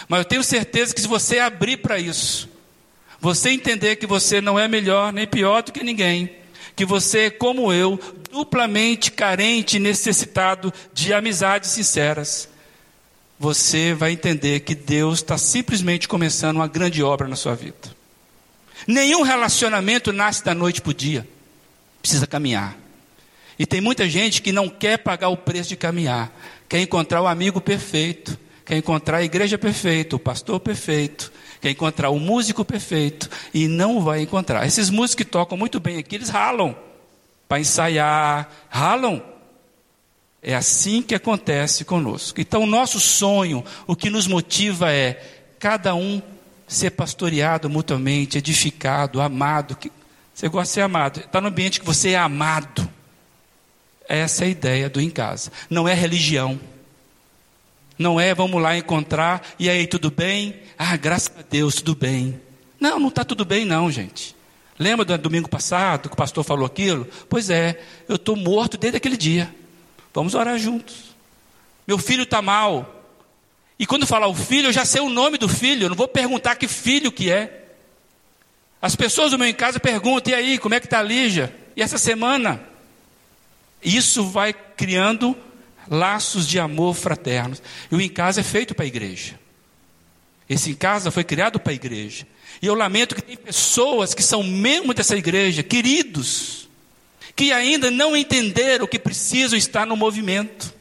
Mas 0.08 0.20
eu 0.20 0.26
tenho 0.26 0.44
certeza 0.44 0.94
que 0.94 1.02
se 1.02 1.08
você 1.08 1.40
abrir 1.40 1.78
para 1.78 1.98
isso, 1.98 2.50
você 3.20 3.50
entender 3.50 3.96
que 3.96 4.06
você 4.06 4.42
não 4.42 4.60
é 4.60 4.68
melhor 4.68 5.14
nem 5.14 5.28
pior 5.28 5.64
do 5.64 5.72
que 5.72 5.84
ninguém, 5.84 6.30
que 6.76 6.86
você 6.86 7.20
é 7.20 7.30
como 7.30 7.72
eu, 7.72 8.00
duplamente 8.32 9.12
carente 9.12 9.78
e 9.78 9.80
necessitado 9.80 10.74
de 10.94 11.14
amizades 11.14 11.72
sinceras, 11.72 12.50
você 13.38 13.94
vai 13.94 14.12
entender 14.12 14.62
que 14.62 14.76
Deus 14.76 15.20
está 15.20 15.38
simplesmente 15.38 16.08
começando 16.08 16.58
uma 16.58 16.68
grande 16.68 17.02
obra 17.02 17.28
na 17.28 17.36
sua 17.36 17.56
vida. 17.56 17.98
Nenhum 18.86 19.22
relacionamento 19.22 20.12
nasce 20.12 20.44
da 20.44 20.54
noite 20.54 20.82
para 20.82 20.92
o 20.92 20.94
dia, 20.94 21.28
precisa 22.02 22.28
caminhar. 22.28 22.78
E 23.58 23.66
tem 23.66 23.82
muita 23.82 24.08
gente 24.10 24.42
que 24.42 24.52
não 24.52 24.70
quer 24.70 24.98
pagar 25.00 25.30
o 25.30 25.38
preço 25.38 25.70
de 25.70 25.76
caminhar, 25.76 26.32
quer 26.68 26.82
encontrar 26.82 27.22
o 27.22 27.28
amigo 27.28 27.60
perfeito, 27.60 28.38
quer 28.66 28.78
encontrar 28.78 29.18
a 29.18 29.24
igreja 29.24 29.58
perfeita, 29.58 30.16
o 30.16 30.20
pastor 30.20 30.60
perfeito, 30.60 31.32
quer 31.60 31.72
encontrar 31.72 32.10
o 32.10 32.20
músico 32.20 32.64
perfeito 32.64 33.30
e 33.54 33.68
não 33.68 34.02
vai 34.02 34.22
encontrar. 34.22 34.66
Esses 34.66 34.90
músicos 34.90 35.26
que 35.26 35.26
tocam 35.26 35.58
muito 35.58 35.80
bem 35.80 35.98
aqui, 35.98 36.16
eles 36.16 36.30
ralam 36.30 36.76
para 37.50 37.60
ensaiar, 37.60 38.48
ralam. 38.70 39.22
É 40.42 40.56
assim 40.56 41.02
que 41.02 41.16
acontece 41.16 41.84
conosco. 41.84 42.40
Então, 42.40 42.64
o 42.64 42.68
nosso 42.68 43.00
sonho, 43.00 43.66
o 43.86 43.96
que 43.96 44.10
nos 44.10 44.26
motiva 44.28 44.90
é 44.94 45.22
cada 45.60 45.94
um 45.96 46.22
ser 46.66 46.92
pastoreado 46.92 47.70
mutuamente, 47.70 48.38
edificado, 48.38 49.20
amado. 49.20 49.76
Você 50.40 50.48
gosta 50.48 50.68
de 50.68 50.74
ser 50.76 50.82
amado. 50.84 51.20
Está 51.20 51.42
no 51.42 51.50
ambiente 51.50 51.82
que 51.82 51.86
você 51.86 52.12
é 52.12 52.18
amado. 52.18 52.90
Essa 54.08 54.46
é 54.46 54.48
a 54.48 54.50
ideia 54.50 54.90
do 54.90 55.02
em 55.02 55.10
casa. 55.10 55.52
Não 55.70 55.86
é 55.86 55.94
religião. 55.94 56.58
Não 57.98 58.18
é 58.18 58.34
vamos 58.34 58.62
lá 58.62 58.78
encontrar, 58.78 59.46
e 59.60 59.70
aí 59.70 59.86
tudo 59.86 60.10
bem? 60.10 60.62
Ah, 60.78 60.96
graças 60.96 61.30
a 61.38 61.42
Deus, 61.42 61.76
tudo 61.76 61.94
bem. 61.94 62.40
Não, 62.80 62.98
não 62.98 63.10
está 63.10 63.26
tudo 63.26 63.44
bem, 63.44 63.66
não, 63.66 63.92
gente. 63.92 64.34
Lembra 64.80 65.04
do 65.04 65.18
domingo 65.18 65.50
passado 65.50 66.08
que 66.08 66.14
o 66.14 66.18
pastor 66.18 66.46
falou 66.46 66.66
aquilo? 66.66 67.06
Pois 67.28 67.50
é, 67.50 67.78
eu 68.08 68.16
estou 68.16 68.38
morto 68.38 68.78
desde 68.78 68.96
aquele 68.96 69.18
dia. 69.18 69.54
Vamos 70.14 70.36
orar 70.36 70.58
juntos. 70.58 71.14
Meu 71.86 71.98
filho 71.98 72.24
está 72.24 72.42
mal. 72.42 73.04
E 73.78 73.86
quando 73.86 74.08
falar 74.08 74.28
o 74.28 74.34
filho, 74.34 74.70
eu 74.70 74.74
já 74.74 74.86
sei 74.86 75.02
o 75.02 75.10
nome 75.10 75.38
do 75.38 75.50
filho, 75.50 75.84
eu 75.84 75.90
não 75.90 75.98
vou 75.98 76.08
perguntar 76.08 76.56
que 76.56 76.66
filho 76.66 77.12
que 77.12 77.30
é. 77.30 77.59
As 78.82 78.96
pessoas 78.96 79.32
do 79.32 79.38
meu 79.38 79.48
em 79.48 79.54
casa 79.54 79.80
perguntam, 79.80 80.32
e 80.32 80.36
aí, 80.36 80.58
como 80.58 80.76
é 80.76 80.80
que 80.80 80.86
está 80.86 81.00
a 81.00 81.04
Lígia? 81.04 81.54
E 81.76 81.82
essa 81.82 81.98
semana? 81.98 82.62
Isso 83.84 84.26
vai 84.26 84.54
criando 84.54 85.36
laços 85.90 86.48
de 86.48 86.60
amor 86.60 86.96
fraternos. 86.96 87.62
E 87.92 87.96
o 87.96 88.02
em 88.02 88.10
casa 88.10 88.42
é 88.42 88.44
feito 88.44 88.76
para 88.76 88.86
a 88.86 88.88
igreja. 88.88 89.40
Esse 90.50 90.72
em 90.72 90.76
casa 90.76 91.12
foi 91.12 91.24
criado 91.24 91.60
para 91.60 91.72
a 91.72 91.76
igreja. 91.76 92.26
E 92.62 92.66
eu 92.66 92.74
lamento 92.74 93.16
que 93.16 93.22
tem 93.22 93.38
pessoas 93.38 94.14
que 94.14 94.24
são 94.24 94.44
membros 94.44 94.96
dessa 94.96 95.16
igreja, 95.16 95.62
queridos, 95.62 96.68
que 97.36 97.52
ainda 97.52 97.92
não 97.92 98.18
entenderam 98.18 98.88
que 98.88 98.98
precisam 98.98 99.58
estar 99.58 99.86
no 99.86 99.96
movimento. 99.96 100.74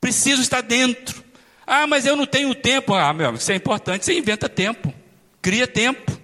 Precisam 0.00 0.40
estar 0.40 0.60
dentro. 0.60 1.24
Ah, 1.66 1.86
mas 1.86 2.06
eu 2.06 2.16
não 2.16 2.24
tenho 2.24 2.54
tempo. 2.54 2.94
Ah, 2.94 3.12
meu 3.12 3.34
isso 3.34 3.50
é 3.52 3.56
importante. 3.56 4.04
Você 4.04 4.16
inventa 4.16 4.48
tempo. 4.48 4.94
Cria 5.42 5.66
tempo. 5.66 6.17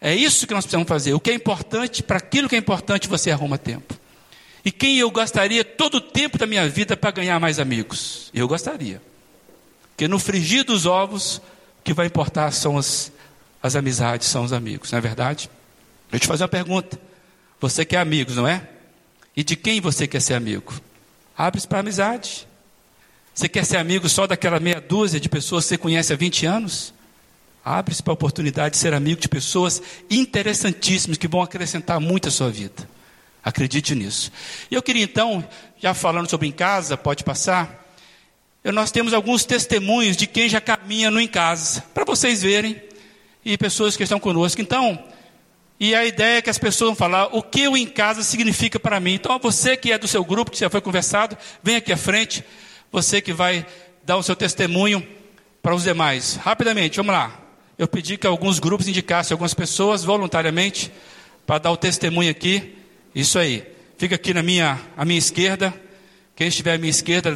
É 0.00 0.14
isso 0.14 0.46
que 0.46 0.54
nós 0.54 0.64
precisamos 0.64 0.88
fazer. 0.88 1.12
O 1.12 1.20
que 1.20 1.30
é 1.30 1.34
importante, 1.34 2.02
para 2.02 2.16
aquilo 2.16 2.48
que 2.48 2.56
é 2.56 2.58
importante, 2.58 3.06
você 3.06 3.30
arruma 3.30 3.58
tempo. 3.58 3.94
E 4.64 4.70
quem 4.70 4.98
eu 4.98 5.10
gastaria 5.10 5.64
todo 5.64 5.96
o 5.96 6.00
tempo 6.00 6.38
da 6.38 6.46
minha 6.46 6.68
vida 6.68 6.96
para 6.96 7.10
ganhar 7.10 7.38
mais 7.38 7.58
amigos? 7.58 8.30
Eu 8.32 8.48
gostaria. 8.48 9.00
Porque 9.90 10.08
no 10.08 10.18
frigir 10.18 10.64
dos 10.64 10.86
ovos, 10.86 11.36
o 11.36 11.82
que 11.84 11.92
vai 11.92 12.06
importar 12.06 12.50
são 12.52 12.78
as, 12.78 13.12
as 13.62 13.76
amizades, 13.76 14.28
são 14.28 14.44
os 14.44 14.52
amigos, 14.52 14.90
não 14.90 14.98
é 14.98 15.02
verdade? 15.02 15.50
Deixa 16.10 16.16
eu 16.16 16.20
te 16.20 16.26
fazer 16.26 16.42
uma 16.44 16.48
pergunta. 16.48 16.98
Você 17.60 17.84
quer 17.84 17.98
amigos, 17.98 18.36
não 18.36 18.48
é? 18.48 18.66
E 19.36 19.44
de 19.44 19.56
quem 19.56 19.80
você 19.80 20.06
quer 20.06 20.20
ser 20.20 20.34
amigo? 20.34 20.72
Abre-se 21.36 21.68
para 21.68 21.80
amizade. 21.80 22.46
Você 23.34 23.48
quer 23.48 23.64
ser 23.64 23.76
amigo 23.76 24.08
só 24.08 24.26
daquela 24.26 24.58
meia 24.58 24.80
dúzia 24.80 25.20
de 25.20 25.28
pessoas 25.28 25.64
que 25.64 25.68
você 25.70 25.78
conhece 25.78 26.12
há 26.12 26.16
20 26.16 26.46
anos? 26.46 26.92
Abre-se 27.78 28.02
para 28.02 28.12
a 28.12 28.14
oportunidade 28.14 28.72
de 28.72 28.78
ser 28.78 28.92
amigo 28.92 29.20
de 29.20 29.28
pessoas 29.28 29.80
interessantíssimas 30.10 31.16
que 31.16 31.28
vão 31.28 31.40
acrescentar 31.40 32.00
muito 32.00 32.28
à 32.28 32.30
sua 32.30 32.50
vida. 32.50 32.88
Acredite 33.44 33.94
nisso. 33.94 34.32
E 34.70 34.74
eu 34.74 34.82
queria 34.82 35.04
então, 35.04 35.46
já 35.78 35.94
falando 35.94 36.28
sobre 36.28 36.48
em 36.48 36.52
casa, 36.52 36.96
pode 36.96 37.22
passar. 37.22 37.88
Eu, 38.64 38.72
nós 38.72 38.90
temos 38.90 39.14
alguns 39.14 39.44
testemunhos 39.44 40.16
de 40.16 40.26
quem 40.26 40.48
já 40.48 40.60
caminha 40.60 41.10
no 41.10 41.20
em 41.20 41.28
casa, 41.28 41.82
para 41.94 42.04
vocês 42.04 42.42
verem, 42.42 42.82
e 43.44 43.56
pessoas 43.56 43.96
que 43.96 44.02
estão 44.02 44.18
conosco. 44.18 44.60
Então, 44.60 45.02
e 45.78 45.94
a 45.94 46.04
ideia 46.04 46.38
é 46.38 46.42
que 46.42 46.50
as 46.50 46.58
pessoas 46.58 46.88
vão 46.88 46.96
falar 46.96 47.26
o 47.34 47.42
que 47.42 47.66
o 47.66 47.76
em 47.76 47.86
casa 47.86 48.22
significa 48.22 48.78
para 48.78 49.00
mim. 49.00 49.14
Então, 49.14 49.38
você 49.38 49.76
que 49.76 49.92
é 49.92 49.96
do 49.96 50.08
seu 50.08 50.22
grupo, 50.24 50.50
que 50.50 50.58
já 50.58 50.68
foi 50.68 50.80
conversado, 50.80 51.38
vem 51.62 51.76
aqui 51.76 51.92
à 51.92 51.96
frente. 51.96 52.44
Você 52.92 53.20
que 53.20 53.32
vai 53.32 53.64
dar 54.04 54.16
o 54.16 54.22
seu 54.22 54.36
testemunho 54.36 55.06
para 55.62 55.74
os 55.74 55.84
demais. 55.84 56.36
Rapidamente, 56.36 56.96
vamos 56.96 57.14
lá. 57.14 57.39
Eu 57.80 57.88
pedi 57.88 58.18
que 58.18 58.26
alguns 58.26 58.58
grupos 58.58 58.86
indicassem 58.88 59.34
algumas 59.34 59.54
pessoas 59.54 60.04
voluntariamente 60.04 60.92
para 61.46 61.56
dar 61.56 61.70
o 61.70 61.78
testemunho 61.78 62.30
aqui. 62.30 62.76
Isso 63.14 63.38
aí. 63.38 63.66
Fica 63.96 64.16
aqui 64.16 64.34
na 64.34 64.42
minha, 64.42 64.78
à 64.94 65.02
minha 65.02 65.18
esquerda. 65.18 65.72
Quem 66.36 66.48
estiver 66.48 66.74
à 66.74 66.78
minha 66.78 66.90
esquerda, 66.90 67.34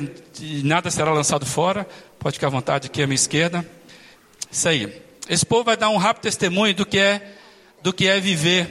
nada 0.63 0.91
será 0.91 1.15
lançado 1.15 1.47
fora. 1.47 1.89
Pode 2.19 2.35
ficar 2.35 2.49
à 2.49 2.51
vontade 2.51 2.89
aqui 2.89 3.03
à 3.03 3.07
minha 3.07 3.15
esquerda. 3.15 3.67
Isso 4.53 4.69
aí. 4.69 5.01
Esse 5.31 5.47
povo 5.47 5.65
vai 5.65 5.79
dar 5.79 5.89
um 5.89 5.97
rápido 5.97 6.25
testemunho 6.25 6.75
do 6.75 6.85
que 6.85 6.99
é, 6.99 7.27
do 7.83 7.91
que 7.91 8.07
é 8.07 8.21
viver. 8.21 8.69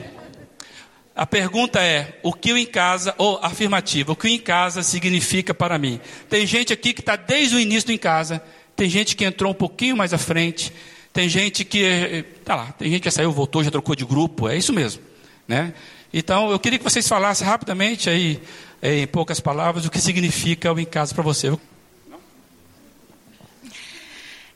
A 1.16 1.26
pergunta 1.26 1.82
é: 1.82 2.20
o 2.22 2.32
que 2.34 2.54
o 2.54 2.58
em 2.58 2.68
casa, 2.68 3.16
ou 3.18 3.40
afirmativa, 3.42 4.12
o 4.12 4.16
que 4.16 4.28
o 4.28 4.30
em 4.30 4.38
casa 4.38 4.84
significa 4.84 5.56
para 5.56 5.80
mim? 5.80 6.00
Tem 6.30 6.46
gente 6.46 6.72
aqui 6.72 6.94
que 6.94 7.02
está 7.02 7.16
desde 7.16 7.56
o 7.56 7.60
início 7.60 7.88
do 7.88 7.94
em 7.94 7.98
casa, 7.98 8.44
tem 8.76 8.88
gente 8.88 9.16
que 9.16 9.26
entrou 9.26 9.52
um 9.52 9.56
pouquinho 9.56 9.98
mais 9.98 10.14
à 10.14 10.20
frente, 10.20 10.72
tem 11.14 11.30
gente 11.30 11.64
que, 11.64 12.26
tá 12.44 12.56
lá, 12.56 12.72
tem 12.72 12.90
gente 12.90 13.04
que 13.04 13.12
saiu, 13.12 13.32
voltou, 13.32 13.64
já 13.64 13.70
trocou 13.70 13.96
de 13.96 14.04
grupo, 14.04 14.50
é 14.50 14.58
isso 14.58 14.74
mesmo, 14.74 15.02
né? 15.48 15.74
Então, 16.12 16.50
eu 16.52 16.60
queria 16.60 16.80
que 16.80 16.84
vocês 16.84 17.08
falassem 17.08 17.46
rapidamente, 17.48 18.10
aí, 18.10 18.42
em 18.82 19.06
poucas 19.08 19.40
palavras, 19.40 19.86
o 19.86 19.92
que 19.92 20.00
significa 20.00 20.74
o 20.74 20.80
em 20.80 20.86
casa 20.86 21.14
para 21.14 21.24
você. 21.24 21.56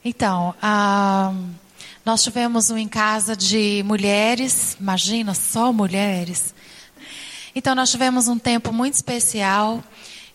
Então, 0.03 0.55
ah, 0.61 1.33
nós 2.05 2.23
tivemos 2.23 2.69
um 2.69 2.77
em 2.77 2.87
casa 2.87 3.35
de 3.35 3.83
mulheres, 3.85 4.75
imagina, 4.79 5.33
só 5.33 5.71
mulheres. 5.71 6.55
Então, 7.55 7.75
nós 7.75 7.91
tivemos 7.91 8.27
um 8.27 8.37
tempo 8.39 8.71
muito 8.71 8.93
especial. 8.93 9.83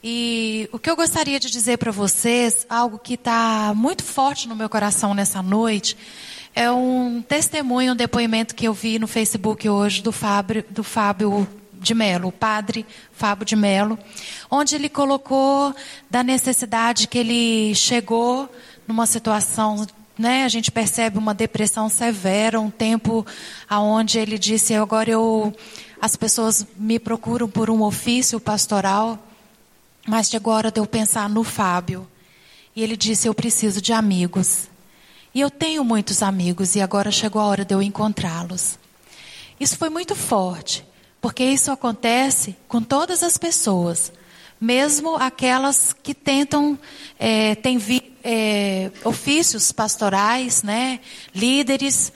E 0.05 0.69
o 0.73 0.81
que 0.81 0.91
eu 0.91 0.97
gostaria 0.97 1.39
de 1.39 1.49
dizer 1.49 1.79
para 1.79 1.93
vocês, 1.93 2.67
algo 2.69 2.99
que 2.99 3.15
está 3.15 3.73
muito 3.77 4.03
forte 4.03 4.49
no 4.49 4.57
meu 4.57 4.69
coração 4.69 5.15
nessa 5.15 5.41
noite, 5.41 5.97
é 6.57 6.69
um 6.73 7.23
testemunho, 7.23 7.93
um 7.93 7.97
depoimento 7.97 8.53
que 8.53 8.67
eu 8.67 8.75
vi 8.75 8.99
no 8.99 9.07
Facebook 9.07 9.69
hoje 9.69 10.03
do 10.03 10.11
Fábio, 10.11 10.65
do 10.71 10.83
Fábio 10.83 11.47
de 11.75 11.95
Melo, 11.95 12.29
o 12.29 12.33
padre 12.33 12.85
Fábio 13.13 13.47
de 13.47 13.55
Melo, 13.55 13.97
onde 14.51 14.75
ele 14.75 14.89
colocou 14.89 15.73
da 16.11 16.25
necessidade 16.25 17.07
que 17.07 17.19
ele 17.19 17.73
chegou 17.77 18.53
numa 18.89 19.07
situação, 19.07 19.87
né, 20.19 20.43
a 20.43 20.49
gente 20.49 20.73
percebe 20.73 21.17
uma 21.17 21.33
depressão 21.33 21.89
severa, 21.89 22.61
um 22.61 22.71
tempo 22.71 23.25
aonde 23.71 24.19
ele 24.19 24.37
disse, 24.37 24.75
agora 24.75 25.09
eu 25.09 25.55
as 26.01 26.17
pessoas 26.17 26.67
me 26.77 26.99
procuram 26.99 27.49
por 27.49 27.71
um 27.71 27.83
ofício 27.83 28.41
pastoral, 28.41 29.17
mas 30.07 30.29
chegou 30.29 30.53
a 30.53 30.57
hora 30.57 30.71
de 30.71 30.81
eu 30.81 30.87
pensar 30.87 31.29
no 31.29 31.45
Fábio. 31.45 32.09
E 32.75 32.83
ele 32.83 32.97
disse, 32.97 33.29
eu 33.29 33.35
preciso 33.35 33.81
de 33.81 33.93
amigos. 33.93 34.69
E 35.35 35.41
eu 35.41 35.51
tenho 35.51 35.85
muitos 35.85 36.23
amigos 36.23 36.75
e 36.75 36.81
agora 36.81 37.11
chegou 37.11 37.41
a 37.41 37.47
hora 37.47 37.65
de 37.65 37.75
eu 37.75 37.83
encontrá-los. 37.83 38.79
Isso 39.59 39.77
foi 39.79 39.89
muito 39.89 40.15
forte, 40.15 40.85
porque 41.21 41.45
isso 41.45 41.71
acontece 41.71 42.57
com 42.69 42.83
todas 42.83 43.23
as 43.23 43.39
pessoas, 43.39 44.13
mesmo 44.61 45.17
aquelas 45.17 45.95
que 46.03 46.15
tentam, 46.15 46.79
é, 47.19 47.55
têm 47.55 47.79
é, 48.25 48.91
ofícios 49.05 49.73
pastorais, 49.73 50.63
né, 50.63 51.01
líderes, 51.35 52.13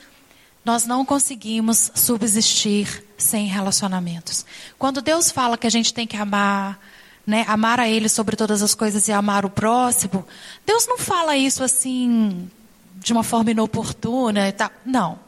nós 0.63 0.85
não 0.85 1.05
conseguimos 1.05 1.91
subsistir 1.95 3.03
sem 3.17 3.47
relacionamentos. 3.47 4.45
Quando 4.77 5.01
Deus 5.01 5.31
fala 5.31 5.57
que 5.57 5.65
a 5.65 5.71
gente 5.71 5.93
tem 5.93 6.05
que 6.05 6.17
amar, 6.17 6.79
né, 7.27 7.43
amar 7.49 7.77
a 7.77 7.89
Ele 7.89 8.07
sobre 8.07 8.37
todas 8.37 8.63
as 8.63 8.73
coisas 8.73 9.09
e 9.09 9.11
amar 9.11 9.45
o 9.45 9.49
próximo, 9.49 10.25
Deus 10.65 10.87
não 10.87 10.97
fala 10.97 11.35
isso 11.35 11.61
assim 11.61 12.49
de 12.95 13.11
uma 13.11 13.21
forma 13.21 13.51
inoportuna 13.51 14.47
e 14.47 14.51
tal. 14.53 14.71
Não. 14.85 15.19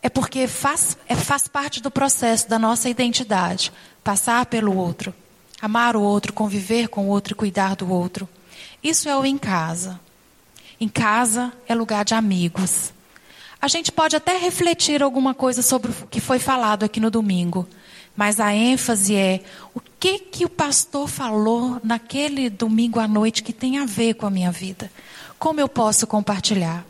É 0.00 0.08
porque 0.08 0.46
faz, 0.46 0.96
é, 1.08 1.16
faz 1.16 1.48
parte 1.48 1.82
do 1.82 1.90
processo 1.90 2.48
da 2.48 2.58
nossa 2.58 2.88
identidade. 2.88 3.72
Passar 4.04 4.46
pelo 4.46 4.74
outro, 4.76 5.12
amar 5.60 5.96
o 5.96 6.00
outro, 6.00 6.32
conviver 6.32 6.88
com 6.88 7.06
o 7.06 7.08
outro 7.08 7.34
e 7.34 7.36
cuidar 7.36 7.74
do 7.74 7.92
outro. 7.92 8.28
Isso 8.82 9.08
é 9.08 9.16
o 9.16 9.26
em 9.26 9.36
casa. 9.36 10.00
Em 10.80 10.88
casa 10.88 11.52
é 11.68 11.74
lugar 11.74 12.04
de 12.04 12.14
amigos. 12.14 12.94
A 13.60 13.68
gente 13.68 13.92
pode 13.92 14.16
até 14.16 14.38
refletir 14.38 15.02
alguma 15.02 15.34
coisa 15.34 15.60
sobre 15.60 15.90
o 15.90 16.06
que 16.06 16.20
foi 16.20 16.38
falado 16.38 16.84
aqui 16.84 16.98
no 16.98 17.10
domingo, 17.10 17.68
mas 18.16 18.40
a 18.40 18.54
ênfase 18.54 19.14
é 19.14 19.42
o 19.74 19.80
que 19.80 20.18
que 20.18 20.44
o 20.44 20.48
pastor 20.48 21.08
falou 21.08 21.80
naquele 21.82 22.50
domingo 22.50 22.98
à 22.98 23.08
noite 23.08 23.42
que 23.42 23.52
tem 23.52 23.78
a 23.78 23.86
ver 23.86 24.14
com 24.14 24.26
a 24.26 24.30
minha 24.30 24.50
vida. 24.50 24.90
Como 25.38 25.60
eu 25.60 25.68
posso 25.68 26.06
compartilhar? 26.06 26.84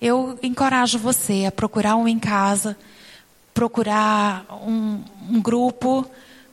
Eu 0.00 0.38
encorajo 0.42 0.98
você 0.98 1.44
a 1.46 1.52
procurar 1.52 1.96
um 1.96 2.06
em 2.06 2.18
casa, 2.18 2.76
procurar 3.52 4.46
um, 4.66 5.02
um 5.28 5.42
grupo, 5.42 6.08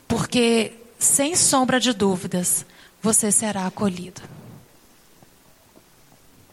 porque, 0.07 0.73
sem 0.97 1.35
sombra 1.35 1.79
de 1.79 1.93
dúvidas, 1.93 2.65
você 3.01 3.31
será 3.31 3.67
acolhido. 3.67 4.21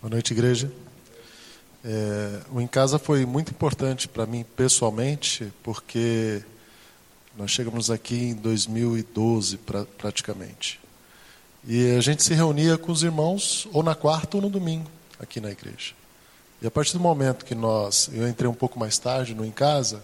Boa 0.03 0.11
noite, 0.11 0.33
igreja. 0.33 0.71
É, 1.85 2.41
o 2.51 2.61
Em 2.61 2.67
Casa 2.67 2.99
foi 2.99 3.25
muito 3.25 3.51
importante 3.51 4.07
para 4.07 4.27
mim 4.27 4.45
pessoalmente, 4.57 5.53
porque 5.63 6.43
nós 7.37 7.51
chegamos 7.51 7.91
aqui 7.91 8.31
em 8.31 8.35
2012 8.35 9.57
pra, 9.59 9.85
praticamente. 9.85 10.81
E 11.67 11.97
a 11.97 12.01
gente 12.01 12.23
se 12.23 12.35
reunia 12.35 12.77
com 12.77 12.93
os 12.93 13.03
irmãos 13.03 13.69
ou 13.73 13.83
na 13.83 13.95
quarta 13.95 14.37
ou 14.37 14.43
no 14.43 14.51
domingo 14.51 14.91
aqui 15.19 15.41
na 15.41 15.51
igreja. 15.51 15.95
E 16.61 16.67
a 16.67 16.71
partir 16.71 16.93
do 16.93 17.01
momento 17.01 17.45
que 17.45 17.55
nós, 17.55 18.11
eu 18.13 18.29
entrei 18.29 18.49
um 18.49 18.55
pouco 18.55 18.79
mais 18.79 18.99
tarde 18.99 19.35
no 19.35 19.45
em 19.45 19.51
casa, 19.51 20.03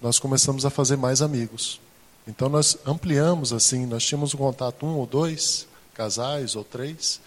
nós 0.00 0.18
começamos 0.18 0.64
a 0.64 0.70
fazer 0.70 0.96
mais 0.96 1.20
amigos. 1.20 1.80
Então 2.26 2.48
nós 2.48 2.76
ampliamos 2.86 3.52
assim, 3.52 3.84
nós 3.84 4.04
tínhamos 4.04 4.32
um 4.34 4.38
contato 4.38 4.86
um 4.86 4.96
ou 4.96 5.06
dois 5.06 5.66
casais 5.94 6.56
ou 6.56 6.64
três, 6.64 7.20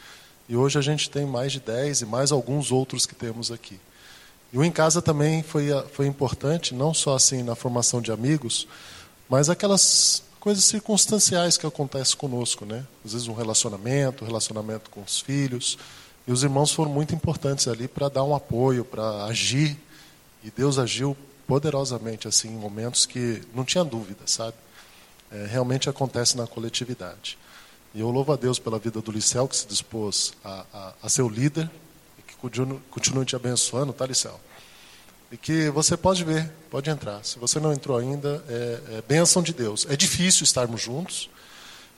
e 0.49 0.55
hoje 0.55 0.79
a 0.79 0.81
gente 0.81 1.09
tem 1.09 1.25
mais 1.25 1.51
de 1.51 1.59
dez 1.59 2.01
e 2.01 2.05
mais 2.05 2.31
alguns 2.31 2.71
outros 2.71 3.05
que 3.05 3.15
temos 3.15 3.51
aqui. 3.51 3.79
E 4.51 4.57
o 4.57 4.63
em 4.63 4.71
casa 4.71 5.01
também 5.01 5.43
foi 5.43 5.67
foi 5.91 6.07
importante, 6.07 6.73
não 6.73 6.93
só 6.93 7.15
assim 7.15 7.43
na 7.43 7.55
formação 7.55 8.01
de 8.01 8.11
amigos, 8.11 8.67
mas 9.29 9.49
aquelas 9.49 10.23
coisas 10.39 10.63
circunstanciais 10.63 11.57
que 11.57 11.65
acontecem 11.65 12.15
conosco, 12.17 12.65
né? 12.65 12.85
Às 13.03 13.13
vezes 13.13 13.27
um 13.27 13.33
relacionamento, 13.33 14.25
relacionamento 14.25 14.89
com 14.89 15.01
os 15.01 15.19
filhos, 15.19 15.77
e 16.27 16.31
os 16.31 16.43
irmãos 16.43 16.71
foram 16.71 16.91
muito 16.91 17.13
importantes 17.13 17.67
ali 17.67 17.87
para 17.87 18.09
dar 18.09 18.23
um 18.23 18.35
apoio, 18.35 18.83
para 18.83 19.25
agir, 19.25 19.77
e 20.43 20.51
Deus 20.51 20.77
agiu 20.77 21.15
poderosamente 21.47 22.27
assim 22.27 22.49
em 22.49 22.57
momentos 22.57 23.05
que 23.05 23.41
não 23.53 23.63
tinha 23.63 23.83
dúvida, 23.83 24.21
sabe? 24.25 24.55
é, 25.31 25.45
realmente 25.45 25.89
acontece 25.89 26.37
na 26.37 26.47
coletividade. 26.47 27.37
E 27.93 27.99
eu 27.99 28.09
louvo 28.11 28.33
a 28.33 28.35
Deus 28.35 28.59
pela 28.59 28.77
vida 28.77 29.01
do 29.01 29.11
Liceu, 29.11 29.47
que 29.47 29.55
se 29.55 29.67
dispôs 29.67 30.33
a, 30.43 30.65
a, 30.73 30.93
a 31.03 31.09
ser 31.09 31.21
o 31.21 31.29
líder 31.29 31.69
e 32.19 32.21
que 32.21 32.35
continue, 32.35 33.25
te 33.25 33.35
abençoando, 33.35 33.93
tá, 33.93 34.05
Liceu? 34.05 34.39
E 35.31 35.37
que 35.37 35.69
você 35.69 35.97
pode 35.97 36.23
ver, 36.23 36.51
pode 36.69 36.89
entrar. 36.89 37.23
Se 37.23 37.39
você 37.39 37.59
não 37.59 37.73
entrou 37.73 37.97
ainda, 37.97 38.43
é, 38.47 38.97
é 38.97 39.03
bênção 39.07 39.41
de 39.41 39.53
Deus. 39.53 39.85
É 39.89 39.95
difícil 39.95 40.43
estarmos 40.43 40.81
juntos. 40.81 41.29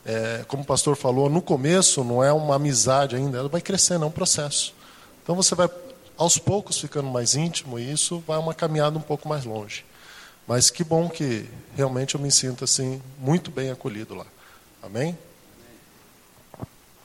É, 0.06 0.46
como 0.48 0.64
o 0.64 0.66
pastor 0.66 0.96
falou, 0.96 1.30
no 1.30 1.42
começo 1.42 2.04
não 2.04 2.24
é 2.24 2.32
uma 2.32 2.56
amizade 2.56 3.16
ainda, 3.16 3.40
ela 3.40 3.50
vai 3.50 3.60
crescendo, 3.60 4.06
é 4.06 4.08
um 4.08 4.12
processo. 4.12 4.74
Então 5.22 5.36
você 5.36 5.54
vai 5.54 5.70
aos 6.18 6.38
poucos 6.38 6.80
ficando 6.80 7.10
mais 7.10 7.36
íntimo 7.36 7.78
e 7.78 7.92
isso 7.92 8.24
vai 8.26 8.40
uma 8.40 8.54
caminhada 8.54 8.98
um 8.98 9.02
pouco 9.02 9.28
mais 9.28 9.44
longe. 9.44 9.86
Mas 10.48 10.70
que 10.70 10.82
bom 10.82 11.10
que 11.10 11.46
realmente 11.76 12.16
eu 12.16 12.22
me 12.22 12.32
sinto 12.32 12.64
assim 12.64 13.02
muito 13.20 13.52
bem 13.52 13.70
acolhido 13.70 14.16
lá. 14.16 14.26
Amém? 14.82 15.18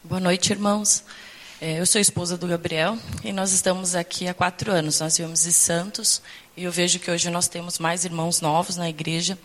Boa 0.05 0.21
noite, 0.21 0.53
irmãos. 0.53 1.03
É, 1.65 1.79
eu 1.79 1.87
sou 1.87 2.01
esposa 2.01 2.37
do 2.37 2.49
Gabriel 2.49 2.99
e 3.23 3.33
nós 3.33 3.53
estamos 3.53 3.95
aqui 3.95 4.27
há 4.27 4.35
quatro 4.35 4.73
anos. 4.73 4.99
Nós 4.99 5.17
viemos 5.17 5.45
de 5.45 5.53
Santos 5.53 6.21
e 6.57 6.65
eu 6.65 6.73
vejo 6.73 6.99
que 6.99 7.09
hoje 7.09 7.31
nós 7.31 7.47
temos 7.47 7.79
mais 7.79 8.05
irmãos 8.05 8.41
novos 8.41 8.77
na 8.77 8.91
igreja. 8.91 9.39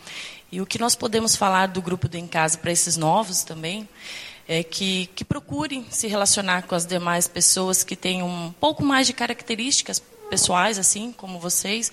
E 0.50 0.60
o 0.60 0.66
que 0.66 0.80
nós 0.80 0.96
podemos 0.96 1.36
falar 1.36 1.68
do 1.68 1.80
grupo 1.80 2.08
do 2.08 2.16
Em 2.16 2.26
Casa 2.26 2.58
para 2.58 2.72
esses 2.72 2.96
novos 2.96 3.44
também 3.44 3.88
é 4.48 4.64
que, 4.64 5.08
que 5.14 5.24
procurem 5.24 5.86
se 5.90 6.08
relacionar 6.08 6.62
com 6.62 6.74
as 6.74 6.84
demais 6.84 7.28
pessoas 7.28 7.84
que 7.84 7.94
têm 7.94 8.20
um 8.20 8.52
pouco 8.58 8.82
mais 8.82 9.06
de 9.06 9.12
características 9.12 10.02
pessoais, 10.28 10.76
assim 10.76 11.12
como 11.12 11.38
vocês, 11.38 11.92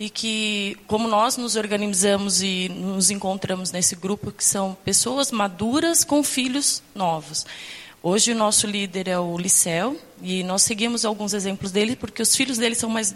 e 0.00 0.08
que, 0.08 0.78
como 0.86 1.06
nós 1.06 1.36
nos 1.36 1.56
organizamos 1.56 2.40
e 2.40 2.70
nos 2.70 3.10
encontramos 3.10 3.70
nesse 3.70 3.94
grupo, 3.94 4.32
que 4.32 4.42
são 4.42 4.74
pessoas 4.82 5.30
maduras 5.30 6.04
com 6.04 6.22
filhos 6.22 6.82
novos. 6.94 7.44
Hoje 8.00 8.30
o 8.30 8.34
nosso 8.34 8.64
líder 8.66 9.08
é 9.08 9.18
o 9.18 9.36
Liceu 9.36 10.00
e 10.22 10.44
nós 10.44 10.62
seguimos 10.62 11.04
alguns 11.04 11.34
exemplos 11.34 11.72
dele 11.72 11.96
porque 11.96 12.22
os 12.22 12.34
filhos 12.36 12.56
dele 12.56 12.76
são 12.76 12.88
mais, 12.88 13.14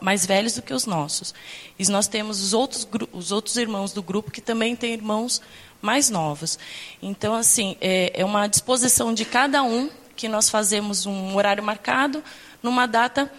mais 0.00 0.24
velhos 0.24 0.54
do 0.54 0.62
que 0.62 0.72
os 0.72 0.86
nossos. 0.86 1.34
E 1.78 1.86
nós 1.88 2.08
temos 2.08 2.40
os 2.40 2.54
outros, 2.54 2.88
os 3.12 3.30
outros 3.30 3.58
irmãos 3.58 3.92
do 3.92 4.02
grupo 4.02 4.30
que 4.30 4.40
também 4.40 4.74
têm 4.74 4.94
irmãos 4.94 5.42
mais 5.82 6.08
novos. 6.08 6.58
Então, 7.02 7.34
assim, 7.34 7.76
é, 7.78 8.10
é 8.14 8.24
uma 8.24 8.46
disposição 8.46 9.12
de 9.12 9.26
cada 9.26 9.62
um 9.62 9.90
que 10.16 10.28
nós 10.28 10.48
fazemos 10.48 11.04
um 11.04 11.36
horário 11.36 11.62
marcado 11.62 12.24
numa 12.62 12.86
data 12.86 13.30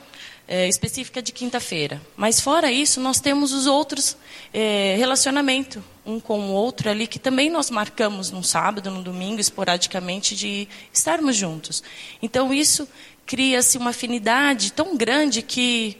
é, 0.47 0.67
específica 0.67 1.23
de 1.23 1.31
quinta-feira. 1.31 1.99
Mas 2.15 2.39
fora 2.39 2.71
isso, 2.71 3.01
nós 3.01 3.19
temos 3.19 3.51
os 3.51 3.65
outros 3.65 4.15
é, 4.53 4.95
relacionamentos 4.95 5.81
um 6.05 6.19
com 6.19 6.39
o 6.39 6.51
outro 6.51 6.89
ali 6.89 7.07
que 7.07 7.19
também 7.19 7.49
nós 7.49 7.69
marcamos 7.69 8.31
no 8.31 8.43
sábado, 8.43 8.91
no 8.91 9.01
domingo, 9.01 9.39
esporadicamente 9.39 10.35
de 10.35 10.67
estarmos 10.91 11.35
juntos. 11.35 11.83
Então 12.21 12.53
isso 12.53 12.87
cria-se 13.25 13.77
uma 13.77 13.91
afinidade 13.91 14.73
tão 14.73 14.97
grande 14.97 15.41
que 15.41 15.97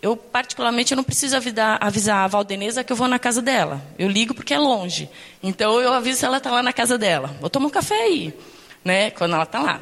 eu 0.00 0.16
particularmente 0.16 0.92
eu 0.92 0.96
não 0.96 1.04
preciso 1.04 1.36
avisar, 1.36 1.78
avisar 1.80 2.24
a 2.24 2.28
Valdeneza 2.28 2.84
que 2.84 2.92
eu 2.92 2.96
vou 2.96 3.08
na 3.08 3.18
casa 3.18 3.42
dela. 3.42 3.82
Eu 3.98 4.08
ligo 4.08 4.34
porque 4.34 4.54
é 4.54 4.58
longe. 4.58 5.08
Então 5.42 5.80
eu 5.80 5.92
aviso 5.92 6.20
se 6.20 6.24
ela 6.24 6.38
está 6.38 6.50
lá 6.50 6.62
na 6.62 6.72
casa 6.72 6.96
dela. 6.96 7.36
Vou 7.40 7.50
tomar 7.50 7.66
um 7.66 7.70
café 7.70 8.02
aí, 8.02 8.34
né? 8.84 9.10
Quando 9.10 9.34
ela 9.34 9.44
está 9.44 9.60
lá. 9.60 9.80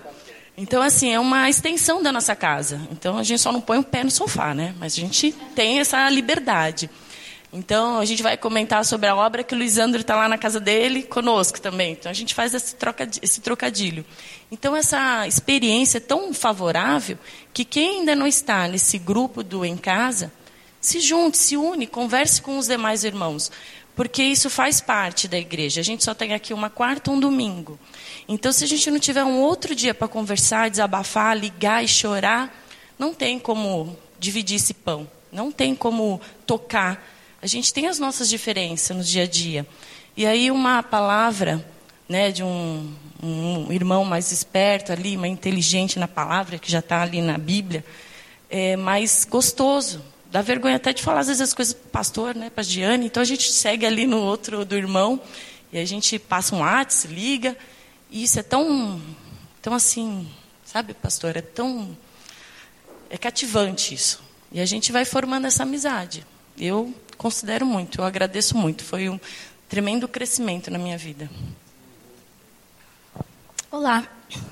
Então, 0.59 0.81
assim, 0.81 1.13
é 1.13 1.21
uma 1.21 1.51
extensão 1.51 2.03
da 2.03 2.11
nossa 2.11 2.35
casa. 2.35 2.81
Então, 2.91 3.19
a 3.19 3.23
gente 3.23 3.41
só 3.41 3.53
não 3.53 3.61
põe 3.61 3.77
o 3.77 3.85
pé 3.85 4.03
no 4.03 4.11
sofá, 4.11 4.55
né? 4.55 4.75
Mas 4.79 4.95
a 4.95 4.97
gente 4.97 5.33
tem 5.55 5.81
essa 5.81 6.09
liberdade. 6.09 6.89
Então, 7.57 7.99
a 7.99 8.05
gente 8.05 8.23
vai 8.23 8.37
comentar 8.37 8.85
sobre 8.85 9.09
a 9.09 9.17
obra 9.17 9.43
que 9.43 9.55
o 9.55 9.59
Luizandro 9.59 10.03
está 10.03 10.15
lá 10.15 10.29
na 10.29 10.37
casa 10.37 10.61
dele, 10.61 11.03
conosco 11.03 11.59
também. 11.59 11.93
Então, 11.93 12.11
a 12.11 12.15
gente 12.15 12.35
faz 12.35 12.53
esse, 12.53 12.77
esse 13.23 13.41
trocadilho. 13.41 14.05
Então, 14.53 14.77
essa 14.77 15.27
experiência 15.27 15.97
é 15.97 16.01
tão 16.01 16.35
favorável 16.35 17.19
que 17.55 17.65
quem 17.65 18.01
ainda 18.01 18.15
não 18.15 18.27
está 18.27 18.69
nesse 18.69 18.99
grupo 18.99 19.43
do 19.43 19.65
Em 19.65 19.75
Casa, 19.75 20.31
se 20.83 21.01
junte, 21.01 21.39
se 21.39 21.57
une, 21.57 21.87
converse 21.87 22.43
com 22.43 22.59
os 22.59 22.67
demais 22.67 23.05
irmãos. 23.05 23.51
Porque 23.95 24.23
isso 24.23 24.51
faz 24.51 24.79
parte 24.83 25.27
da 25.27 25.39
igreja. 25.39 25.81
A 25.81 25.85
gente 25.85 26.05
só 26.05 26.13
tem 26.13 26.35
aqui 26.35 26.53
uma 26.53 26.69
quarta 26.69 27.11
um 27.11 27.19
domingo. 27.19 27.79
Então, 28.29 28.53
se 28.53 28.65
a 28.65 28.69
gente 28.69 28.91
não 28.91 28.99
tiver 28.99 29.25
um 29.25 29.41
outro 29.41 29.75
dia 29.75 29.95
para 29.95 30.07
conversar, 30.07 30.69
desabafar, 30.69 31.35
ligar 31.35 31.83
e 31.83 31.89
chorar, 31.89 32.55
não 32.99 33.15
tem 33.15 33.39
como 33.39 33.97
dividir 34.19 34.57
esse 34.57 34.75
pão, 34.75 35.11
não 35.33 35.51
tem 35.51 35.75
como 35.75 36.21
tocar. 36.47 37.16
A 37.47 37.49
gente 37.49 37.73
tem 37.73 37.87
as 37.87 38.01
nossas 38.01 38.29
diferenças 38.29 38.97
no 38.97 39.05
dia 39.05 39.23
a 39.23 39.27
dia. 39.29 39.65
E 40.17 40.27
aí, 40.27 40.51
uma 40.51 40.83
palavra 40.83 41.65
né, 42.09 42.33
de 42.33 42.43
um, 42.43 42.93
um 43.23 43.73
irmão 43.73 44.05
mais 44.05 44.33
esperto 44.33 44.91
ali, 44.91 45.17
mais 45.17 45.33
inteligente 45.33 45.97
na 45.97 46.09
palavra, 46.09 46.59
que 46.59 46.69
já 46.69 46.81
está 46.81 47.03
ali 47.03 47.23
na 47.23 47.39
Bíblia, 47.39 47.85
é 48.51 48.75
mais 48.75 49.25
gostoso. 49.25 50.03
Dá 50.29 50.43
vergonha 50.43 50.75
até 50.75 50.93
de 50.93 51.05
falar 51.05 51.21
às 51.21 51.29
vezes 51.29 51.41
as 51.41 51.55
coisas 51.55 51.73
para 51.73 51.87
o 51.87 51.91
pastor, 51.91 52.35
né, 52.35 52.51
para 52.51 52.65
a 52.65 52.67
Diane. 52.67 53.07
Então 53.07 53.23
a 53.23 53.25
gente 53.25 53.53
segue 53.53 53.87
ali 53.87 54.09
no 54.09 54.19
outro 54.19 54.65
do 54.65 54.75
irmão 54.75 55.21
e 55.73 55.79
a 55.79 55.85
gente 55.85 56.19
passa 56.19 56.53
um 56.53 56.59
WhatsApp, 56.59 57.15
liga 57.15 57.57
e 58.11 58.25
isso 58.25 58.41
é 58.41 58.43
tão, 58.43 59.01
tão 59.63 59.73
assim, 59.73 60.29
sabe, 60.65 60.95
pastor? 60.95 61.37
É 61.37 61.43
tão. 61.43 61.97
É 63.09 63.17
cativante 63.17 63.95
isso. 63.95 64.21
E 64.51 64.59
a 64.59 64.67
gente 64.67 64.91
vai 64.91 65.05
formando 65.05 65.47
essa 65.47 65.63
amizade. 65.63 66.27
Eu 66.59 66.93
considero 67.17 67.67
muito, 67.67 68.01
eu 68.01 68.05
agradeço 68.05 68.57
muito. 68.57 68.85
Foi 68.85 69.09
um 69.09 69.19
tremendo 69.69 70.07
crescimento 70.07 70.71
na 70.71 70.79
minha 70.79 70.99
vida. 70.99 71.31
Olá. 73.71 74.09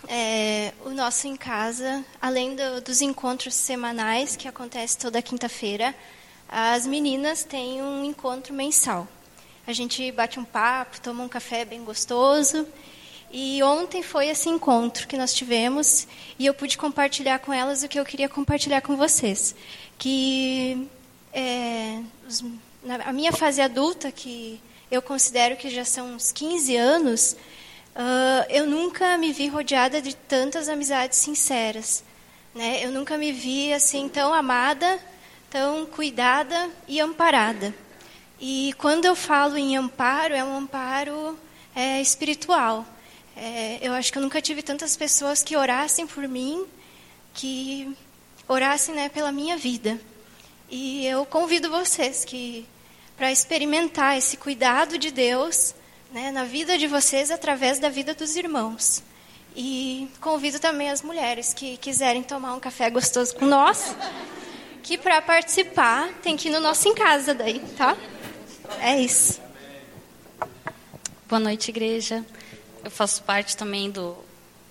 É, 0.09 0.73
o 0.85 0.91
nosso 0.91 1.27
em 1.27 1.37
casa, 1.37 2.05
além 2.21 2.55
do, 2.55 2.81
dos 2.81 3.01
encontros 3.01 3.55
semanais 3.55 4.37
que 4.37 4.47
acontece 4.47 4.99
toda 4.99 5.21
quinta-feira, 5.21 5.95
as 6.49 6.87
meninas 6.87 7.43
têm 7.43 7.83
um 7.83 8.05
encontro 8.05 8.55
mensal. 8.55 9.09
A 9.67 9.73
gente 9.73 10.13
bate 10.13 10.39
um 10.39 10.45
papo, 10.45 11.01
toma 11.01 11.25
um 11.25 11.29
café 11.29 11.65
bem 11.65 11.83
gostoso 11.83 12.67
e 13.33 13.63
ontem 13.63 14.03
foi 14.03 14.29
esse 14.29 14.49
encontro 14.49 15.09
que 15.09 15.17
nós 15.17 15.35
tivemos 15.35 16.07
e 16.39 16.47
eu 16.47 16.55
pude 16.55 16.79
compartilhar 16.79 17.39
com 17.41 17.53
elas 17.53 17.83
o 17.83 17.89
que 17.89 17.99
eu 17.99 18.05
queria 18.05 18.29
compartilhar 18.29 18.81
com 18.81 18.97
vocês. 18.97 19.57
Que 19.99 20.89
é, 21.35 22.01
os, 22.27 22.45
na, 22.83 22.97
a 23.07 23.13
minha 23.13 23.33
fase 23.33 23.61
adulta, 23.61 24.13
que 24.13 24.61
eu 24.91 25.03
considero 25.03 25.57
que 25.57 25.69
já 25.69 25.85
são 25.85 26.15
uns 26.15 26.31
15 26.31 26.77
anos, 26.77 27.37
uh, 27.97 28.47
eu 28.49 28.67
nunca 28.67 29.19
me 29.19 29.33
vi 29.33 29.49
rodeada 29.49 30.01
de 30.01 30.15
tantas 30.15 30.69
amizades 30.69 31.19
sinceras. 31.19 32.05
Né? 32.55 32.85
Eu 32.85 32.93
nunca 32.93 33.19
me 33.19 33.33
vi 33.33 33.73
assim 33.73 34.09
tão 34.09 34.33
amada, 34.33 35.01
tão 35.51 35.85
cuidada 35.85 36.71
e 36.87 37.01
amparada. 37.01 37.75
E 38.41 38.73
quando 38.79 39.05
eu 39.07 39.17
falo 39.17 39.57
em 39.57 39.77
amparo, 39.77 40.35
é 40.35 40.45
um 40.45 40.57
amparo 40.57 41.37
é, 41.75 42.01
espiritual. 42.01 42.87
É, 43.37 43.79
eu 43.83 43.93
acho 43.93 44.13
que 44.13 44.19
eu 44.19 44.23
nunca 44.23 44.41
tive 44.41 44.63
tantas 44.63 44.97
pessoas 44.97 45.43
que 45.43 45.57
orassem 45.57 46.07
por 46.07 46.29
mim, 46.29 46.65
que 47.33 47.97
orassem 48.47 48.95
né, 48.95 49.09
pela 49.09 49.33
minha 49.33 49.57
vida. 49.57 49.99
E 50.77 51.07
eu 51.07 51.25
convido 51.25 51.71
vocês 51.71 52.25
que 52.25 52.67
para 53.17 53.31
experimentar 53.31 54.19
esse 54.19 54.37
cuidado 54.37 54.99
de 54.99 55.13
Deus 55.13 55.73
né, 56.13 56.33
na 56.33 56.43
vida 56.43 56.77
de 56.77 56.89
vocês 56.89 57.31
através 57.31 57.79
da 57.79 57.89
vida 57.89 58.13
dos 58.13 58.35
irmãos. 58.35 59.01
E 59.55 60.09
convido 60.21 60.59
também 60.59 60.91
as 60.91 61.01
mulheres 61.01 61.55
que 61.55 61.77
quiserem 61.77 62.25
tomar 62.25 62.55
um 62.55 62.59
café 62.59 62.91
gostoso 62.91 63.37
com 63.37 63.47
nós, 63.47 63.95
que 64.83 64.99
para 64.99 65.23
participar 65.23 66.13
tem 66.25 66.37
que 66.37 66.49
ir 66.49 66.51
no 66.51 66.59
nosso 66.59 66.89
em 66.89 66.95
casa 66.97 67.33
daí, 67.33 67.61
tá? 67.79 67.97
É 68.81 69.01
isso. 69.01 69.41
Boa 71.29 71.39
noite, 71.39 71.69
igreja 71.69 72.25
eu 72.83 72.91
faço 72.91 73.23
parte 73.23 73.57
também 73.57 73.93
do, 73.93 74.17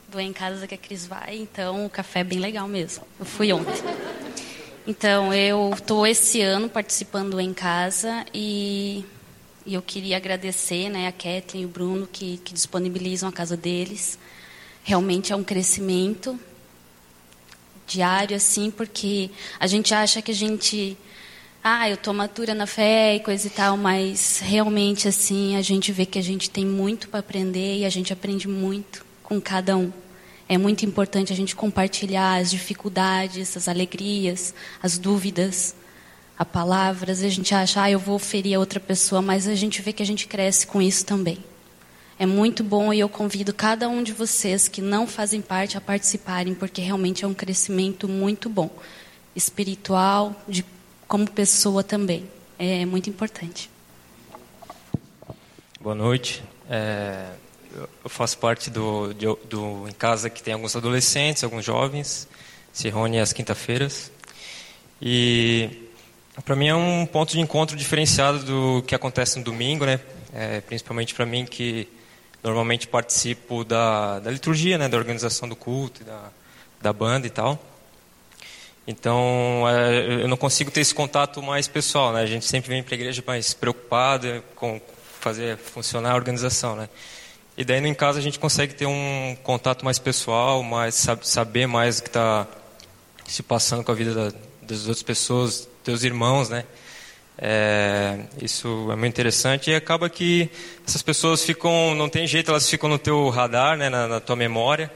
do 0.09 0.19
Em 0.19 0.33
Casa 0.33 0.67
que 0.67 0.75
a 0.75 0.77
Cris 0.77 1.07
vai, 1.07 1.37
então 1.37 1.85
o 1.85 1.89
café 1.89 2.19
é 2.19 2.23
bem 2.25 2.39
legal 2.39 2.67
mesmo. 2.67 3.07
Eu 3.17 3.25
fui 3.25 3.53
ontem. 3.53 3.71
Então, 4.85 5.33
eu 5.33 5.71
estou 5.73 6.05
esse 6.05 6.41
ano 6.41 6.67
participando 6.67 7.39
em 7.39 7.53
casa 7.53 8.25
e, 8.33 9.05
e, 9.65 9.73
eu 9.73 9.81
queria 9.81 10.17
agradecer 10.17 10.89
né, 10.89 11.07
a 11.07 11.11
Kathleen 11.13 11.63
e 11.63 11.65
o 11.65 11.69
Bruno 11.69 12.05
que, 12.05 12.35
que 12.43 12.53
disponibilizam 12.53 13.29
a 13.29 13.31
casa 13.31 13.55
deles. 13.55 14.19
Realmente 14.83 15.31
é 15.31 15.35
um 15.37 15.43
crescimento 15.43 16.37
diário, 17.87 18.35
assim, 18.35 18.69
porque 18.69 19.29
a 19.57 19.67
gente 19.67 19.93
acha 19.93 20.21
que 20.21 20.31
a 20.31 20.35
gente. 20.35 20.97
Ah, 21.63 21.87
eu 21.87 21.95
estou 21.95 22.13
matura 22.13 22.53
na 22.53 22.67
fé 22.67 23.15
e 23.15 23.19
coisa 23.21 23.47
e 23.47 23.49
tal, 23.49 23.77
mas 23.77 24.39
realmente, 24.43 25.07
assim, 25.07 25.55
a 25.55 25.61
gente 25.61 25.93
vê 25.93 26.05
que 26.05 26.19
a 26.19 26.21
gente 26.21 26.49
tem 26.49 26.65
muito 26.65 27.07
para 27.07 27.21
aprender 27.21 27.77
e 27.77 27.85
a 27.85 27.89
gente 27.89 28.11
aprende 28.11 28.49
muito 28.49 29.05
com 29.23 29.39
cada 29.39 29.77
um. 29.77 29.93
É 30.53 30.57
muito 30.59 30.85
importante 30.85 31.33
a 31.33 31.35
gente 31.35 31.55
compartilhar 31.55 32.35
as 32.35 32.51
dificuldades, 32.51 33.57
as 33.57 33.67
alegrias, 33.67 34.53
as 34.83 34.99
dúvidas, 34.99 35.75
a 36.37 36.45
palavras. 36.45 37.23
A 37.23 37.29
gente 37.29 37.55
acha, 37.55 37.81
ah, 37.81 37.89
eu 37.89 37.97
vou 37.97 38.19
ferir 38.19 38.53
a 38.53 38.59
outra 38.59 38.79
pessoa, 38.79 39.19
mas 39.19 39.47
a 39.47 39.55
gente 39.55 39.81
vê 39.81 39.91
que 39.91 40.03
a 40.03 40.05
gente 40.05 40.27
cresce 40.27 40.67
com 40.67 40.79
isso 40.79 41.07
também. 41.07 41.39
É 42.19 42.27
muito 42.27 42.63
bom 42.63 42.93
e 42.93 42.99
eu 42.99 43.09
convido 43.09 43.51
cada 43.51 43.89
um 43.89 44.03
de 44.03 44.13
vocês 44.13 44.67
que 44.67 44.79
não 44.79 45.07
fazem 45.07 45.41
parte 45.41 45.75
a 45.75 45.81
participarem, 45.81 46.53
porque 46.53 46.81
realmente 46.81 47.25
é 47.25 47.27
um 47.27 47.33
crescimento 47.33 48.07
muito 48.07 48.47
bom, 48.47 48.69
espiritual, 49.35 50.39
de, 50.47 50.63
como 51.07 51.27
pessoa 51.27 51.83
também. 51.83 52.29
É 52.59 52.85
muito 52.85 53.09
importante. 53.09 53.71
Boa 55.81 55.95
noite. 55.95 56.43
É, 56.69 57.31
eu 57.75 58.09
faço 58.09 58.37
parte 58.37 58.69
do, 58.69 59.13
do, 59.13 59.39
do, 59.45 59.87
Em 59.87 59.93
Casa, 59.93 60.29
que 60.29 60.43
tem 60.43 60.53
alguns 60.53 60.75
adolescentes, 60.75 61.43
alguns 61.43 61.65
jovens, 61.65 62.27
se 62.71 62.89
reúne 62.89 63.19
às 63.19 63.33
quinta-feiras. 63.33 64.11
E 65.01 65.89
para 66.45 66.55
mim 66.55 66.67
é 66.67 66.75
um 66.75 67.05
ponto 67.05 67.33
de 67.33 67.39
encontro 67.39 67.75
diferenciado 67.75 68.39
do 68.39 68.83
que 68.83 68.95
acontece 68.95 69.37
no 69.37 69.43
domingo, 69.43 69.85
né? 69.85 69.99
É, 70.33 70.61
principalmente 70.61 71.13
para 71.13 71.25
mim 71.25 71.45
que 71.45 71.87
normalmente 72.43 72.87
participo 72.87 73.63
da, 73.63 74.19
da 74.19 74.31
liturgia, 74.31 74.77
né? 74.77 74.87
Da 74.87 74.97
organização 74.97 75.47
do 75.47 75.55
culto, 75.55 76.03
da, 76.03 76.31
da 76.81 76.93
banda 76.93 77.27
e 77.27 77.29
tal. 77.29 77.61
Então, 78.85 79.63
é, 79.69 80.23
eu 80.23 80.27
não 80.27 80.35
consigo 80.35 80.69
ter 80.69 80.81
esse 80.81 80.93
contato 80.93 81.41
mais 81.41 81.67
pessoal, 81.67 82.11
né? 82.11 82.21
A 82.21 82.25
gente 82.25 82.45
sempre 82.45 82.69
vem 82.69 82.83
para 82.83 82.93
a 82.93 82.97
igreja 82.97 83.23
mais 83.25 83.53
preocupado 83.53 84.43
com 84.55 84.81
fazer 85.19 85.57
funcionar 85.57 86.11
a 86.11 86.15
organização, 86.15 86.75
né? 86.75 86.89
E 87.55 87.63
daí 87.63 87.85
em 87.85 87.93
casa 87.93 88.17
a 88.17 88.21
gente 88.21 88.39
consegue 88.39 88.73
ter 88.73 88.87
um 88.87 89.37
contato 89.43 89.85
mais 89.85 89.99
pessoal, 89.99 90.63
mais 90.63 91.07
saber 91.21 91.67
mais 91.67 91.99
o 91.99 92.03
que 92.03 92.09
está 92.09 92.47
se 93.27 93.43
passando 93.43 93.83
com 93.83 93.91
a 93.91 93.95
vida 93.95 94.13
da, 94.13 94.37
das 94.63 94.87
outras 94.87 95.03
pessoas, 95.03 95.69
teus 95.83 96.03
irmãos, 96.03 96.49
né? 96.49 96.65
É, 97.37 98.21
isso 98.41 98.89
é 98.91 98.95
muito 98.95 99.13
interessante. 99.13 99.69
E 99.69 99.75
acaba 99.75 100.09
que 100.09 100.49
essas 100.87 101.03
pessoas 101.03 101.43
ficam, 101.43 101.93
não 101.93 102.09
tem 102.09 102.25
jeito, 102.25 102.49
elas 102.49 102.67
ficam 102.67 102.89
no 102.89 102.97
teu 102.97 103.29
radar, 103.29 103.77
né, 103.77 103.87
na, 103.87 104.07
na 104.07 104.19
tua 104.19 104.35
memória 104.35 104.91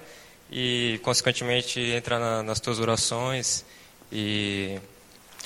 e 0.51 0.99
consequentemente 1.03 1.79
entra 1.79 2.17
na, 2.17 2.41
nas 2.41 2.59
tuas 2.59 2.79
orações. 2.79 3.63
E 4.11 4.79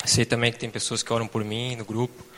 sei 0.06 0.24
também 0.24 0.50
que 0.50 0.58
tem 0.58 0.70
pessoas 0.70 1.02
que 1.02 1.12
oram 1.12 1.26
por 1.26 1.44
mim 1.44 1.76
no 1.76 1.84
grupo 1.84 2.31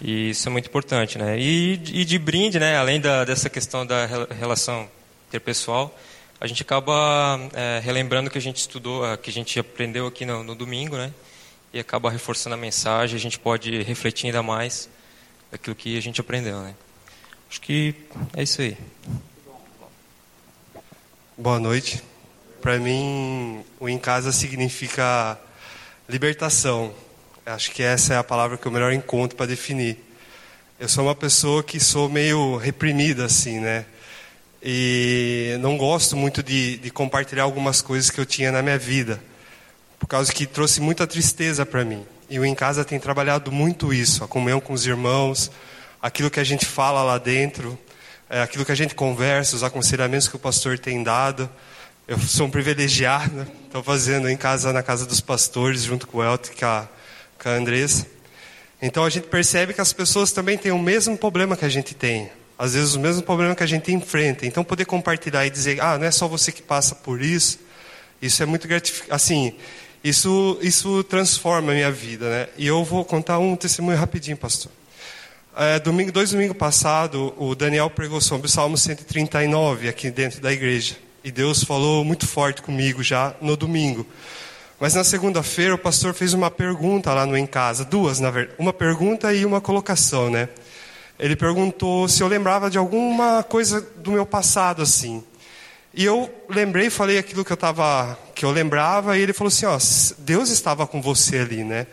e 0.00 0.30
isso 0.30 0.48
é 0.48 0.52
muito 0.52 0.66
importante, 0.66 1.18
né? 1.18 1.38
E, 1.38 1.74
e 1.74 2.04
de 2.04 2.18
brinde, 2.18 2.58
né? 2.58 2.76
Além 2.76 3.00
da, 3.00 3.24
dessa 3.24 3.50
questão 3.50 3.84
da 3.84 4.06
relação 4.38 4.88
interpessoal, 5.28 5.96
a 6.40 6.46
gente 6.46 6.62
acaba 6.62 7.38
é, 7.52 7.80
relembrando 7.82 8.30
que 8.30 8.38
a 8.38 8.40
gente 8.40 8.58
estudou, 8.58 9.02
que 9.18 9.28
a 9.28 9.32
gente 9.32 9.58
aprendeu 9.58 10.06
aqui 10.06 10.24
no, 10.24 10.44
no, 10.44 10.54
domingo, 10.54 10.96
né? 10.96 11.12
E 11.72 11.80
acaba 11.80 12.10
reforçando 12.10 12.54
a 12.54 12.56
mensagem. 12.56 13.16
A 13.16 13.20
gente 13.20 13.38
pode 13.38 13.82
refletir 13.82 14.26
ainda 14.26 14.42
mais 14.42 14.88
daquilo 15.50 15.74
que 15.74 15.98
a 15.98 16.02
gente 16.02 16.20
aprendeu, 16.20 16.60
né? 16.60 16.74
Acho 17.50 17.60
que 17.60 17.94
é 18.36 18.42
isso 18.42 18.62
aí. 18.62 18.76
Boa 21.36 21.58
noite. 21.58 22.02
Para 22.60 22.78
mim, 22.78 23.64
o 23.80 23.88
em 23.88 23.98
casa 23.98 24.30
significa 24.30 25.38
libertação 26.08 26.94
Acho 27.48 27.70
que 27.70 27.82
essa 27.82 28.12
é 28.12 28.16
a 28.18 28.22
palavra 28.22 28.58
que 28.58 28.66
eu 28.66 28.70
melhor 28.70 28.92
encontro 28.92 29.34
para 29.34 29.46
definir. 29.46 29.96
Eu 30.78 30.86
sou 30.86 31.04
uma 31.04 31.14
pessoa 31.14 31.62
que 31.62 31.80
sou 31.80 32.06
meio 32.06 32.58
reprimida, 32.58 33.24
assim, 33.24 33.58
né? 33.58 33.86
E 34.62 35.56
não 35.60 35.78
gosto 35.78 36.14
muito 36.14 36.42
de, 36.42 36.76
de 36.76 36.90
compartilhar 36.90 37.44
algumas 37.44 37.80
coisas 37.80 38.10
que 38.10 38.20
eu 38.20 38.26
tinha 38.26 38.52
na 38.52 38.60
minha 38.60 38.76
vida, 38.76 39.18
por 39.98 40.06
causa 40.06 40.30
que 40.30 40.44
trouxe 40.44 40.78
muita 40.78 41.06
tristeza 41.06 41.64
para 41.64 41.86
mim. 41.86 42.04
E 42.28 42.38
o 42.38 42.44
Em 42.44 42.54
Casa 42.54 42.84
tem 42.84 43.00
trabalhado 43.00 43.50
muito 43.50 43.94
isso, 43.94 44.22
a 44.22 44.28
comunhão 44.28 44.60
com 44.60 44.74
os 44.74 44.84
irmãos, 44.84 45.50
aquilo 46.02 46.30
que 46.30 46.40
a 46.40 46.44
gente 46.44 46.66
fala 46.66 47.02
lá 47.02 47.16
dentro, 47.16 47.78
é, 48.28 48.42
aquilo 48.42 48.62
que 48.62 48.72
a 48.72 48.76
gente 48.76 48.94
conversa, 48.94 49.56
os 49.56 49.62
aconselhamentos 49.62 50.28
que 50.28 50.36
o 50.36 50.38
pastor 50.38 50.78
tem 50.78 51.02
dado. 51.02 51.48
Eu 52.06 52.18
sou 52.18 52.46
um 52.46 52.50
privilegiado, 52.50 53.46
estou 53.64 53.82
fazendo 53.82 54.28
em 54.28 54.36
casa 54.36 54.70
na 54.70 54.82
casa 54.82 55.06
dos 55.06 55.22
pastores, 55.22 55.84
junto 55.84 56.06
com 56.06 56.18
o 56.18 56.22
Elton, 56.22 56.52
que 56.52 56.62
a 56.62 56.86
com 57.42 57.48
a 57.48 57.52
Andressa. 57.52 58.06
Então 58.80 59.04
a 59.04 59.10
gente 59.10 59.26
percebe 59.26 59.74
que 59.74 59.80
as 59.80 59.92
pessoas 59.92 60.32
também 60.32 60.56
têm 60.56 60.72
o 60.72 60.78
mesmo 60.78 61.16
problema 61.16 61.56
que 61.56 61.64
a 61.64 61.68
gente 61.68 61.94
tem. 61.94 62.30
Às 62.58 62.74
vezes 62.74 62.94
o 62.94 63.00
mesmo 63.00 63.22
problema 63.22 63.54
que 63.54 63.62
a 63.62 63.66
gente 63.66 63.92
enfrenta. 63.92 64.46
Então 64.46 64.64
poder 64.64 64.84
compartilhar 64.84 65.46
e 65.46 65.50
dizer, 65.50 65.80
ah, 65.80 65.98
não 65.98 66.06
é 66.06 66.10
só 66.10 66.26
você 66.26 66.50
que 66.50 66.62
passa 66.62 66.94
por 66.94 67.22
isso. 67.22 67.58
Isso 68.20 68.42
é 68.42 68.46
muito 68.46 68.66
gratificante. 68.66 69.12
Assim, 69.12 69.54
isso, 70.02 70.58
isso 70.60 71.02
transforma 71.04 71.72
a 71.72 71.74
minha 71.74 71.90
vida, 71.90 72.28
né? 72.28 72.48
E 72.56 72.66
eu 72.66 72.84
vou 72.84 73.04
contar 73.04 73.38
um 73.38 73.56
testemunho 73.56 73.96
rapidinho, 73.96 74.36
pastor. 74.36 74.70
É, 75.56 75.78
domingo, 75.80 76.12
dois 76.12 76.30
domingos 76.30 76.56
passados, 76.56 77.32
o 77.36 77.54
Daniel 77.54 77.90
pregou 77.90 78.20
sobre 78.20 78.46
o 78.46 78.50
Salmo 78.50 78.78
139 78.78 79.88
aqui 79.88 80.10
dentro 80.10 80.40
da 80.40 80.52
igreja. 80.52 80.96
E 81.24 81.32
Deus 81.32 81.64
falou 81.64 82.04
muito 82.04 82.28
forte 82.28 82.62
comigo 82.62 83.02
já 83.02 83.34
no 83.40 83.56
domingo. 83.56 84.06
Mas 84.80 84.94
na 84.94 85.02
segunda-feira 85.02 85.74
o 85.74 85.78
pastor 85.78 86.14
fez 86.14 86.32
uma 86.32 86.50
pergunta 86.50 87.12
lá 87.12 87.26
no 87.26 87.36
Em 87.36 87.46
Casa, 87.46 87.84
duas 87.84 88.20
na 88.20 88.30
verdade, 88.30 88.56
uma 88.58 88.72
pergunta 88.72 89.34
e 89.34 89.44
uma 89.44 89.60
colocação, 89.60 90.30
né? 90.30 90.48
Ele 91.18 91.34
perguntou 91.34 92.08
se 92.08 92.22
eu 92.22 92.28
lembrava 92.28 92.70
de 92.70 92.78
alguma 92.78 93.42
coisa 93.42 93.80
do 93.96 94.12
meu 94.12 94.24
passado 94.24 94.80
assim. 94.80 95.24
E 95.92 96.04
eu 96.04 96.32
lembrei, 96.48 96.90
falei 96.90 97.18
aquilo 97.18 97.44
que 97.44 97.52
eu 97.52 97.56
tava, 97.56 98.16
que 98.36 98.44
eu 98.44 98.52
lembrava, 98.52 99.18
e 99.18 99.22
ele 99.22 99.32
falou 99.32 99.48
assim, 99.48 99.66
ó, 99.66 99.76
Deus 100.18 100.48
estava 100.48 100.86
com 100.86 101.02
você 101.02 101.38
ali, 101.38 101.64
né? 101.64 101.88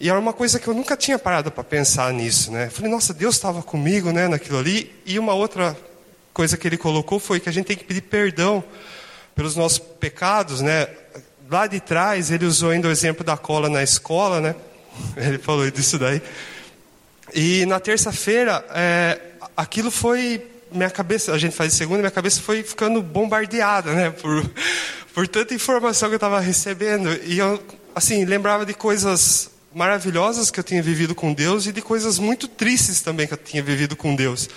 E 0.00 0.08
era 0.08 0.18
uma 0.18 0.32
coisa 0.32 0.58
que 0.58 0.68
eu 0.68 0.72
nunca 0.72 0.96
tinha 0.96 1.18
parado 1.18 1.50
para 1.50 1.64
pensar 1.64 2.10
nisso, 2.14 2.50
né? 2.50 2.70
Falei, 2.70 2.90
nossa, 2.90 3.12
Deus 3.12 3.34
estava 3.34 3.62
comigo, 3.62 4.10
né, 4.10 4.26
naquilo 4.26 4.58
ali. 4.58 4.90
E 5.04 5.18
uma 5.18 5.34
outra 5.34 5.76
coisa 6.32 6.56
que 6.56 6.66
ele 6.66 6.78
colocou 6.78 7.18
foi 7.18 7.40
que 7.40 7.48
a 7.50 7.52
gente 7.52 7.66
tem 7.66 7.76
que 7.76 7.84
pedir 7.84 8.02
perdão 8.02 8.64
pelos 9.34 9.54
nossos 9.54 9.78
pecados, 9.78 10.62
né? 10.62 10.88
Lá 11.50 11.66
de 11.66 11.80
trás, 11.80 12.30
ele 12.30 12.44
usou 12.44 12.70
ainda 12.70 12.88
o 12.88 12.90
exemplo 12.90 13.24
da 13.24 13.36
cola 13.36 13.68
na 13.68 13.82
escola, 13.82 14.40
né? 14.40 14.54
Ele 15.16 15.38
falou 15.38 15.70
disso 15.70 15.98
daí. 15.98 16.22
E 17.34 17.66
na 17.66 17.80
terça-feira, 17.80 18.64
é, 18.70 19.20
aquilo 19.56 19.90
foi. 19.90 20.44
Minha 20.72 20.90
cabeça, 20.90 21.32
a 21.32 21.38
gente 21.38 21.54
faz 21.54 21.72
segunda, 21.74 22.00
minha 22.00 22.10
cabeça 22.10 22.40
foi 22.40 22.62
ficando 22.62 23.00
bombardeada, 23.00 23.92
né? 23.92 24.10
Por, 24.10 24.50
por 25.14 25.28
tanta 25.28 25.54
informação 25.54 26.08
que 26.08 26.14
eu 26.14 26.18
estava 26.18 26.40
recebendo. 26.40 27.08
E 27.24 27.38
eu, 27.38 27.62
assim, 27.94 28.24
lembrava 28.24 28.66
de 28.66 28.74
coisas 28.74 29.50
maravilhosas 29.72 30.50
que 30.50 30.58
eu 30.58 30.64
tinha 30.64 30.82
vivido 30.82 31.14
com 31.14 31.32
Deus 31.32 31.66
e 31.66 31.72
de 31.72 31.82
coisas 31.82 32.18
muito 32.18 32.48
tristes 32.48 33.00
também 33.02 33.26
que 33.26 33.34
eu 33.34 33.38
tinha 33.38 33.62
vivido 33.62 33.94
com 33.94 34.16
Deus. 34.16 34.48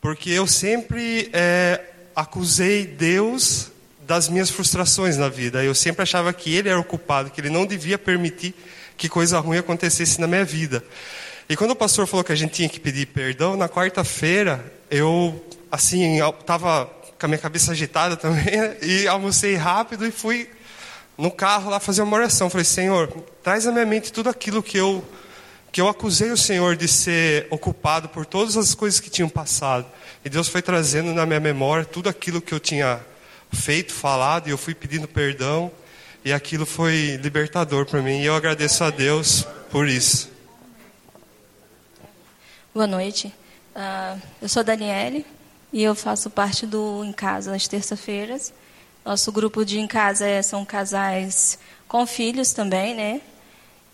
Porque 0.00 0.30
eu 0.30 0.46
sempre 0.46 1.30
é, 1.32 1.80
acusei 2.14 2.86
Deus 2.86 3.70
das 4.10 4.28
minhas 4.28 4.50
frustrações 4.50 5.16
na 5.16 5.28
vida. 5.28 5.62
Eu 5.62 5.72
sempre 5.72 6.02
achava 6.02 6.32
que 6.32 6.52
ele 6.52 6.68
era 6.68 6.80
o 6.80 6.82
culpado, 6.82 7.30
que 7.30 7.40
ele 7.40 7.48
não 7.48 7.64
devia 7.64 7.96
permitir 7.96 8.56
que 8.96 9.08
coisa 9.08 9.38
ruim 9.38 9.58
acontecesse 9.58 10.20
na 10.20 10.26
minha 10.26 10.44
vida. 10.44 10.82
E 11.48 11.54
quando 11.54 11.70
o 11.70 11.76
pastor 11.76 12.08
falou 12.08 12.24
que 12.24 12.32
a 12.32 12.34
gente 12.34 12.50
tinha 12.50 12.68
que 12.68 12.80
pedir 12.80 13.06
perdão, 13.06 13.56
na 13.56 13.68
quarta-feira, 13.68 14.64
eu, 14.90 15.40
assim, 15.70 16.18
estava 16.20 16.86
com 16.86 17.26
a 17.26 17.28
minha 17.28 17.38
cabeça 17.38 17.70
agitada 17.70 18.16
também, 18.18 18.52
e 18.82 19.06
almocei 19.06 19.54
rápido 19.54 20.04
e 20.04 20.10
fui 20.10 20.50
no 21.16 21.30
carro 21.30 21.70
lá 21.70 21.78
fazer 21.78 22.02
uma 22.02 22.16
oração. 22.16 22.50
Falei, 22.50 22.64
Senhor, 22.64 23.06
traz 23.44 23.64
à 23.64 23.70
minha 23.70 23.86
mente 23.86 24.12
tudo 24.12 24.28
aquilo 24.28 24.60
que 24.60 24.76
eu, 24.76 25.04
que 25.70 25.80
eu 25.80 25.86
acusei 25.86 26.32
o 26.32 26.36
Senhor 26.36 26.74
de 26.74 26.88
ser 26.88 27.46
ocupado 27.48 28.08
por 28.08 28.26
todas 28.26 28.56
as 28.56 28.74
coisas 28.74 28.98
que 28.98 29.08
tinham 29.08 29.28
passado. 29.28 29.86
E 30.24 30.28
Deus 30.28 30.48
foi 30.48 30.62
trazendo 30.62 31.14
na 31.14 31.24
minha 31.24 31.38
memória 31.38 31.84
tudo 31.84 32.08
aquilo 32.08 32.40
que 32.40 32.52
eu 32.52 32.58
tinha 32.58 33.08
feito, 33.52 33.92
falado, 33.92 34.48
e 34.48 34.50
eu 34.50 34.58
fui 34.58 34.74
pedindo 34.74 35.08
perdão, 35.08 35.70
e 36.24 36.32
aquilo 36.32 36.66
foi 36.66 37.18
libertador 37.22 37.86
para 37.86 38.02
mim, 38.02 38.20
e 38.20 38.26
eu 38.26 38.34
agradeço 38.34 38.84
a 38.84 38.90
Deus 38.90 39.46
por 39.70 39.88
isso. 39.88 40.30
Boa 42.74 42.86
noite. 42.86 43.32
Uh, 43.74 44.20
eu 44.42 44.48
sou 44.48 44.60
a 44.60 44.64
Daniele 44.64 45.24
e 45.72 45.82
eu 45.82 45.94
faço 45.94 46.30
parte 46.30 46.66
do 46.66 47.04
Em 47.04 47.12
Casa 47.12 47.50
nas 47.50 47.66
terça-feiras. 47.66 48.52
Nosso 49.04 49.32
grupo 49.32 49.64
de 49.64 49.78
Em 49.78 49.86
Casa 49.86 50.26
é, 50.26 50.42
são 50.42 50.64
casais 50.64 51.58
com 51.88 52.06
filhos 52.06 52.52
também, 52.52 52.94
né? 52.94 53.20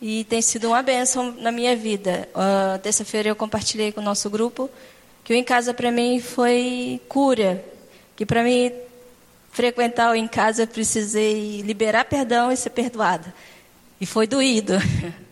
e 0.01 0.25
tem 0.25 0.43
sido 0.43 0.69
uma 0.69 0.83
bênção 0.83 1.33
na 1.33 1.51
minha 1.51 1.75
vida. 1.77 2.29
Uh, 2.35 2.79
Terça-feira 2.79 3.29
eu 3.29 3.37
compartilhei 3.37 3.93
com 3.93 4.01
o 4.01 4.05
nosso 4.05 4.29
grupo 4.29 4.71
que 5.25 5.33
o 5.33 5.37
Em 5.37 5.43
Casa 5.43 5.75
para 5.75 5.91
mim 5.91 6.21
foi 6.21 7.01
cura, 7.09 7.65
que 8.15 8.25
para 8.25 8.43
mim 8.43 8.73
frequentar 9.57 10.11
o 10.11 10.15
Em 10.15 10.29
Casa 10.29 10.65
eu 10.65 10.67
precisei 10.67 11.63
liberar 11.63 12.05
perdão 12.05 12.53
e 12.53 12.57
ser 12.59 12.69
perdoada. 12.69 13.33
E 13.99 14.05
foi 14.05 14.27
doído. 14.27 14.75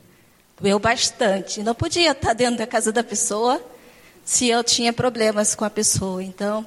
Doeu 0.58 0.78
bastante. 0.78 1.62
Não 1.62 1.74
podia 1.74 2.12
estar 2.12 2.32
dentro 2.32 2.56
da 2.56 2.66
casa 2.66 2.90
da 2.90 3.04
pessoa 3.04 3.62
se 4.24 4.48
eu 4.48 4.64
tinha 4.64 4.94
problemas 4.94 5.54
com 5.54 5.62
a 5.66 5.68
pessoa. 5.68 6.24
Então, 6.24 6.66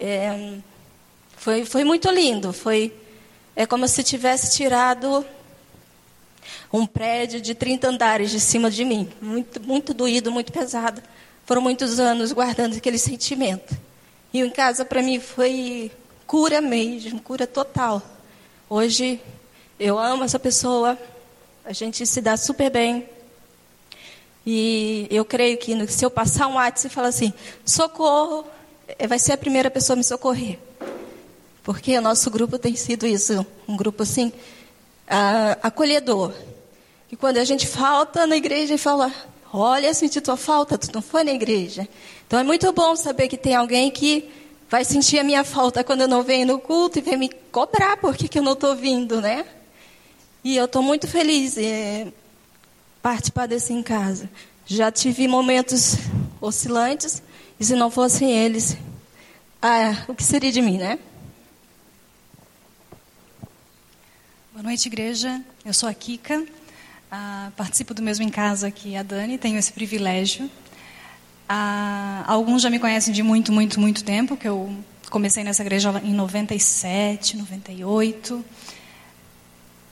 é, 0.00 0.56
foi, 1.36 1.64
foi 1.64 1.84
muito 1.84 2.10
lindo. 2.10 2.52
Foi 2.52 2.92
é 3.54 3.64
como 3.64 3.86
se 3.86 4.02
tivesse 4.02 4.56
tirado 4.56 5.24
um 6.72 6.84
prédio 6.84 7.40
de 7.40 7.54
30 7.54 7.90
andares 7.90 8.28
de 8.28 8.40
cima 8.40 8.68
de 8.72 8.84
mim. 8.84 9.08
Muito, 9.22 9.62
muito 9.62 9.94
doído, 9.94 10.32
muito 10.32 10.52
pesado. 10.52 11.00
Foram 11.46 11.62
muitos 11.62 12.00
anos 12.00 12.32
guardando 12.32 12.76
aquele 12.76 12.98
sentimento. 12.98 13.78
E 14.32 14.40
em 14.40 14.50
casa, 14.50 14.84
para 14.84 15.00
mim, 15.00 15.20
foi 15.20 15.92
cura 16.30 16.60
mesmo, 16.60 17.20
cura 17.20 17.44
total. 17.44 18.00
Hoje, 18.68 19.20
eu 19.80 19.98
amo 19.98 20.22
essa 20.22 20.38
pessoa, 20.38 20.96
a 21.64 21.72
gente 21.72 22.06
se 22.06 22.20
dá 22.20 22.36
super 22.36 22.70
bem. 22.70 23.08
E 24.46 25.08
eu 25.10 25.24
creio 25.24 25.58
que 25.58 25.74
se 25.88 26.04
eu 26.04 26.10
passar 26.10 26.46
um 26.46 26.54
WhatsApp 26.54 26.86
e 26.86 26.94
falar 26.94 27.08
assim, 27.08 27.34
socorro, 27.64 28.46
eh, 28.96 29.08
vai 29.08 29.18
ser 29.18 29.32
a 29.32 29.36
primeira 29.36 29.72
pessoa 29.72 29.94
a 29.94 29.96
me 29.96 30.04
socorrer. 30.04 30.56
Porque 31.64 31.98
o 31.98 32.00
nosso 32.00 32.30
grupo 32.30 32.60
tem 32.60 32.76
sido 32.76 33.08
isso, 33.08 33.44
um 33.66 33.76
grupo 33.76 34.04
assim, 34.04 34.32
acolhedor. 35.60 36.32
E 37.10 37.16
quando 37.16 37.38
a 37.38 37.44
gente 37.44 37.66
falta 37.66 38.24
na 38.24 38.36
igreja 38.36 38.74
e 38.74 38.78
fala, 38.78 39.12
olha, 39.52 39.92
senti 39.92 40.20
tua 40.20 40.36
falta, 40.36 40.78
tu 40.78 40.92
não 40.94 41.02
foi 41.02 41.24
na 41.24 41.32
igreja. 41.32 41.88
Então 42.24 42.38
é 42.38 42.44
muito 42.44 42.70
bom 42.70 42.94
saber 42.94 43.26
que 43.26 43.36
tem 43.36 43.56
alguém 43.56 43.90
que 43.90 44.38
vai 44.70 44.84
sentir 44.84 45.18
a 45.18 45.24
minha 45.24 45.42
falta 45.42 45.82
quando 45.82 46.02
eu 46.02 46.08
não 46.08 46.22
venho 46.22 46.46
no 46.46 46.60
culto 46.60 47.00
e 47.00 47.02
vem 47.02 47.16
me 47.16 47.28
cobrar 47.28 47.96
porque 47.96 48.28
que 48.28 48.38
eu 48.38 48.42
não 48.42 48.52
estou 48.52 48.76
vindo, 48.76 49.20
né? 49.20 49.44
E 50.44 50.56
eu 50.56 50.66
estou 50.66 50.80
muito 50.80 51.08
feliz 51.08 51.58
em 51.58 52.14
participar 53.02 53.46
desse 53.46 53.72
em 53.72 53.82
casa. 53.82 54.30
Já 54.64 54.92
tive 54.92 55.26
momentos 55.26 55.96
oscilantes 56.40 57.20
e 57.58 57.64
se 57.64 57.74
não 57.74 57.90
fossem 57.90 58.30
eles, 58.30 58.76
ah, 59.60 60.04
o 60.06 60.14
que 60.14 60.22
seria 60.22 60.52
de 60.52 60.62
mim, 60.62 60.78
né? 60.78 61.00
Boa 64.52 64.62
noite, 64.62 64.86
igreja. 64.86 65.42
Eu 65.64 65.74
sou 65.74 65.88
a 65.88 65.94
Kika. 65.94 66.46
Ah, 67.10 67.50
participo 67.56 67.92
do 67.92 68.00
mesmo 68.00 68.24
em 68.24 68.30
casa 68.30 68.70
que 68.70 68.94
a 68.94 69.02
Dani, 69.02 69.36
tenho 69.36 69.58
esse 69.58 69.72
privilégio. 69.72 70.48
Ah, 71.52 72.22
alguns 72.28 72.62
já 72.62 72.70
me 72.70 72.78
conhecem 72.78 73.12
de 73.12 73.24
muito, 73.24 73.50
muito, 73.50 73.80
muito 73.80 74.04
tempo, 74.04 74.36
que 74.36 74.46
eu 74.46 74.72
comecei 75.10 75.42
nessa 75.42 75.62
igreja 75.62 76.00
em 76.04 76.14
97, 76.14 77.36
98. 77.36 78.44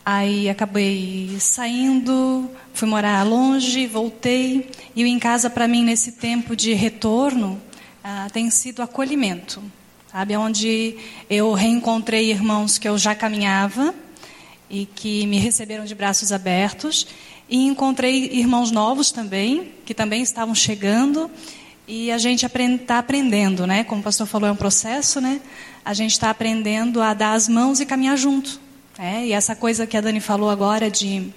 Aí 0.07 0.49
acabei 0.49 1.37
saindo, 1.41 2.49
fui 2.73 2.87
morar 2.87 3.25
longe, 3.25 3.89
voltei. 3.89 4.71
E 4.95 5.03
o 5.03 5.07
em 5.09 5.19
casa, 5.19 5.51
para 5.51 5.67
mim, 5.67 5.83
nesse 5.83 6.13
tempo 6.13 6.55
de 6.55 6.75
retorno, 6.75 7.61
ah, 8.05 8.29
tem 8.33 8.49
sido 8.51 8.81
acolhimento. 8.81 9.61
Sabe? 10.13 10.37
Onde 10.37 10.97
eu 11.29 11.53
reencontrei 11.55 12.31
irmãos 12.31 12.79
que 12.79 12.89
eu 12.89 12.97
já 12.97 13.17
caminhava 13.17 13.93
e 14.71 14.87
que 14.87 15.27
me 15.27 15.39
receberam 15.39 15.85
de 15.85 15.95
braços 15.97 16.31
abertos. 16.31 17.07
E 17.49 17.65
encontrei 17.67 18.31
irmãos 18.33 18.71
novos 18.71 19.11
também, 19.11 19.73
que 19.87 19.95
também 19.95 20.23
estavam 20.23 20.55
chegando. 20.55 21.31
E 21.87 22.11
a 22.13 22.19
gente 22.19 22.45
está 22.45 22.99
aprendendo, 22.99 23.67
né? 23.67 23.85
Como 23.85 24.01
o 24.01 24.05
pastor 24.05 24.27
falou, 24.27 24.49
é 24.49 24.53
um 24.53 24.57
processo, 24.57 25.21
né? 25.21 25.41
A 25.83 25.95
gente 25.95 26.13
está 26.13 26.29
aprendendo 26.29 27.01
a 27.01 27.15
dar 27.15 27.33
as 27.33 27.49
mãos 27.49 27.81
e 27.81 27.87
caminhar 27.87 28.19
junto. 28.19 28.61
Né? 28.99 29.29
E 29.29 29.33
essa 29.33 29.57
coisa 29.57 29.87
que 29.87 29.97
a 29.97 30.01
Dani 30.01 30.21
falou 30.21 30.51
agora 30.51 30.91
de, 30.91 31.33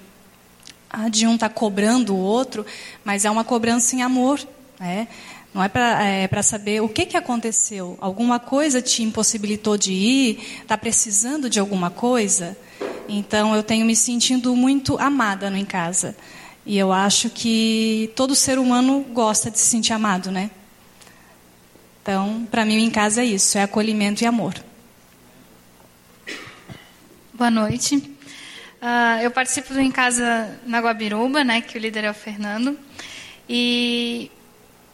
ah, 0.90 1.08
de 1.08 1.26
um 1.26 1.34
estar 1.34 1.48
tá 1.48 1.54
cobrando 1.54 2.14
o 2.14 2.18
outro, 2.18 2.66
mas 3.02 3.24
é 3.24 3.30
uma 3.30 3.44
cobrança 3.44 3.96
em 3.96 4.02
amor. 4.02 4.38
Né? 4.78 5.08
Não 5.54 5.62
é 5.62 5.68
para 5.68 6.04
é 6.04 6.42
saber 6.42 6.82
o 6.82 6.88
que, 6.88 7.06
que 7.06 7.16
aconteceu. 7.16 7.96
Alguma 8.00 8.38
coisa 8.40 8.82
te 8.82 9.02
impossibilitou 9.02 9.78
de 9.78 9.92
ir? 9.92 10.60
Está 10.62 10.76
precisando 10.76 11.48
de 11.48 11.60
alguma 11.60 11.88
coisa? 11.88 12.56
Então 13.08 13.54
eu 13.54 13.62
tenho 13.62 13.84
me 13.84 13.96
sentindo 13.96 14.54
muito 14.54 14.98
amada 14.98 15.50
no 15.50 15.56
em 15.56 15.64
casa. 15.64 16.16
E 16.64 16.78
eu 16.78 16.92
acho 16.92 17.28
que 17.28 18.10
todo 18.14 18.34
ser 18.34 18.58
humano 18.58 19.04
gosta 19.12 19.50
de 19.50 19.58
se 19.58 19.66
sentir 19.66 19.92
amado, 19.92 20.30
né? 20.30 20.50
Então, 22.02 22.46
para 22.50 22.64
mim, 22.64 22.82
em 22.84 22.90
casa 22.90 23.22
é 23.22 23.24
isso: 23.24 23.56
é 23.58 23.62
acolhimento 23.62 24.22
e 24.22 24.26
amor. 24.26 24.54
Boa 27.32 27.50
noite. 27.50 27.96
Uh, 27.96 29.22
eu 29.22 29.30
participo 29.30 29.72
do 29.72 29.80
Em 29.80 29.90
Casa 29.90 30.58
na 30.66 30.80
Guabiruba, 30.80 31.44
né, 31.44 31.60
que 31.60 31.78
o 31.78 31.80
líder 31.80 32.04
é 32.04 32.10
o 32.10 32.14
Fernando. 32.14 32.76
E, 33.48 34.30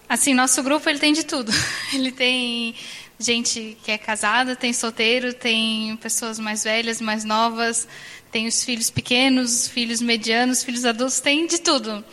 assim, 0.06 0.34
nosso 0.34 0.62
grupo 0.62 0.88
ele 0.88 0.98
tem 0.98 1.12
de 1.12 1.24
tudo. 1.24 1.50
Ele 1.94 2.12
tem 2.12 2.74
gente 3.18 3.76
que 3.82 3.90
é 3.90 3.98
casada, 3.98 4.54
tem 4.54 4.72
solteiro, 4.72 5.32
tem 5.32 5.96
pessoas 5.96 6.38
mais 6.38 6.64
velhas, 6.64 7.00
mais 7.00 7.24
novas, 7.24 7.88
tem 8.30 8.46
os 8.46 8.62
filhos 8.62 8.90
pequenos, 8.90 9.62
os 9.62 9.68
filhos 9.68 10.00
medianos, 10.00 10.62
filhos 10.62 10.84
adultos, 10.84 11.20
tem 11.20 11.46
de 11.46 11.58
tudo. 11.58 12.04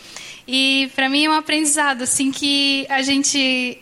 E 0.47 0.89
para 0.95 1.09
mim 1.09 1.25
é 1.25 1.29
um 1.29 1.33
aprendizado 1.33 2.03
assim 2.03 2.31
que 2.31 2.85
a 2.89 3.01
gente, 3.01 3.77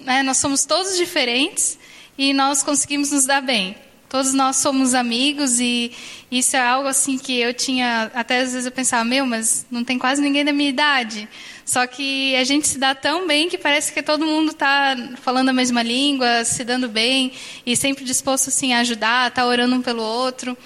né, 0.00 0.22
nós 0.22 0.38
somos 0.38 0.64
todos 0.64 0.96
diferentes 0.96 1.78
e 2.18 2.32
nós 2.32 2.62
conseguimos 2.62 3.10
nos 3.10 3.26
dar 3.26 3.40
bem. 3.40 3.76
Todos 4.08 4.32
nós 4.32 4.56
somos 4.56 4.94
amigos 4.94 5.58
e 5.58 5.90
isso 6.30 6.56
é 6.56 6.60
algo 6.60 6.88
assim 6.88 7.18
que 7.18 7.38
eu 7.40 7.52
tinha 7.52 8.10
até 8.14 8.38
às 8.38 8.52
vezes 8.52 8.66
eu 8.66 8.72
pensava 8.72 9.04
meu, 9.04 9.26
mas 9.26 9.66
não 9.70 9.82
tem 9.82 9.98
quase 9.98 10.22
ninguém 10.22 10.44
da 10.44 10.52
minha 10.52 10.70
idade. 10.70 11.28
Só 11.64 11.84
que 11.86 12.36
a 12.36 12.44
gente 12.44 12.68
se 12.68 12.78
dá 12.78 12.94
tão 12.94 13.26
bem 13.26 13.48
que 13.48 13.58
parece 13.58 13.92
que 13.92 14.00
todo 14.00 14.24
mundo 14.24 14.52
está 14.52 14.96
falando 15.22 15.48
a 15.48 15.52
mesma 15.52 15.82
língua, 15.82 16.44
se 16.44 16.62
dando 16.62 16.88
bem 16.88 17.32
e 17.66 17.76
sempre 17.76 18.04
disposto 18.04 18.48
assim 18.48 18.72
a 18.72 18.80
ajudar, 18.80 19.32
tá 19.32 19.44
orando 19.44 19.74
um 19.74 19.82
pelo 19.82 20.02
outro. 20.02 20.56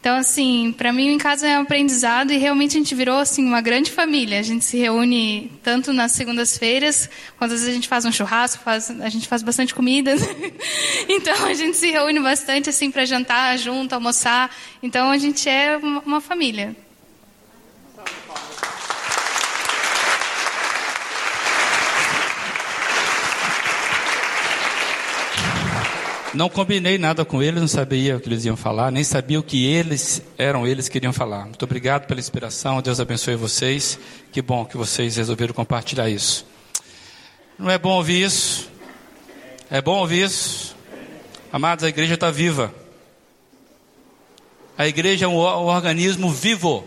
Então, 0.00 0.16
assim, 0.16 0.74
para 0.76 0.94
mim, 0.94 1.08
em 1.08 1.18
casa 1.18 1.46
é 1.46 1.58
um 1.58 1.62
aprendizado 1.62 2.32
e 2.32 2.38
realmente 2.38 2.70
a 2.70 2.80
gente 2.80 2.94
virou 2.94 3.18
assim 3.18 3.44
uma 3.44 3.60
grande 3.60 3.90
família. 3.90 4.40
A 4.40 4.42
gente 4.42 4.64
se 4.64 4.78
reúne 4.78 5.52
tanto 5.62 5.92
nas 5.92 6.12
segundas-feiras, 6.12 7.08
quando 7.36 7.52
às 7.52 7.60
vezes 7.60 7.68
a 7.68 7.74
gente 7.74 7.86
faz 7.86 8.06
um 8.06 8.10
churrasco, 8.10 8.64
faz, 8.64 8.90
a 8.90 9.08
gente 9.10 9.28
faz 9.28 9.42
bastante 9.42 9.74
comida. 9.74 10.14
então, 11.06 11.44
a 11.44 11.52
gente 11.52 11.76
se 11.76 11.90
reúne 11.90 12.18
bastante 12.18 12.70
assim 12.70 12.90
para 12.90 13.04
jantar 13.04 13.58
junto, 13.58 13.94
almoçar. 13.94 14.50
Então, 14.82 15.10
a 15.10 15.18
gente 15.18 15.46
é 15.50 15.76
uma 15.76 16.20
família. 16.20 16.74
Não 26.32 26.48
combinei 26.48 26.96
nada 26.96 27.24
com 27.24 27.42
eles, 27.42 27.60
não 27.60 27.66
sabia 27.66 28.16
o 28.16 28.20
que 28.20 28.28
eles 28.28 28.44
iam 28.44 28.56
falar, 28.56 28.92
nem 28.92 29.02
sabia 29.02 29.40
o 29.40 29.42
que 29.42 29.66
eles 29.66 30.22
eram 30.38 30.64
eles 30.64 30.88
que 30.88 30.92
queriam 30.92 31.12
falar. 31.12 31.46
Muito 31.46 31.64
obrigado 31.64 32.06
pela 32.06 32.20
inspiração, 32.20 32.80
Deus 32.80 33.00
abençoe 33.00 33.34
vocês. 33.34 33.98
Que 34.30 34.40
bom 34.40 34.64
que 34.64 34.76
vocês 34.76 35.16
resolveram 35.16 35.52
compartilhar 35.52 36.08
isso. 36.08 36.46
Não 37.58 37.68
é 37.68 37.76
bom 37.76 37.96
ouvir 37.96 38.22
isso? 38.22 38.70
É 39.68 39.82
bom 39.82 39.98
ouvir 39.98 40.26
isso? 40.26 40.76
Amados, 41.52 41.84
a 41.84 41.88
igreja 41.88 42.14
está 42.14 42.30
viva. 42.30 42.72
A 44.78 44.86
igreja 44.86 45.24
é 45.24 45.28
um 45.28 45.34
organismo 45.36 46.30
vivo. 46.30 46.84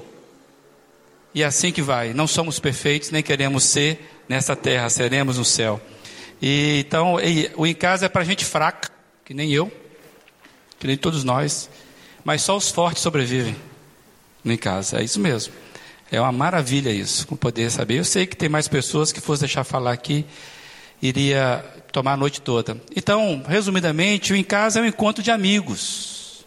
E 1.35 1.43
é 1.43 1.45
assim 1.45 1.69
que 1.69 1.81
vai. 1.81 2.13
Não 2.13 2.27
somos 2.27 2.59
perfeitos, 2.59 3.11
nem 3.11 3.21
queremos 3.21 3.65
ser 3.65 4.09
nessa 4.29 4.55
terra, 4.55 4.89
seremos 4.89 5.37
no 5.37 5.43
céu. 5.43 5.81
E, 6.41 6.79
então, 6.79 7.19
e, 7.19 7.51
o 7.57 7.67
em 7.67 7.73
casa 7.73 8.05
é 8.05 8.09
para 8.09 8.23
gente 8.23 8.45
fraca 8.45 8.92
que 9.25 9.33
nem 9.33 9.51
eu, 9.51 9.71
que 10.79 10.87
nem 10.87 10.97
todos 10.97 11.23
nós, 11.23 11.69
mas 12.23 12.41
só 12.41 12.57
os 12.57 12.69
fortes 12.69 13.01
sobrevivem 13.01 13.55
em 14.43 14.57
casa. 14.57 14.99
É 14.99 15.03
isso 15.03 15.19
mesmo. 15.19 15.53
É 16.11 16.19
uma 16.19 16.31
maravilha 16.31 16.91
isso, 16.91 17.25
poder 17.37 17.71
saber. 17.71 17.99
Eu 17.99 18.05
sei 18.05 18.27
que 18.27 18.35
tem 18.35 18.49
mais 18.49 18.67
pessoas 18.67 19.11
que 19.11 19.21
fosse 19.21 19.41
deixar 19.41 19.63
falar 19.63 19.93
aqui, 19.93 20.25
iria 21.01 21.63
tomar 21.91 22.13
a 22.13 22.17
noite 22.17 22.41
toda. 22.41 22.79
Então, 22.95 23.43
resumidamente, 23.47 24.33
o 24.33 24.35
em 24.35 24.43
casa 24.43 24.79
é 24.79 24.81
um 24.83 24.85
encontro 24.85 25.23
de 25.23 25.31
amigos. 25.31 26.45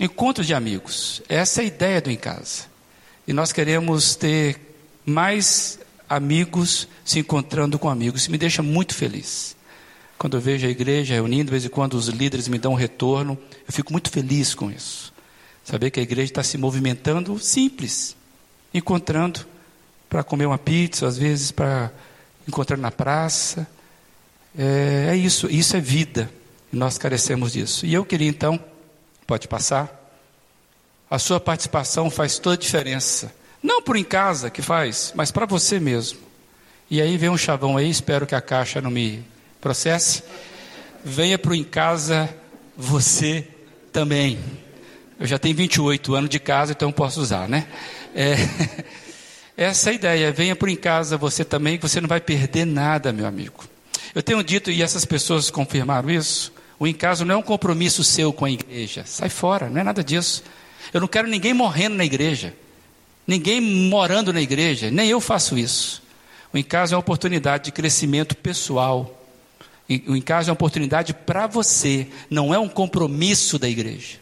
Encontro 0.00 0.44
de 0.44 0.54
amigos. 0.54 1.22
Essa 1.28 1.60
é 1.60 1.64
a 1.64 1.66
ideia 1.66 2.00
do 2.00 2.10
em 2.10 2.16
casa. 2.16 2.64
E 3.26 3.32
nós 3.32 3.52
queremos 3.52 4.14
ter 4.14 4.58
mais 5.04 5.78
amigos 6.08 6.88
se 7.04 7.18
encontrando 7.18 7.78
com 7.78 7.88
amigos. 7.88 8.22
Isso 8.22 8.30
me 8.30 8.38
deixa 8.38 8.62
muito 8.62 8.94
feliz. 8.94 9.57
Quando 10.18 10.36
eu 10.36 10.40
vejo 10.40 10.66
a 10.66 10.70
igreja 10.70 11.14
reunindo, 11.14 11.44
de 11.44 11.50
vez 11.52 11.64
em 11.64 11.68
quando 11.68 11.94
os 11.94 12.08
líderes 12.08 12.48
me 12.48 12.58
dão 12.58 12.72
um 12.72 12.76
retorno, 12.76 13.38
eu 13.66 13.72
fico 13.72 13.92
muito 13.92 14.10
feliz 14.10 14.52
com 14.52 14.68
isso. 14.68 15.14
Saber 15.64 15.90
que 15.90 16.00
a 16.00 16.02
igreja 16.02 16.32
está 16.32 16.42
se 16.42 16.58
movimentando 16.58 17.38
simples, 17.38 18.16
encontrando 18.74 19.46
para 20.08 20.24
comer 20.24 20.46
uma 20.46 20.58
pizza, 20.58 21.06
às 21.06 21.16
vezes 21.16 21.52
para 21.52 21.92
encontrar 22.48 22.76
na 22.76 22.90
praça. 22.90 23.68
É, 24.58 25.10
é 25.10 25.16
isso, 25.16 25.46
isso 25.48 25.76
é 25.76 25.80
vida. 25.80 26.28
E 26.72 26.76
nós 26.76 26.98
carecemos 26.98 27.52
disso. 27.52 27.86
E 27.86 27.94
eu 27.94 28.04
queria 28.04 28.28
então, 28.28 28.58
pode 29.24 29.46
passar. 29.46 29.94
A 31.08 31.18
sua 31.18 31.38
participação 31.38 32.10
faz 32.10 32.38
toda 32.40 32.56
a 32.56 32.58
diferença. 32.58 33.32
Não 33.62 33.80
por 33.80 33.96
em 33.96 34.04
casa 34.04 34.50
que 34.50 34.62
faz, 34.62 35.12
mas 35.14 35.30
para 35.30 35.46
você 35.46 35.78
mesmo. 35.78 36.18
E 36.90 37.00
aí 37.00 37.16
vem 37.16 37.28
um 37.28 37.38
chavão 37.38 37.76
aí, 37.76 37.88
espero 37.88 38.26
que 38.26 38.34
a 38.34 38.40
caixa 38.40 38.80
não 38.80 38.90
me 38.90 39.24
processe. 39.60 40.22
Venha 41.04 41.38
para 41.38 41.52
o 41.52 41.54
em 41.54 41.64
casa 41.64 42.28
você 42.76 43.46
também. 43.92 44.38
Eu 45.18 45.26
já 45.26 45.38
tenho 45.38 45.56
28 45.56 46.14
anos 46.14 46.30
de 46.30 46.38
casa, 46.38 46.72
então 46.72 46.92
posso 46.92 47.20
usar, 47.20 47.48
né? 47.48 47.66
É, 48.14 48.36
essa 49.56 49.90
é 49.90 49.92
a 49.92 49.94
ideia. 49.94 50.32
Venha 50.32 50.54
por 50.54 50.68
em 50.68 50.76
casa 50.76 51.16
você 51.16 51.44
também, 51.44 51.76
que 51.76 51.88
você 51.88 52.00
não 52.00 52.08
vai 52.08 52.20
perder 52.20 52.64
nada, 52.64 53.12
meu 53.12 53.26
amigo. 53.26 53.64
Eu 54.14 54.22
tenho 54.22 54.42
dito, 54.42 54.70
e 54.70 54.82
essas 54.82 55.04
pessoas 55.04 55.50
confirmaram 55.50 56.10
isso, 56.10 56.52
o 56.78 56.86
em 56.86 56.94
casa 56.94 57.24
não 57.24 57.34
é 57.34 57.38
um 57.38 57.42
compromisso 57.42 58.04
seu 58.04 58.32
com 58.32 58.44
a 58.44 58.50
igreja. 58.50 59.02
Sai 59.04 59.28
fora, 59.28 59.68
não 59.68 59.80
é 59.80 59.84
nada 59.84 60.04
disso. 60.04 60.44
Eu 60.92 61.00
não 61.00 61.08
quero 61.08 61.26
ninguém 61.26 61.52
morrendo 61.52 61.96
na 61.96 62.04
igreja. 62.04 62.54
Ninguém 63.26 63.60
morando 63.60 64.32
na 64.32 64.40
igreja. 64.40 64.90
Nem 64.90 65.10
eu 65.10 65.20
faço 65.20 65.58
isso. 65.58 66.02
O 66.52 66.56
em 66.56 66.62
casa 66.62 66.94
é 66.94 66.96
uma 66.96 67.00
oportunidade 67.00 67.64
de 67.64 67.72
crescimento 67.72 68.36
pessoal. 68.36 69.17
O 69.88 70.22
casa 70.22 70.50
é 70.50 70.52
uma 70.52 70.54
oportunidade 70.54 71.14
para 71.14 71.46
você. 71.46 72.08
Não 72.28 72.52
é 72.52 72.58
um 72.58 72.68
compromisso 72.68 73.58
da 73.58 73.68
igreja. 73.68 74.18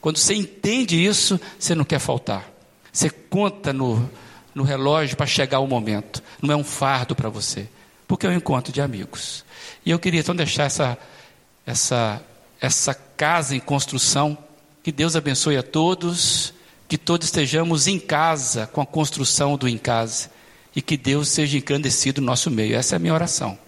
Quando 0.00 0.16
você 0.16 0.34
entende 0.34 1.02
isso, 1.02 1.38
você 1.58 1.74
não 1.74 1.84
quer 1.84 1.98
faltar. 1.98 2.50
Você 2.90 3.10
conta 3.10 3.72
no, 3.72 4.10
no 4.54 4.62
relógio 4.62 5.16
para 5.16 5.26
chegar 5.26 5.60
o 5.60 5.66
momento. 5.66 6.22
Não 6.40 6.52
é 6.52 6.56
um 6.56 6.64
fardo 6.64 7.14
para 7.14 7.28
você. 7.28 7.68
Porque 8.08 8.26
é 8.26 8.30
um 8.30 8.34
encontro 8.34 8.72
de 8.72 8.80
amigos. 8.80 9.44
E 9.84 9.90
eu 9.90 9.98
queria 9.98 10.20
então 10.20 10.34
deixar 10.34 10.64
essa, 10.64 10.98
essa, 11.66 12.22
essa 12.60 12.94
casa 12.94 13.54
em 13.54 13.60
construção. 13.60 14.36
Que 14.82 14.90
Deus 14.90 15.14
abençoe 15.14 15.58
a 15.58 15.62
todos. 15.62 16.54
Que 16.88 16.96
todos 16.96 17.26
estejamos 17.26 17.86
em 17.86 17.98
casa 17.98 18.66
com 18.66 18.80
a 18.80 18.86
construção 18.86 19.58
do 19.58 19.68
em 19.68 19.78
casa. 19.78 20.30
E 20.74 20.80
que 20.80 20.96
Deus 20.96 21.28
seja 21.28 21.58
engrandecido 21.58 22.22
no 22.22 22.26
nosso 22.26 22.50
meio. 22.50 22.74
Essa 22.74 22.94
é 22.94 22.96
a 22.96 22.98
minha 22.98 23.14
oração. 23.14 23.58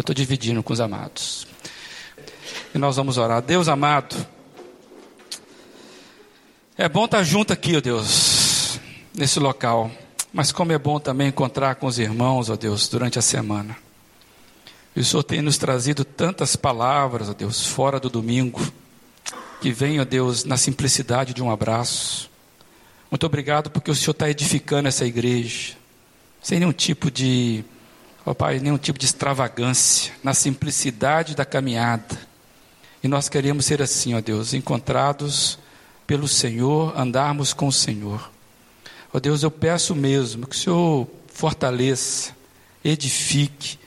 Que 0.00 0.02
eu 0.02 0.12
estou 0.12 0.14
dividindo 0.14 0.62
com 0.62 0.72
os 0.72 0.80
amados. 0.80 1.46
E 2.74 2.78
nós 2.78 2.96
vamos 2.96 3.18
orar. 3.18 3.42
Deus 3.42 3.68
amado. 3.68 4.16
É 6.78 6.88
bom 6.88 7.04
estar 7.04 7.22
junto 7.22 7.52
aqui, 7.52 7.76
ó 7.76 7.82
Deus, 7.82 8.80
nesse 9.12 9.38
local. 9.38 9.90
Mas 10.32 10.52
como 10.52 10.72
é 10.72 10.78
bom 10.78 10.98
também 10.98 11.28
encontrar 11.28 11.74
com 11.74 11.86
os 11.86 11.98
irmãos, 11.98 12.48
ó 12.48 12.56
Deus, 12.56 12.88
durante 12.88 13.18
a 13.18 13.22
semana. 13.22 13.76
E 14.96 15.00
o 15.00 15.04
Senhor 15.04 15.22
tem 15.22 15.42
nos 15.42 15.58
trazido 15.58 16.02
tantas 16.02 16.56
palavras, 16.56 17.28
ó 17.28 17.34
Deus, 17.34 17.66
fora 17.66 18.00
do 18.00 18.08
domingo, 18.08 18.66
que 19.60 19.70
vem, 19.70 20.00
ó 20.00 20.04
Deus, 20.06 20.44
na 20.44 20.56
simplicidade 20.56 21.34
de 21.34 21.42
um 21.42 21.50
abraço. 21.50 22.30
Muito 23.10 23.26
obrigado 23.26 23.68
porque 23.68 23.90
o 23.90 23.94
Senhor 23.94 24.12
está 24.12 24.30
edificando 24.30 24.88
essa 24.88 25.04
igreja, 25.04 25.74
sem 26.40 26.58
nenhum 26.58 26.72
tipo 26.72 27.10
de, 27.10 27.62
ó 28.24 28.34
Pai, 28.34 28.58
nenhum 28.58 28.78
tipo 28.78 28.98
de 28.98 29.06
extravagância, 29.06 30.12
na 30.22 30.34
simplicidade 30.34 31.34
da 31.34 31.44
caminhada. 31.44 32.18
E 33.02 33.08
nós 33.08 33.28
queremos 33.28 33.64
ser 33.64 33.80
assim, 33.80 34.14
ó 34.14 34.20
Deus, 34.20 34.52
encontrados 34.52 35.58
pelo 36.06 36.28
Senhor, 36.28 36.92
andarmos 36.98 37.52
com 37.52 37.68
o 37.68 37.72
Senhor. 37.72 38.30
Ó 39.12 39.16
oh 39.16 39.20
Deus, 39.20 39.42
eu 39.42 39.50
peço 39.50 39.94
mesmo 39.94 40.46
que 40.46 40.54
o 40.54 40.58
Senhor 40.58 41.08
fortaleça, 41.28 42.34
edifique 42.84 43.78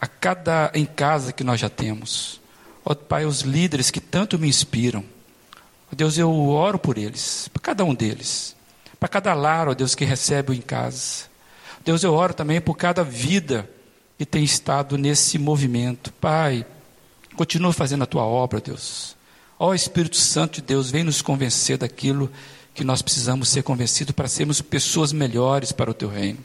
a 0.00 0.06
cada 0.06 0.70
em 0.74 0.84
casa 0.84 1.32
que 1.32 1.44
nós 1.44 1.60
já 1.60 1.68
temos. 1.68 2.40
Ó 2.84 2.92
oh, 2.92 2.96
Pai, 2.96 3.24
os 3.24 3.42
líderes 3.42 3.90
que 3.90 4.00
tanto 4.00 4.38
me 4.38 4.48
inspiram. 4.48 5.00
Ó 5.00 5.88
oh, 5.92 5.96
Deus, 5.96 6.18
eu 6.18 6.30
oro 6.48 6.78
por 6.78 6.98
eles, 6.98 7.48
para 7.52 7.62
cada 7.62 7.84
um 7.84 7.94
deles, 7.94 8.56
para 8.98 9.08
cada 9.08 9.32
lar, 9.32 9.68
ó 9.68 9.74
Deus, 9.74 9.94
que 9.94 10.04
recebe 10.04 10.50
o 10.50 10.54
em 10.54 10.60
casa. 10.60 11.26
Deus, 11.84 12.02
eu 12.02 12.12
oro 12.12 12.34
também 12.34 12.60
por 12.60 12.76
cada 12.76 13.04
vida 13.04 13.70
que 14.18 14.24
tem 14.24 14.42
estado 14.42 14.96
nesse 14.96 15.38
movimento. 15.38 16.12
Pai, 16.14 16.64
continua 17.34 17.72
fazendo 17.72 18.04
a 18.04 18.06
tua 18.06 18.24
obra, 18.24 18.60
Deus. 18.60 19.16
Ó 19.58 19.74
Espírito 19.74 20.16
Santo 20.16 20.56
de 20.56 20.62
Deus, 20.62 20.90
vem 20.90 21.04
nos 21.04 21.22
convencer 21.22 21.78
daquilo 21.78 22.30
que 22.74 22.84
nós 22.84 23.00
precisamos 23.00 23.48
ser 23.48 23.62
convencidos 23.62 24.14
para 24.14 24.28
sermos 24.28 24.60
pessoas 24.60 25.12
melhores 25.12 25.72
para 25.72 25.90
o 25.90 25.94
teu 25.94 26.08
reino. 26.08 26.38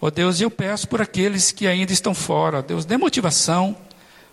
Ó 0.00 0.10
Deus, 0.10 0.40
eu 0.40 0.50
peço 0.50 0.88
por 0.88 1.00
aqueles 1.00 1.52
que 1.52 1.66
ainda 1.66 1.92
estão 1.92 2.14
fora, 2.14 2.62
Deus, 2.62 2.84
dê 2.84 2.96
motivação 2.96 3.76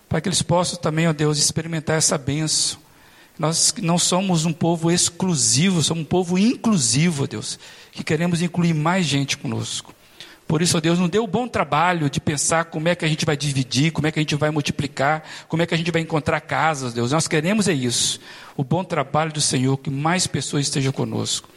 para 0.08 0.20
que 0.20 0.28
eles 0.28 0.42
possam 0.42 0.78
também, 0.78 1.08
ó 1.08 1.12
Deus, 1.12 1.38
experimentar 1.38 1.96
essa 1.96 2.18
benção. 2.18 2.78
Nós 3.38 3.74
não 3.80 3.98
somos 3.98 4.44
um 4.44 4.52
povo 4.52 4.90
exclusivo, 4.90 5.82
somos 5.82 6.02
um 6.02 6.06
povo 6.06 6.38
inclusivo, 6.38 7.24
ó 7.24 7.26
Deus, 7.26 7.58
que 7.90 8.04
queremos 8.04 8.42
incluir 8.42 8.74
mais 8.74 9.06
gente 9.06 9.38
conosco. 9.38 9.94
Por 10.52 10.60
isso, 10.60 10.76
ó 10.76 10.80
Deus, 10.82 10.98
não 10.98 11.08
deu 11.08 11.24
o 11.24 11.26
bom 11.26 11.48
trabalho 11.48 12.10
de 12.10 12.20
pensar 12.20 12.66
como 12.66 12.86
é 12.86 12.94
que 12.94 13.06
a 13.06 13.08
gente 13.08 13.24
vai 13.24 13.34
dividir, 13.34 13.90
como 13.90 14.06
é 14.06 14.12
que 14.12 14.18
a 14.18 14.22
gente 14.22 14.34
vai 14.34 14.50
multiplicar, 14.50 15.24
como 15.48 15.62
é 15.62 15.66
que 15.66 15.72
a 15.72 15.78
gente 15.78 15.90
vai 15.90 16.02
encontrar 16.02 16.42
casas, 16.42 16.92
Deus. 16.92 17.10
Nós 17.10 17.26
queremos 17.26 17.68
é 17.68 17.72
isso. 17.72 18.20
O 18.54 18.62
bom 18.62 18.84
trabalho 18.84 19.32
do 19.32 19.40
Senhor, 19.40 19.78
que 19.78 19.88
mais 19.88 20.26
pessoas 20.26 20.66
estejam 20.66 20.92
conosco. 20.92 21.48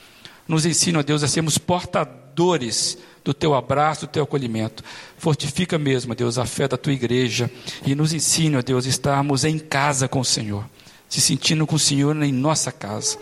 Nos 0.48 0.66
ensina, 0.66 1.00
ó 1.00 1.04
Deus, 1.04 1.24
a 1.24 1.28
sermos 1.28 1.58
portadores 1.58 2.98
do 3.22 3.34
teu 3.34 3.54
abraço, 3.54 4.06
do 4.06 4.12
teu 4.12 4.24
acolhimento. 4.24 4.82
Fortifica 5.18 5.78
mesmo, 5.78 6.14
ó 6.14 6.16
Deus, 6.16 6.38
a 6.38 6.46
fé 6.46 6.66
da 6.66 6.78
tua 6.78 6.94
igreja 6.94 7.52
e 7.86 7.94
nos 7.96 8.14
ensina, 8.14 8.60
ó 8.60 8.62
Deus, 8.62 8.86
estarmos 8.86 9.44
em 9.44 9.60
casa 9.60 10.08
com 10.08 10.22
o 10.22 10.26
Senhor, 10.26 10.64
se 11.10 11.20
sentindo 11.20 11.68
com 11.68 11.76
o 11.76 11.80
Senhor 11.80 12.16
em 12.24 12.32
nossa 12.32 12.72
casa. 12.72 13.18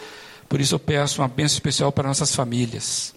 Por 0.47 0.61
isso 0.61 0.75
eu 0.75 0.79
peço 0.79 1.19
uma 1.19 1.27
bênção 1.27 1.55
especial 1.55 1.91
para 1.91 2.09
nossas 2.09 2.35
famílias. 2.35 3.11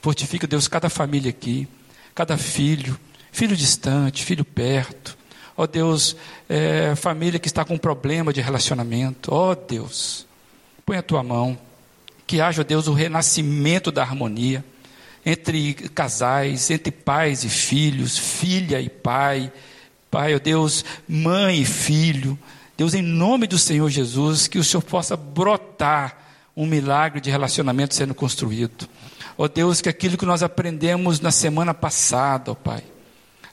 Fortifica, 0.00 0.48
Deus, 0.48 0.66
cada 0.66 0.90
família 0.90 1.30
aqui 1.30 1.68
cada 2.14 2.36
filho, 2.36 2.98
filho 3.30 3.56
distante, 3.56 4.24
filho 4.24 4.44
perto. 4.44 5.16
Ó 5.56 5.64
oh, 5.64 5.66
Deus, 5.66 6.16
é, 6.48 6.94
família 6.94 7.38
que 7.38 7.46
está 7.46 7.64
com 7.64 7.76
problema 7.76 8.32
de 8.32 8.40
relacionamento. 8.40 9.32
Ó 9.32 9.50
oh, 9.50 9.54
Deus, 9.54 10.26
põe 10.84 10.96
a 10.96 11.02
tua 11.02 11.22
mão. 11.22 11.58
Que 12.26 12.40
haja, 12.40 12.64
Deus, 12.64 12.88
o 12.88 12.92
renascimento 12.92 13.92
da 13.92 14.02
harmonia 14.02 14.64
entre 15.24 15.74
casais, 15.74 16.70
entre 16.70 16.90
pais 16.90 17.44
e 17.44 17.48
filhos, 17.48 18.18
filha 18.18 18.80
e 18.80 18.88
pai. 18.88 19.52
Pai, 20.10 20.34
ó 20.34 20.36
oh 20.36 20.40
Deus, 20.40 20.84
mãe 21.08 21.60
e 21.60 21.64
filho. 21.64 22.38
Deus, 22.76 22.94
em 22.94 23.02
nome 23.02 23.46
do 23.46 23.58
Senhor 23.58 23.88
Jesus, 23.88 24.48
que 24.48 24.58
o 24.58 24.64
Senhor 24.64 24.82
possa 24.82 25.16
brotar 25.16 26.18
um 26.56 26.66
milagre 26.66 27.20
de 27.20 27.30
relacionamento 27.30 27.94
sendo 27.94 28.14
construído. 28.14 28.88
Ó 29.36 29.48
Deus, 29.48 29.80
que 29.80 29.88
aquilo 29.88 30.16
que 30.16 30.26
nós 30.26 30.42
aprendemos 30.42 31.20
na 31.20 31.30
semana 31.30 31.72
passada, 31.72 32.52
ó 32.52 32.54
Pai, 32.54 32.82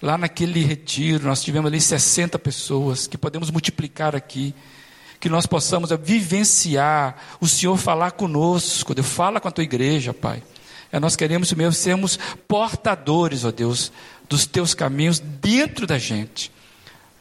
lá 0.01 0.17
naquele 0.17 0.63
retiro, 0.63 1.25
nós 1.25 1.41
tivemos 1.41 1.69
ali 1.69 1.79
60 1.79 2.37
pessoas, 2.39 3.07
que 3.07 3.17
podemos 3.17 3.49
multiplicar 3.49 4.15
aqui, 4.15 4.53
que 5.19 5.29
nós 5.29 5.45
possamos 5.45 5.89
vivenciar, 6.01 7.17
o 7.41 7.47
Senhor 7.47 7.77
falar 7.77 8.11
conosco, 8.11 8.93
Deus, 8.93 9.07
fala 9.07 9.39
com 9.39 9.47
a 9.47 9.51
tua 9.51 9.63
igreja, 9.63 10.13
Pai. 10.13 10.41
É, 10.91 10.99
nós 10.99 11.15
queremos 11.15 11.51
mesmo 11.53 11.73
sermos 11.73 12.17
portadores, 12.47 13.45
ó 13.45 13.51
Deus, 13.51 13.91
dos 14.27 14.45
teus 14.45 14.73
caminhos 14.73 15.19
dentro 15.19 15.85
da 15.85 15.97
gente. 15.97 16.51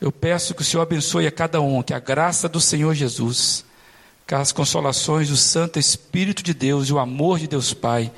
Eu 0.01 0.13
peço 0.13 0.55
que 0.55 0.63
o 0.63 0.65
Senhor 0.65 0.83
abençoe 0.83 1.27
a 1.27 1.33
cada 1.33 1.61
um, 1.61 1.83
que 1.83 1.93
a 1.93 1.99
graça 1.99 2.49
do 2.49 2.61
Senhor 2.61 2.95
Jesus, 2.95 3.65
que 4.27 4.35
as 4.35 4.53
consolações 4.53 5.29
do 5.29 5.37
Santo 5.37 5.79
Espírito 5.79 6.43
de 6.43 6.55
Deus 6.55 6.89
e 6.89 6.93
o 6.93 6.99
amor 6.99 7.39
de 7.39 7.49
Deus 7.49 7.75
Pai 7.75 8.13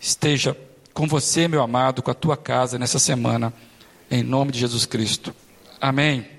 esteja 0.00 0.56
com 0.92 1.06
você, 1.06 1.46
meu 1.48 1.62
amado, 1.62 2.02
com 2.02 2.10
a 2.10 2.14
tua 2.14 2.36
casa 2.36 2.78
nessa 2.78 2.98
semana, 2.98 3.52
em 4.10 4.22
nome 4.22 4.52
de 4.52 4.58
Jesus 4.60 4.86
Cristo. 4.86 5.34
Amém. 5.80 6.35